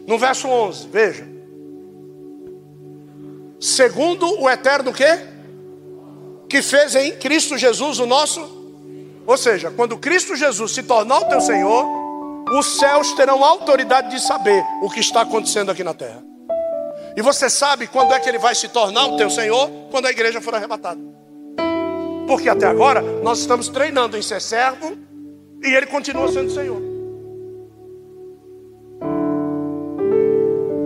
No 0.07 0.17
verso 0.17 0.49
11, 0.49 0.89
veja. 0.89 1.29
Segundo 3.61 4.41
o 4.41 4.49
eterno 4.49 4.91
quê? 4.91 5.19
Que 6.49 6.63
fez 6.63 6.95
em 6.95 7.15
Cristo 7.17 7.59
Jesus 7.59 7.99
o 7.99 8.07
nosso 8.07 8.58
ou 9.29 9.37
seja, 9.37 9.71
quando 9.71 9.99
Cristo 9.99 10.35
Jesus 10.35 10.73
se 10.73 10.83
tornar 10.83 11.19
o 11.19 11.25
teu 11.27 11.39
Senhor, 11.39 11.85
os 12.51 12.79
céus 12.79 13.13
terão 13.13 13.45
autoridade 13.45 14.11
de 14.11 14.23
saber 14.23 14.65
o 14.81 14.89
que 14.89 15.01
está 15.01 15.21
acontecendo 15.21 15.71
aqui 15.71 15.85
na 15.85 15.93
terra. 15.93 16.25
E 17.15 17.21
você 17.21 17.51
sabe 17.51 17.87
quando 17.87 18.15
é 18.15 18.21
que 18.21 18.27
ele 18.27 18.39
vai 18.39 18.55
se 18.55 18.69
tornar 18.69 19.07
o 19.07 19.19
teu 19.19 19.29
Senhor? 19.29 19.69
Quando 19.91 20.07
a 20.07 20.11
igreja 20.11 20.41
for 20.41 20.55
arrebatada. 20.55 20.99
Porque 22.27 22.49
até 22.49 22.67
agora 22.67 23.03
nós 23.23 23.41
estamos 23.41 23.69
treinando 23.69 24.17
em 24.17 24.23
ser 24.23 24.41
servo 24.41 24.97
e 25.63 25.75
ele 25.75 25.85
continua 25.85 26.33
sendo 26.33 26.51
Senhor. 26.51 26.81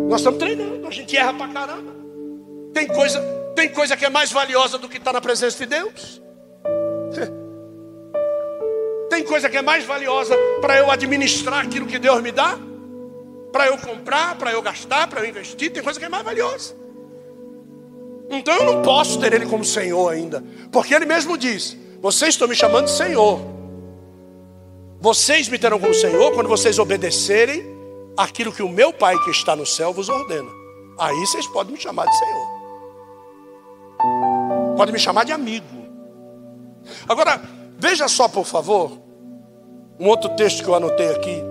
Nós 0.08 0.18
estamos 0.18 0.40
treinando, 0.40 0.84
a 0.88 0.90
gente 0.90 1.16
erra 1.16 1.32
pra 1.32 1.46
caramba. 1.46 1.94
Tem 2.74 2.88
coisa, 2.88 3.20
tem 3.54 3.68
coisa 3.68 3.96
que 3.96 4.04
é 4.04 4.10
mais 4.10 4.32
valiosa 4.32 4.78
do 4.78 4.88
que 4.88 4.96
estar 4.96 5.12
na 5.12 5.20
presença 5.20 5.56
de 5.58 5.66
Deus. 5.66 6.20
Tem 9.22 9.28
coisa 9.28 9.48
que 9.48 9.56
é 9.56 9.62
mais 9.62 9.84
valiosa 9.84 10.36
para 10.60 10.76
eu 10.78 10.90
administrar 10.90 11.64
aquilo 11.64 11.86
que 11.86 11.96
Deus 11.96 12.20
me 12.20 12.32
dá? 12.32 12.58
Para 13.52 13.68
eu 13.68 13.78
comprar, 13.78 14.36
para 14.36 14.50
eu 14.50 14.60
gastar, 14.60 15.06
para 15.06 15.20
eu 15.20 15.28
investir? 15.28 15.72
Tem 15.72 15.80
coisa 15.80 15.96
que 15.96 16.04
é 16.04 16.08
mais 16.08 16.24
valiosa. 16.24 16.74
Então 18.28 18.52
eu 18.52 18.64
não 18.64 18.82
posso 18.82 19.20
ter 19.20 19.32
Ele 19.32 19.46
como 19.46 19.64
Senhor 19.64 20.12
ainda. 20.12 20.42
Porque 20.72 20.92
Ele 20.92 21.06
mesmo 21.06 21.38
diz: 21.38 21.76
Vocês 22.00 22.34
estão 22.34 22.48
me 22.48 22.56
chamando 22.56 22.86
de 22.86 22.90
Senhor. 22.90 23.40
Vocês 25.00 25.48
me 25.48 25.56
terão 25.56 25.78
como 25.78 25.94
Senhor 25.94 26.32
quando 26.32 26.48
vocês 26.48 26.80
obedecerem 26.80 27.64
aquilo 28.16 28.50
que 28.50 28.64
o 28.64 28.68
meu 28.68 28.92
Pai 28.92 29.16
que 29.20 29.30
está 29.30 29.54
no 29.54 29.64
céu 29.64 29.92
vos 29.92 30.08
ordena. 30.08 30.50
Aí 30.98 31.14
vocês 31.20 31.46
podem 31.46 31.74
me 31.74 31.80
chamar 31.80 32.06
de 32.06 32.18
Senhor. 32.18 32.48
Podem 34.76 34.92
me 34.92 34.98
chamar 34.98 35.22
de 35.22 35.30
amigo. 35.30 35.86
Agora, 37.08 37.40
veja 37.78 38.08
só, 38.08 38.26
por 38.26 38.44
favor, 38.44 39.01
um 40.02 40.08
outro 40.08 40.28
texto 40.30 40.64
que 40.64 40.68
eu 40.68 40.74
anotei 40.74 41.10
aqui, 41.10 41.44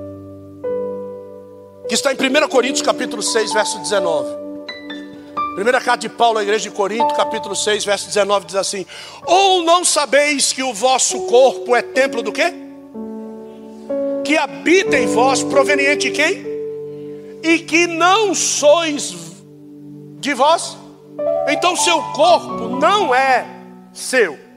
que 1.87 1.93
está 1.93 2.11
em 2.11 2.17
1 2.17 2.49
Coríntios 2.49 2.81
capítulo 2.81 3.23
6, 3.23 3.53
verso 3.53 3.79
19. 3.79 4.27
Primeira 5.55 5.79
carta 5.79 5.99
de 5.99 6.09
Paulo 6.09 6.37
à 6.37 6.43
igreja 6.43 6.69
de 6.69 6.75
Corinto, 6.75 7.15
capítulo 7.15 7.55
6, 7.55 7.85
verso 7.85 8.07
19, 8.07 8.47
diz 8.47 8.55
assim: 8.55 8.85
Ou 9.25 9.63
não 9.63 9.85
sabeis 9.85 10.51
que 10.51 10.61
o 10.61 10.73
vosso 10.73 11.27
corpo 11.27 11.73
é 11.73 11.81
templo 11.81 12.21
do 12.21 12.33
quê? 12.33 12.53
Que 14.25 14.37
habita 14.37 14.97
em 14.97 15.07
vós, 15.07 15.41
proveniente 15.43 16.09
de 16.09 16.11
quem? 16.11 16.45
E 17.41 17.59
que 17.59 17.87
não 17.87 18.35
sois 18.35 19.15
de 20.19 20.33
vós? 20.33 20.77
Então 21.47 21.73
seu 21.77 22.01
corpo 22.11 22.67
não 22.81 23.15
é 23.15 23.45
seu. 23.93 24.50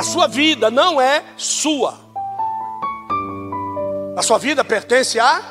A 0.00 0.02
sua 0.02 0.26
vida 0.26 0.70
não 0.70 0.98
é 0.98 1.22
sua. 1.36 1.94
A 4.16 4.22
sua 4.22 4.38
vida 4.38 4.64
pertence 4.64 5.20
a. 5.20 5.42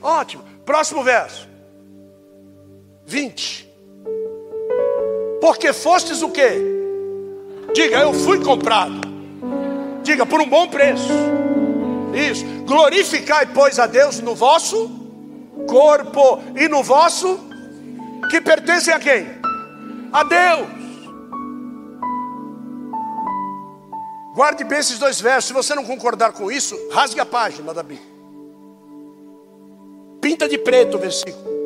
Ótimo. 0.00 0.42
Próximo 0.64 1.04
verso. 1.04 1.46
20. 3.04 3.68
Porque 5.42 5.74
fostes 5.74 6.22
o 6.22 6.30
quê? 6.30 6.52
Diga, 7.74 7.98
eu 7.98 8.14
fui 8.14 8.42
comprado. 8.42 8.98
Diga, 10.02 10.24
por 10.24 10.40
um 10.40 10.48
bom 10.48 10.66
preço. 10.68 11.12
Isso. 12.14 12.46
Glorificai, 12.64 13.44
pois, 13.44 13.78
a 13.78 13.86
Deus 13.86 14.20
no 14.20 14.34
vosso 14.34 14.88
corpo 15.68 16.42
e 16.56 16.66
no 16.66 16.82
vosso 16.82 17.38
que 18.30 18.40
pertence 18.40 18.90
a 18.90 18.98
quem? 18.98 19.26
A 20.14 20.24
Deus. 20.24 20.75
Guarde 24.36 24.64
bem 24.64 24.80
esses 24.80 24.98
dois 24.98 25.18
versos. 25.18 25.46
Se 25.46 25.54
você 25.54 25.74
não 25.74 25.82
concordar 25.82 26.30
com 26.34 26.52
isso, 26.52 26.76
rasgue 26.92 27.18
a 27.18 27.24
página 27.24 27.72
da 27.72 27.82
Bíblia. 27.82 28.06
Pinta 30.20 30.46
de 30.46 30.58
preto 30.58 30.98
o 30.98 31.00
versículo. 31.00 31.56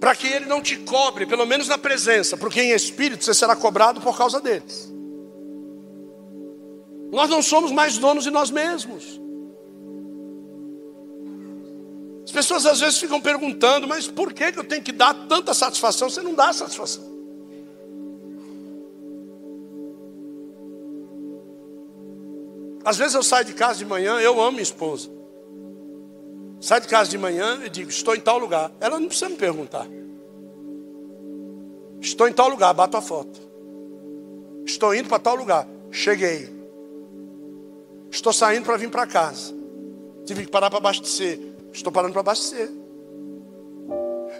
Para 0.00 0.16
que 0.16 0.26
ele 0.26 0.46
não 0.46 0.62
te 0.62 0.78
cobre, 0.78 1.26
pelo 1.26 1.44
menos 1.44 1.68
na 1.68 1.76
presença, 1.76 2.34
porque 2.38 2.62
em 2.62 2.70
espírito 2.70 3.22
você 3.26 3.34
será 3.34 3.54
cobrado 3.54 4.00
por 4.00 4.16
causa 4.16 4.40
deles. 4.40 4.90
Nós 7.12 7.28
não 7.28 7.42
somos 7.42 7.70
mais 7.70 7.98
donos 7.98 8.24
de 8.24 8.30
nós 8.30 8.50
mesmos. 8.50 9.20
As 12.24 12.32
pessoas 12.32 12.64
às 12.64 12.80
vezes 12.80 12.98
ficam 12.98 13.20
perguntando, 13.20 13.86
mas 13.86 14.08
por 14.08 14.32
que 14.32 14.44
eu 14.56 14.64
tenho 14.64 14.82
que 14.82 14.92
dar 14.92 15.12
tanta 15.28 15.52
satisfação? 15.52 16.08
Você 16.08 16.22
não 16.22 16.34
dá 16.34 16.54
satisfação. 16.54 17.13
Às 22.84 22.98
vezes 22.98 23.14
eu 23.14 23.22
saio 23.22 23.44
de 23.46 23.54
casa 23.54 23.78
de 23.78 23.86
manhã, 23.86 24.20
eu 24.20 24.40
amo 24.40 24.52
minha 24.52 24.62
esposa. 24.62 25.08
Saio 26.60 26.82
de 26.82 26.88
casa 26.88 27.10
de 27.10 27.18
manhã 27.18 27.60
e 27.64 27.70
digo, 27.70 27.90
estou 27.90 28.14
em 28.14 28.20
tal 28.20 28.38
lugar. 28.38 28.70
Ela 28.80 29.00
não 29.00 29.08
precisa 29.08 29.28
me 29.28 29.36
perguntar. 29.36 29.86
Estou 32.00 32.28
em 32.28 32.32
tal 32.32 32.48
lugar, 32.48 32.72
bato 32.74 32.96
a 32.96 33.00
foto. 33.00 33.40
Estou 34.66 34.94
indo 34.94 35.08
para 35.08 35.18
tal 35.18 35.34
lugar. 35.34 35.66
Cheguei. 35.90 36.52
Estou 38.10 38.32
saindo 38.32 38.64
para 38.64 38.76
vir 38.76 38.90
para 38.90 39.06
casa. 39.06 39.54
Tive 40.24 40.44
que 40.44 40.50
parar 40.50 40.68
para 40.70 40.78
abastecer. 40.78 41.38
Estou 41.72 41.92
parando 41.92 42.12
para 42.12 42.20
abastecer. 42.20 42.70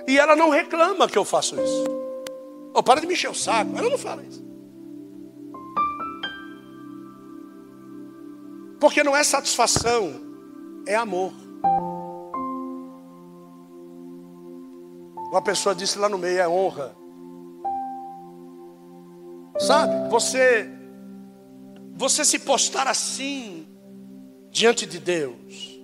E 0.06 0.18
ela 0.18 0.36
não 0.36 0.50
reclama 0.50 1.08
que 1.08 1.16
eu 1.16 1.24
faço 1.24 1.60
isso. 1.60 1.84
Oh, 2.74 2.82
para 2.82 3.00
de 3.00 3.06
me 3.06 3.14
encher 3.14 3.30
o 3.30 3.34
saco. 3.34 3.76
Ela 3.76 3.88
não 3.88 3.98
fala 3.98 4.22
isso. 4.22 4.42
Porque 8.80 9.02
não 9.02 9.16
é 9.16 9.22
satisfação, 9.22 10.12
é 10.86 10.94
amor. 10.94 11.32
Uma 15.30 15.42
pessoa 15.42 15.74
disse 15.74 15.98
lá 15.98 16.08
no 16.08 16.18
meio, 16.18 16.38
é 16.38 16.48
honra. 16.48 16.94
Sabe, 19.58 20.08
você 20.08 20.70
você 21.96 22.24
se 22.24 22.40
postar 22.40 22.88
assim 22.88 23.66
diante 24.50 24.84
de 24.84 24.98
Deus, 24.98 25.80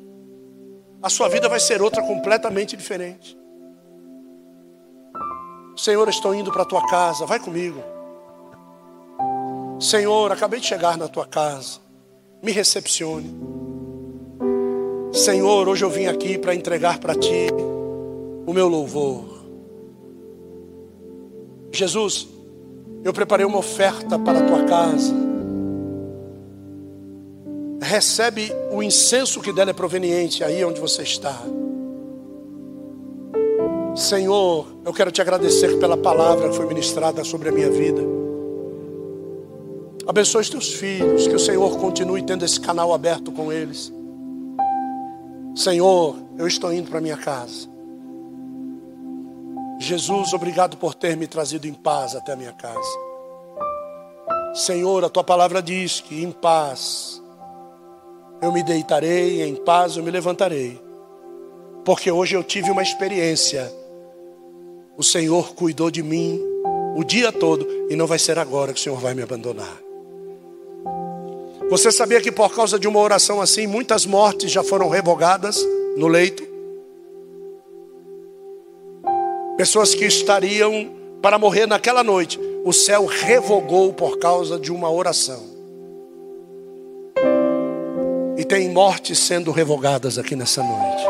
a 1.01 1.09
sua 1.09 1.29
vida 1.29 1.49
vai 1.49 1.61
ser 1.61 1.81
outra 1.81 2.03
completamente 2.03 2.77
diferente. 2.77 3.39
Senhor, 5.77 6.09
estou 6.09 6.35
indo 6.35 6.53
para 6.53 6.63
a 6.63 6.67
tua 6.67 6.87
casa, 6.89 7.25
vai 7.25 7.39
comigo. 7.39 7.83
Senhor, 9.81 10.31
acabei 10.31 10.61
de 10.61 10.67
chegar 10.67 10.99
na 10.99 11.09
tua 11.09 11.27
casa 11.27 11.90
me 12.43 12.53
recepcione. 12.53 13.31
Senhor, 15.13 15.69
hoje 15.69 15.85
eu 15.85 15.91
vim 15.91 16.07
aqui 16.07 16.39
para 16.39 16.55
entregar 16.55 16.99
para 16.99 17.15
Ti 17.15 17.49
o 18.47 18.53
meu 18.53 18.69
louvor. 18.69 19.25
Jesus, 21.73 22.29
eu 23.05 23.13
preparei 23.13 23.45
uma 23.45 23.59
oferta 23.59 24.19
para 24.19 24.39
a 24.39 24.47
Tua 24.47 24.65
casa. 24.65 25.13
Recebe 27.83 28.53
o 28.71 28.83
incenso 28.83 29.41
que 29.41 29.53
dela 29.53 29.71
é 29.71 29.75
proveniente 29.75 30.45
aí 30.45 30.65
onde 30.65 30.81
você 30.81 31.03
está. 31.03 31.37
Senhor, 33.97 34.67
eu 34.85 34.93
quero 34.93 35.11
te 35.11 35.21
agradecer 35.21 35.79
pela 35.79 35.97
palavra 35.97 36.49
que 36.49 36.57
foi 36.57 36.67
ministrada 36.67 37.25
sobre 37.25 37.49
a 37.49 37.53
minha 37.53 37.71
vida. 37.71 38.01
Abençoe 40.11 40.41
os 40.41 40.51
teus 40.51 40.73
filhos, 40.75 41.29
que 41.29 41.37
o 41.37 41.39
Senhor 41.39 41.79
continue 41.79 42.21
tendo 42.21 42.45
esse 42.45 42.59
canal 42.59 42.93
aberto 42.93 43.31
com 43.31 43.53
eles. 43.53 43.93
Senhor, 45.55 46.17
eu 46.37 46.49
estou 46.49 46.73
indo 46.73 46.91
para 46.91 47.01
minha 47.01 47.17
casa. 47.17 47.69
Jesus, 49.79 50.33
obrigado 50.33 50.77
por 50.77 50.97
ter 50.97 51.17
me 51.17 51.29
trazido 51.29 51.69
em 51.69 51.73
paz 51.73 52.17
até 52.17 52.33
a 52.33 52.37
minha 52.37 52.53
casa. 52.53 52.91
Senhor, 54.53 55.05
a 55.05 55.09
tua 55.09 55.23
palavra 55.23 55.63
diz 55.63 56.01
que 56.01 56.25
em 56.25 56.33
paz 56.33 57.23
eu 58.43 58.51
me 58.51 58.65
deitarei, 58.65 59.45
em 59.45 59.55
paz 59.55 59.97
eu 59.97 60.03
me 60.03 60.11
levantarei. 60.11 60.77
Porque 61.85 62.11
hoje 62.11 62.35
eu 62.35 62.43
tive 62.43 62.69
uma 62.69 62.83
experiência. 62.83 63.73
O 64.97 65.05
Senhor 65.05 65.55
cuidou 65.55 65.89
de 65.89 66.03
mim 66.03 66.41
o 66.97 67.05
dia 67.05 67.31
todo 67.31 67.65
e 67.89 67.95
não 67.95 68.09
vai 68.09 68.19
ser 68.19 68.41
agora 68.41 68.73
que 68.73 68.81
o 68.81 68.83
Senhor 68.83 68.99
vai 68.99 69.15
me 69.15 69.23
abandonar. 69.23 69.90
Você 71.71 71.93
sabia 71.93 72.21
que 72.21 72.33
por 72.33 72.53
causa 72.53 72.81
de 72.81 72.89
uma 72.89 72.99
oração 72.99 73.41
assim, 73.41 73.65
muitas 73.65 74.05
mortes 74.05 74.51
já 74.51 74.65
foram 74.65 74.89
revogadas 74.89 75.57
no 75.97 76.09
leito? 76.09 76.43
Pessoas 79.57 79.95
que 79.95 80.05
estariam 80.05 80.91
para 81.23 81.39
morrer 81.39 81.67
naquela 81.67 82.03
noite, 82.03 82.41
o 82.65 82.73
céu 82.73 83.07
revogou 83.07 83.93
por 83.93 84.19
causa 84.19 84.59
de 84.59 84.73
uma 84.73 84.91
oração. 84.91 85.41
E 88.37 88.45
tem 88.45 88.69
mortes 88.69 89.21
sendo 89.21 89.53
revogadas 89.53 90.19
aqui 90.19 90.35
nessa 90.35 90.65
noite. 90.65 91.05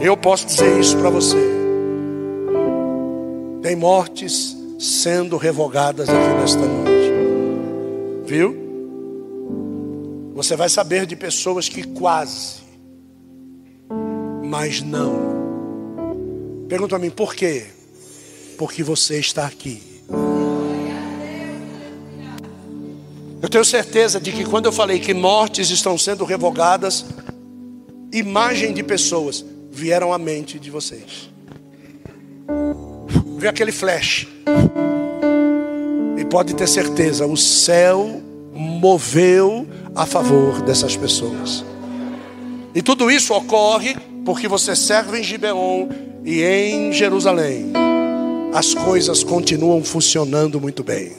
Eu 0.00 0.16
posso 0.16 0.46
dizer 0.46 0.80
isso 0.80 0.96
para 0.98 1.10
você. 1.10 1.36
Tem 3.62 3.76
mortes 3.76 4.56
sendo 4.80 5.36
revogadas 5.36 6.08
aqui 6.08 6.40
nesta 6.40 6.64
noite. 6.66 7.12
Viu? 8.24 8.69
Você 10.42 10.56
vai 10.56 10.70
saber 10.70 11.04
de 11.04 11.14
pessoas 11.14 11.68
que 11.68 11.82
quase, 11.82 12.62
mas 14.42 14.80
não. 14.80 16.64
Pergunta 16.66 16.96
a 16.96 16.98
mim, 16.98 17.10
por 17.10 17.34
quê? 17.34 17.66
Porque 18.56 18.82
você 18.82 19.18
está 19.18 19.44
aqui. 19.44 19.82
Eu 23.42 23.50
tenho 23.50 23.62
certeza 23.66 24.18
de 24.18 24.32
que 24.32 24.42
quando 24.46 24.64
eu 24.64 24.72
falei 24.72 24.98
que 24.98 25.12
mortes 25.12 25.68
estão 25.68 25.98
sendo 25.98 26.24
revogadas, 26.24 27.04
imagem 28.10 28.72
de 28.72 28.82
pessoas 28.82 29.44
vieram 29.70 30.10
à 30.10 30.16
mente 30.16 30.58
de 30.58 30.70
vocês. 30.70 31.28
Vê 33.36 33.46
aquele 33.46 33.72
flash. 33.72 34.26
E 36.18 36.24
pode 36.24 36.54
ter 36.54 36.66
certeza, 36.66 37.26
o 37.26 37.36
céu 37.36 38.22
moveu 38.54 39.66
a 39.94 40.06
favor 40.06 40.62
dessas 40.62 40.96
pessoas. 40.96 41.64
E 42.74 42.82
tudo 42.82 43.10
isso 43.10 43.34
ocorre 43.34 43.96
porque 44.24 44.46
você 44.46 44.76
serve 44.76 45.18
em 45.18 45.22
Gibeon 45.22 45.88
e 46.24 46.42
em 46.42 46.92
Jerusalém. 46.92 47.72
As 48.52 48.74
coisas 48.74 49.22
continuam 49.22 49.82
funcionando 49.82 50.60
muito 50.60 50.82
bem. 50.82 51.12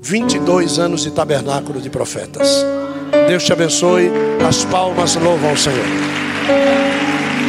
22 0.00 0.78
anos 0.78 1.02
de 1.02 1.10
tabernáculo 1.10 1.80
de 1.80 1.88
profetas. 1.88 2.64
Deus 3.26 3.44
te 3.44 3.52
abençoe. 3.52 4.10
As 4.46 4.64
palmas 4.64 5.16
louvam 5.16 5.50
ao 5.50 5.56
Senhor. 5.56 5.84